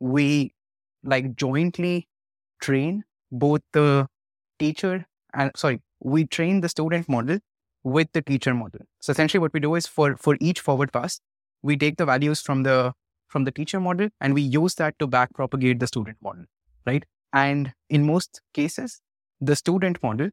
[0.00, 0.54] we
[1.04, 2.08] like jointly
[2.60, 4.08] train both the
[4.58, 7.38] teacher and sorry, we train the student model
[7.84, 8.80] with the teacher model.
[9.00, 11.20] So essentially, what we do is for for each forward pass,
[11.62, 12.92] we take the values from the
[13.28, 16.44] from the teacher model and we use that to back propagate the student model,
[16.86, 17.04] right?
[17.32, 19.00] And in most cases,
[19.40, 20.30] the student model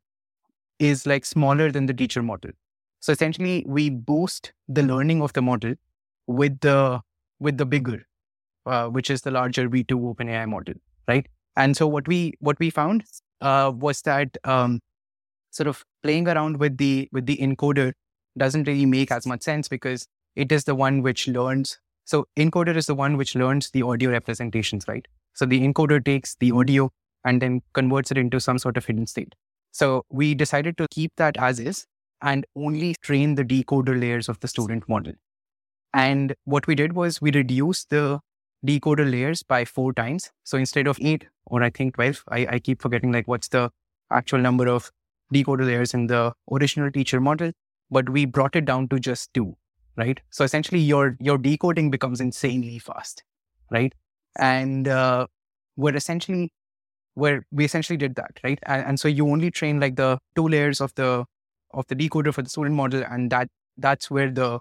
[0.79, 2.51] is like smaller than the teacher model.
[2.99, 5.75] So essentially, we boost the learning of the model
[6.27, 7.01] with the
[7.39, 8.03] with the bigger,
[8.65, 10.75] uh, which is the larger V2 OpenAI model,
[11.07, 11.27] right?
[11.57, 13.03] And so what we what we found
[13.41, 14.79] uh, was that um,
[15.51, 17.93] sort of playing around with the with the encoder
[18.37, 21.79] doesn't really make as much sense because it is the one which learns.
[22.05, 25.07] So encoder is the one which learns the audio representations, right?
[25.33, 26.91] So the encoder takes the audio
[27.25, 29.35] and then converts it into some sort of hidden state.
[29.71, 31.85] So we decided to keep that as is
[32.21, 35.13] and only train the decoder layers of the student model.
[35.93, 38.19] And what we did was we reduced the
[38.65, 40.31] decoder layers by four times.
[40.43, 43.69] So instead of eight, or I think 12, I, I keep forgetting like what's the
[44.11, 44.91] actual number of
[45.33, 47.51] decoder layers in the original teacher model,
[47.91, 49.55] but we brought it down to just two,
[49.97, 50.19] right?
[50.29, 53.23] So essentially your, your decoding becomes insanely fast,
[53.71, 53.93] right?
[54.37, 55.27] And uh,
[55.75, 56.51] we're essentially,
[57.15, 58.59] where we essentially did that, right?
[58.63, 61.25] And, and so you only train like the two layers of the
[61.71, 64.59] of the decoder for the student model, and that that's where the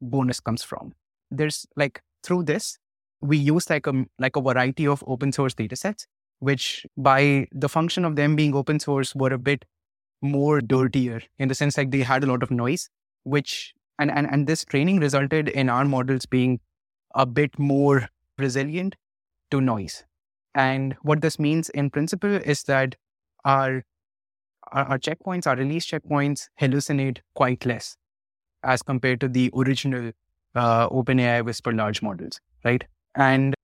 [0.00, 0.94] bonus comes from.
[1.30, 2.78] There's like through this,
[3.20, 6.06] we use like a like a variety of open source data sets,
[6.40, 9.64] which by the function of them being open source were a bit
[10.20, 12.88] more dirtier in the sense like they had a lot of noise,
[13.24, 16.60] which and and, and this training resulted in our models being
[17.14, 18.08] a bit more
[18.38, 18.96] resilient
[19.50, 20.04] to noise.
[20.54, 22.96] And what this means in principle is that
[23.44, 23.82] our
[24.72, 27.96] our, our checkpoints, our release checkpoints hallucinate quite less
[28.62, 30.12] as compared to the original
[30.54, 32.84] uh, OpenAI Whisper large models, right?
[33.14, 33.54] And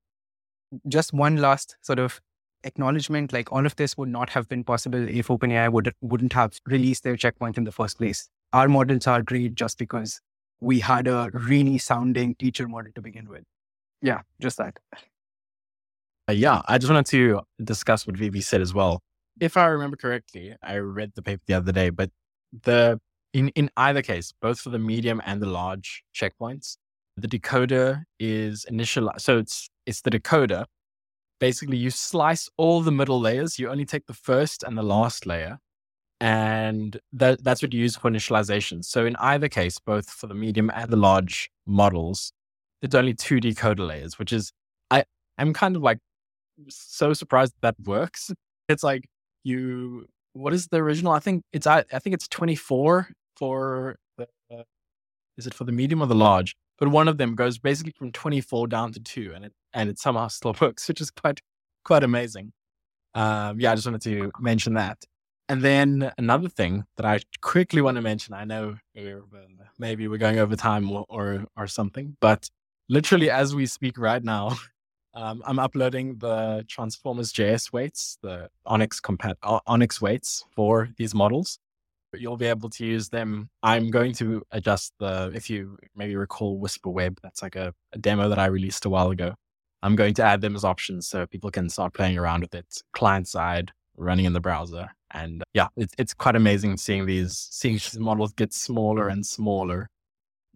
[0.88, 2.20] just one last sort of
[2.64, 6.58] acknowledgement, like all of this would not have been possible if OpenAI would, wouldn't have
[6.66, 8.28] released their checkpoint in the first place.
[8.52, 10.20] Our models are great just because
[10.60, 13.44] we had a really sounding teacher model to begin with.
[14.02, 14.78] Yeah, just that.
[16.28, 19.00] Uh, yeah, I just wanted to discuss what VB said as well.
[19.40, 22.10] If I remember correctly, I read the paper the other day, but
[22.64, 23.00] the
[23.32, 26.76] in, in either case, both for the medium and the large checkpoints,
[27.16, 29.20] the decoder is initialized.
[29.20, 30.64] So it's it's the decoder.
[31.40, 33.58] Basically, you slice all the middle layers.
[33.58, 35.58] You only take the first and the last layer,
[36.20, 38.84] and that that's what you use for initialization.
[38.84, 42.32] So in either case, both for the medium and the large models,
[42.82, 44.52] it's only two decoder layers, which is
[44.90, 45.04] I
[45.38, 45.98] I'm kind of like
[46.68, 48.32] so surprised that, that works.
[48.68, 49.08] It's like
[49.44, 51.12] you what is the original?
[51.12, 54.62] I think it's I, I think it's 24 for the uh,
[55.36, 56.56] is it for the medium or the large?
[56.78, 59.98] But one of them goes basically from 24 down to two, and it and it
[59.98, 61.40] somehow still works, which is quite
[61.84, 62.52] quite amazing.
[63.14, 64.98] Um, yeah, I just wanted to mention that.
[65.48, 68.76] And then another thing that I quickly want to mention, I know
[69.78, 72.50] maybe we're going over time or, or, or something, but
[72.90, 74.56] literally as we speak right now,
[75.14, 81.58] um, I'm uploading the Transformers JS weights, the ONNX compat ONNX weights for these models.
[82.10, 83.50] But you'll be able to use them.
[83.62, 87.98] I'm going to adjust the, if you maybe recall Whisper Web, that's like a, a
[87.98, 89.34] demo that I released a while ago.
[89.82, 92.82] I'm going to add them as options so people can start playing around with it
[92.92, 94.88] client side, running in the browser.
[95.12, 99.90] And yeah, it's it's quite amazing seeing these seeing these models get smaller and smaller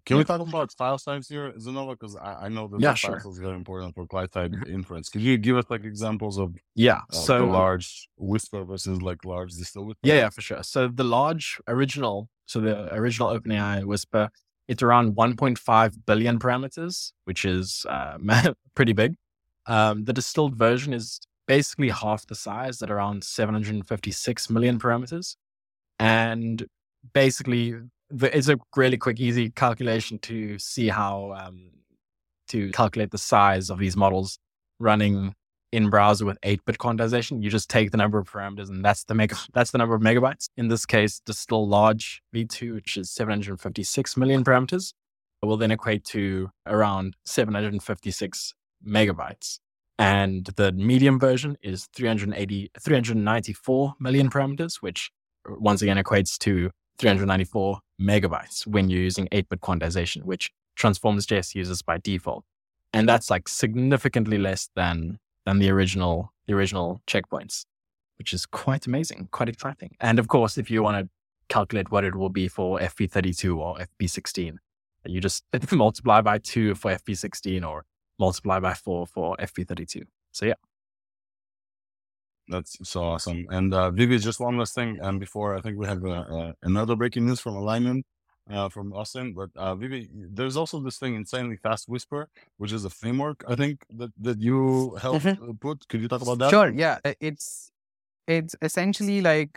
[0.05, 1.93] can we talk about file size here, Xenova?
[1.93, 3.23] Because I, I, know that yeah, the sure.
[3.25, 4.75] is very important for client side mm-hmm.
[4.75, 5.09] inference.
[5.09, 9.53] Could you give us like examples of yeah, uh, so large Whisper versus like large
[9.53, 10.01] distill Whisper?
[10.03, 10.63] Yeah, yeah, for sure.
[10.65, 14.31] So the large original, so the original OpenAI Whisper,
[14.67, 18.19] it's around 1.5 billion parameters, which is uh,
[18.75, 19.15] pretty big.
[19.67, 25.37] Um, the distilled version is basically half the size at around 756 million parameters.
[25.99, 26.67] And
[27.13, 27.75] basically
[28.21, 31.71] it's a really quick, easy calculation to see how um,
[32.49, 34.39] to calculate the size of these models
[34.79, 35.35] running
[35.73, 37.43] in browser with 8-bit quantization.
[37.43, 40.03] You just take the number of parameters, and that's the mega, that's the number of
[40.03, 40.49] megabytes.
[40.57, 44.93] In this case, the still large V2, which is 756 million parameters,
[45.43, 48.55] will then equate to around 756
[48.87, 49.59] megabytes.
[50.03, 55.13] And the medium version is 380, 394 million parameters, which
[55.49, 61.55] uh, once again equates to 394 megabytes when you're using 8-bit quantization, which Transformers JS
[61.55, 62.45] uses by default.
[62.93, 67.65] And that's like significantly less than than the original the original checkpoints,
[68.19, 69.95] which is quite amazing, quite exciting.
[70.01, 71.11] And of course, if you want to
[71.49, 74.57] calculate what it will be for FP32 or FP16,
[75.07, 77.85] you just multiply by two for FP16 or
[78.25, 80.03] multiply by four for FP32.
[80.31, 80.61] So yeah.
[82.49, 83.47] That's so awesome.
[83.51, 84.99] And uh, VB, just one last thing.
[85.01, 88.05] And before I think we have uh, uh, another breaking news from Alignment
[88.51, 89.33] uh, from Austin.
[89.33, 90.09] But uh, VB,
[90.39, 92.29] there's also this thing, Insanely Fast Whisper,
[92.59, 95.53] which is a framework I think that, that you helped mm-hmm.
[95.67, 95.89] put.
[95.89, 96.51] Could you talk about that?
[96.51, 96.71] Sure.
[96.71, 96.99] Yeah.
[97.21, 97.71] It's
[98.29, 99.53] it's essentially like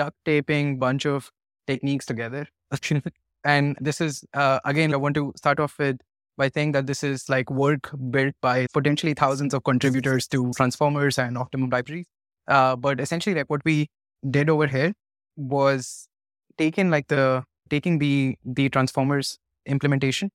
[0.00, 1.30] duct taping bunch of
[1.66, 2.48] techniques together.
[3.44, 5.98] and this is uh, again, I want to start off with
[6.38, 11.18] by saying that this is like work built by potentially thousands of contributors to transformers
[11.18, 12.06] and optimum libraries
[12.48, 13.88] uh, but essentially, like what we
[14.28, 14.94] did over here
[15.36, 16.08] was
[16.56, 20.30] taking like the taking the the transformers implementation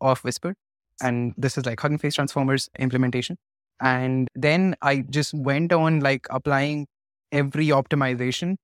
[0.00, 0.54] of Whisper,
[1.02, 3.36] and this is like Hugging Face transformers implementation.
[3.80, 6.86] And then I just went on like applying
[7.32, 8.56] every optimization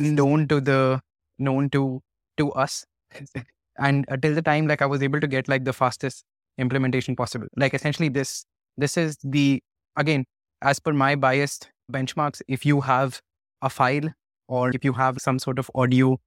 [0.00, 1.00] known to the
[1.38, 2.00] known to
[2.38, 2.86] to us
[3.78, 6.24] and until the time like i was able to get like the fastest
[6.58, 7.46] implementation possible.
[7.56, 8.44] Like essentially this
[8.76, 9.62] this is the
[9.96, 10.24] again
[10.62, 13.20] as per my biased benchmarks if you have
[13.62, 14.10] a file
[14.48, 16.18] or if you have some sort of audio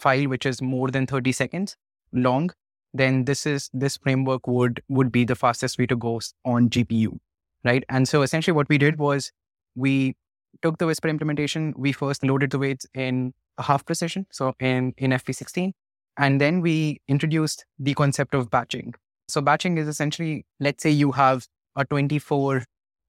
[0.00, 1.76] file which is more than 30 seconds
[2.12, 2.50] long
[2.94, 7.18] then this is this framework would would be the fastest way to go on gpu
[7.64, 7.84] right?
[7.88, 9.30] And so essentially what we did was
[9.74, 10.16] we
[10.62, 14.92] took the whisper implementation we first loaded the weights in a half precision so in
[14.96, 15.72] in fp16
[16.18, 18.94] and then we introduced the concept of batching
[19.32, 21.46] so batching is essentially let's say you have
[21.76, 22.64] a 24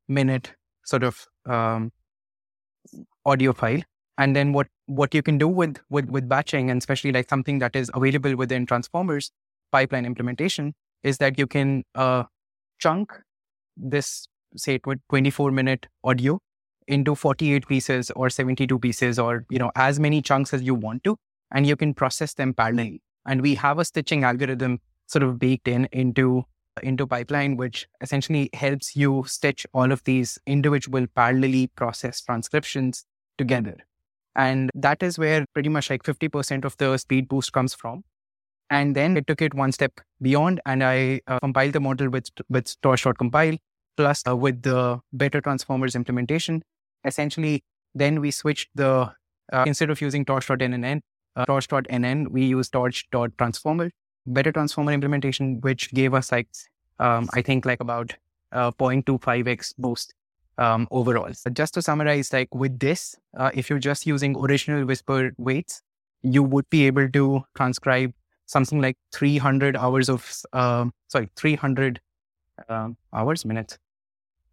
[0.07, 0.53] minute
[0.85, 1.91] sort of um,
[3.25, 3.81] audio file.
[4.17, 7.59] And then what what you can do with with with batching and especially like something
[7.59, 9.31] that is available within transformers
[9.71, 12.23] pipeline implementation is that you can uh,
[12.79, 13.11] chunk
[13.75, 16.39] this say 24 minute audio
[16.87, 21.03] into 48 pieces or 72 pieces or you know as many chunks as you want
[21.05, 21.17] to
[21.51, 22.99] and you can process them parallelly.
[23.25, 24.79] And we have a stitching algorithm
[25.13, 26.45] sort of baked in into
[26.81, 33.05] into pipeline, which essentially helps you stitch all of these individual parallelly processed transcriptions
[33.37, 33.77] together.
[34.35, 38.03] And that is where pretty much like 50% of the speed boost comes from.
[38.71, 42.29] And then it took it one step beyond, and I uh, compiled the model with
[42.49, 43.57] with torch.compile
[43.97, 46.63] plus uh, with the better transformers implementation.
[47.05, 47.63] Essentially,
[47.93, 49.11] then we switched the
[49.51, 51.01] uh, instead of using torch.nnn,
[51.35, 53.91] uh, torch.nn, we use torch.transformer,
[54.25, 56.47] better transformer implementation, which gave us like
[56.99, 58.15] um, I think like about
[58.51, 60.13] uh, 0.25x boost
[60.57, 61.33] um, overall.
[61.33, 65.81] So just to summarize, like with this, uh, if you're just using original Whisper weights,
[66.21, 68.13] you would be able to transcribe
[68.45, 71.99] something like 300 hours of, uh, sorry, 300
[72.69, 73.77] um, hours, minutes.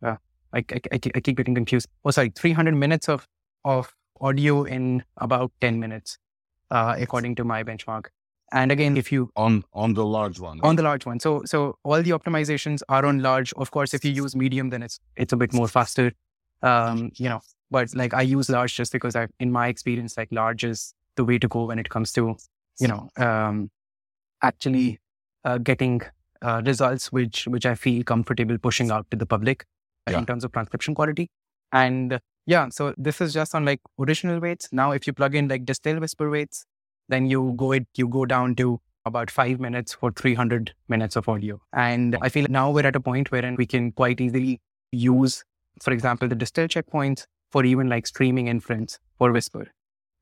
[0.03, 0.17] Uh,
[0.53, 1.89] I, I, I, I keep getting confused.
[2.05, 3.29] Oh, sorry, 300 minutes of,
[3.65, 6.19] of audio in about 10 minutes,
[6.71, 8.07] uh, according to my benchmark.
[8.53, 11.77] And again, if you on on the large one, on the large one, so so
[11.85, 13.53] all the optimizations are on large.
[13.55, 16.13] Of course, if you use medium, then it's it's a bit more faster.
[16.63, 17.41] Um, you know,
[17.71, 21.25] but like I use large just because I, in my experience, like large is the
[21.25, 22.37] way to go when it comes to,
[22.81, 23.71] you know, um,
[24.43, 24.99] actually
[25.45, 26.03] uh, getting
[26.43, 29.65] uh, results which which I feel comfortable pushing out to the public
[30.09, 30.19] Yeah.
[30.19, 31.31] in terms of transcription quality.
[31.73, 34.69] And yeah, so this is just on like original weights.
[34.73, 36.65] Now, if you plug in like Distil-Whisper weights,
[37.11, 41.28] then you go it you go down to about five minutes for 300 minutes of
[41.28, 41.61] audio.
[41.73, 44.61] And I feel now we're at a point wherein we can quite easily
[44.93, 45.43] use,
[45.81, 49.69] for example, the distill checkpoints for even like streaming inference for whisper.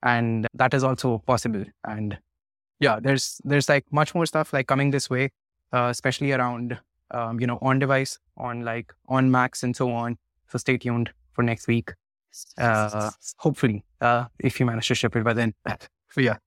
[0.03, 1.65] And that is also possible.
[1.85, 2.19] And
[2.81, 5.31] yeah, there's there's like much more stuff like coming this way,
[5.73, 6.79] uh, especially around
[7.11, 10.17] um, you know on device, on like on Macs and so on.
[10.49, 11.93] So stay tuned for next week.
[12.57, 15.55] Uh, hopefully, uh, if you manage to ship it by then.
[16.11, 16.39] So yeah,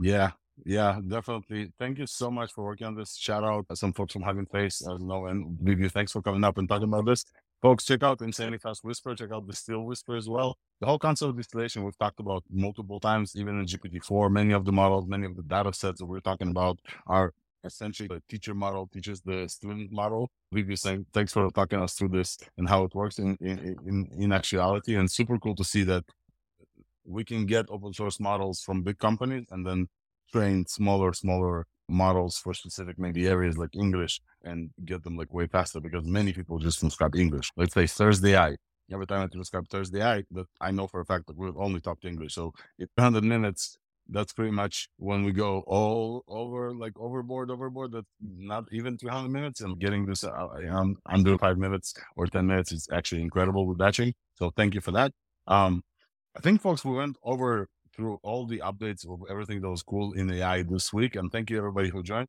[0.00, 0.30] Yeah,
[0.64, 1.72] yeah, definitely.
[1.78, 3.16] Thank you so much for working on this.
[3.16, 6.42] Shout out some folks from Hugging Face, uh, as know, and VB, thanks for coming
[6.42, 7.24] up and talking about this.
[7.60, 10.56] Folks, check out Insanely Fast Whisper, check out Distil-Whisper as well.
[10.80, 14.32] The whole concept of distillation we've talked about multiple times, even in GPT-4.
[14.32, 18.08] Many of the models, many of the data sets that we're talking about are essentially
[18.08, 20.30] the teacher model teaches the student model.
[20.54, 24.08] VB saying, thanks for talking us through this and how it works in, in, in,
[24.16, 24.96] in actuality.
[24.96, 26.04] And super cool to see that
[27.10, 29.88] we can get open source models from big companies and then
[30.32, 35.46] train smaller, smaller models for specific maybe areas like English and get them like way
[35.46, 37.50] faster because many people just transcribe English.
[37.56, 38.56] Let's say ThursdAI.
[38.92, 41.98] Every time I transcribe ThursdAI, that I know for a fact that we'll only talk
[42.04, 42.34] English.
[42.34, 43.76] So in 100 minutes,
[44.08, 47.92] that's pretty much when we go all over, like overboard, overboard.
[47.92, 49.60] That's not even 300 minutes.
[49.60, 53.78] And getting this uh, um, under five minutes or 10 minutes is actually incredible with
[53.78, 54.14] batching.
[54.34, 55.12] So thank you for that.
[55.46, 55.82] Um,
[56.36, 60.12] I think, folks, we went over through all the updates of everything that was cool
[60.12, 61.16] in AI this week.
[61.16, 62.28] And thank you, everybody who joined.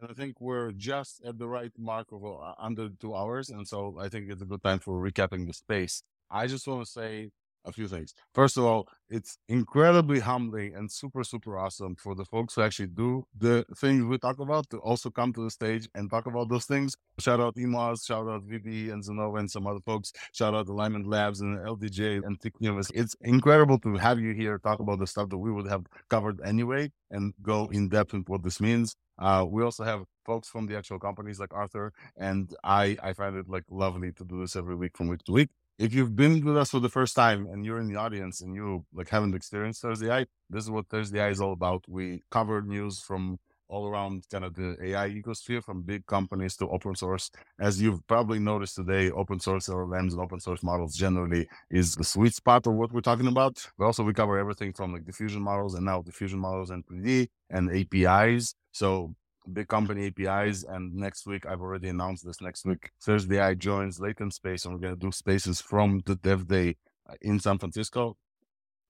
[0.00, 3.50] And I think we're just at the right mark of uh, under two hours.
[3.50, 6.02] And so I think it's a good time for recapping the space.
[6.28, 7.30] I just want to say
[7.64, 8.14] a few things.
[8.34, 12.88] First of all, it's incredibly humbling and super, super awesome for the folks who actually
[12.88, 16.48] do the things we talk about to also come to the stage and talk about
[16.48, 16.96] those things.
[17.18, 20.12] Shout out Emos, shout out VB and Xenova and some other folks.
[20.32, 22.90] Shout out Alignment Labs and LDJ and Technivis.
[22.94, 26.40] It's incredible to have you here talk about the stuff that we would have covered
[26.44, 28.96] anyway and go in depth with what this means.
[29.18, 33.36] Uh, we also have folks from the actual companies like Arthur, and I, I find
[33.36, 36.44] it like lovely to do this every week from week to week if you've been
[36.44, 39.34] with us for the first time and you're in the audience and you like haven't
[39.34, 41.84] experienced ThursdAI, this is what ThursdAI is all about.
[41.88, 43.38] We cover news from
[43.68, 47.30] all around kind of the AI ecosphere, from big companies to open source.
[47.58, 52.04] As you've probably noticed today, open source LLMs and open source models generally is the
[52.04, 53.66] sweet spot of what we're talking about.
[53.78, 57.28] But also we cover everything from like diffusion models and now diffusion models and 3D
[57.50, 58.54] and APIs.
[58.72, 59.14] So
[59.52, 60.64] big company APIs.
[60.64, 64.80] And next week, I've already announced this next week, ThursdAI joins Latent Space and we're
[64.80, 66.76] going to do spaces from the dev day
[67.08, 68.16] uh, in San Francisco.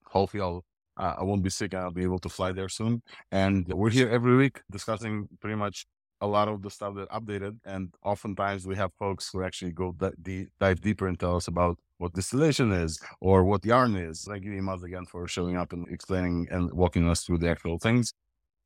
[0.05, 0.65] Hopefully, I'll,
[0.97, 3.01] uh, I won't be sick and I'll be able to fly there soon.
[3.31, 5.85] And we're here every week discussing pretty much
[6.21, 7.57] a lot of the stuff that updated.
[7.65, 11.47] And oftentimes we have folks who actually go d- d- dive deeper and tell us
[11.47, 14.23] about what distillation is or what yarn is.
[14.27, 17.77] Thank you, Imaz, again for showing up and explaining and walking us through the actual
[17.79, 18.13] things.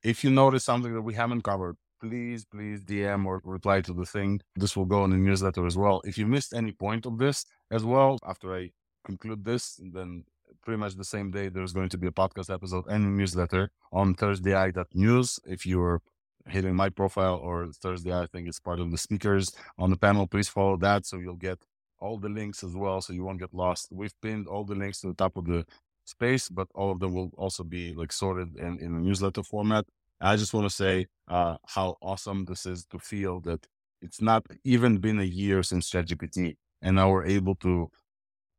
[0.04, 4.06] If you notice something that we haven't covered, please, please DM or reply to the
[4.06, 4.40] thing.
[4.56, 6.02] This will go in the newsletter as well.
[6.06, 8.72] If you missed any point of this as well, after I
[9.06, 10.24] conclude this, then
[10.64, 13.72] pretty much the same day there's going to be a podcast episode and a newsletter
[13.92, 15.40] on ThursdAI News.
[15.46, 16.02] If you're
[16.48, 20.28] hitting my profile or ThursdAI, I think it's part of the speakers on the panel.
[20.28, 21.60] Please follow that so you'll get
[22.00, 23.90] all the links as well, so you won't get lost.
[23.92, 25.66] We've pinned all the links to the top of the
[26.10, 29.86] space, but all of them will also be like sorted in, in newsletter format.
[30.22, 33.66] I just want to say uh, how awesome this is to feel that
[34.02, 37.90] it's not even been a year since ChatGPT, and now we're able to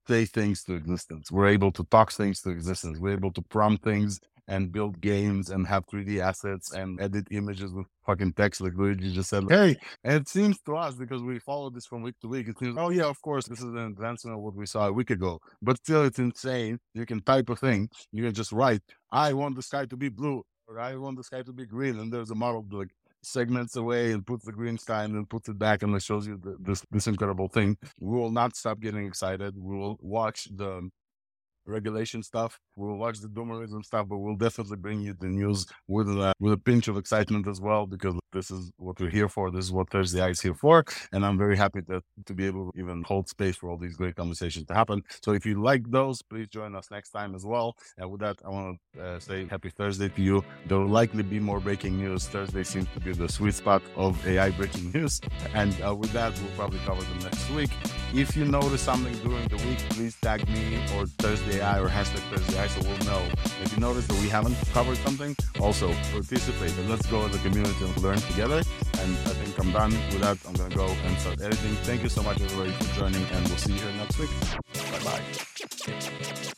[0.08, 1.30] say things to existence.
[1.30, 2.98] We're able to talk things to existence.
[2.98, 7.72] We're able to prompt things and build games and have 3D assets and edit images
[7.72, 9.44] with fucking text like Luigi just said.
[9.48, 12.58] Hey, and it seems to us because we follow this from week to week, it
[12.58, 15.10] seems, oh yeah, of course, this is an advancement of what we saw a week
[15.10, 15.40] ago.
[15.62, 16.78] But still, it's insane.
[16.94, 20.08] You can type a thing, you can just write, I want the sky to be
[20.08, 22.90] blue, or I want the sky to be green, and there's a model like
[23.22, 26.26] segments away and puts the green sky and then puts it back and it shows
[26.26, 27.76] you the, this this incredible thing.
[28.00, 29.54] We will not stop getting excited.
[29.56, 30.88] We will watch the
[31.66, 32.58] regulation stuff.
[32.76, 36.52] We'll watch the doomerism stuff, but we'll definitely bring you the news with a, with
[36.52, 39.50] a pinch of excitement as well, because this is what we're here for.
[39.50, 40.84] This is what ThursdAI is here for.
[41.12, 43.96] And I'm very happy to, to be able to even hold space for all these
[43.96, 45.02] great conversations to happen.
[45.22, 47.76] So if you like those, please join us next time as well.
[47.98, 50.44] And with that, I want to uh, say happy Thursday to you.
[50.66, 52.26] There will likely be more breaking news.
[52.26, 55.20] Thursday seems to be the sweet spot of AI breaking news.
[55.54, 57.70] And uh, with that, we'll probably cover them next week.
[58.12, 62.68] If you notice something during the week, please tag me or ThursdAI or hashtag ThursdAI
[62.68, 63.28] so we'll know.
[63.62, 67.38] If you notice that we haven't covered something, also participate and let's go as a
[67.38, 68.62] community and learn together.
[69.00, 70.38] And I think I'm done with that.
[70.46, 71.74] I'm going to go and start editing.
[71.88, 74.30] Thank you so much, everybody, for joining, and we'll see you here next week.
[74.92, 76.52] Bye bye.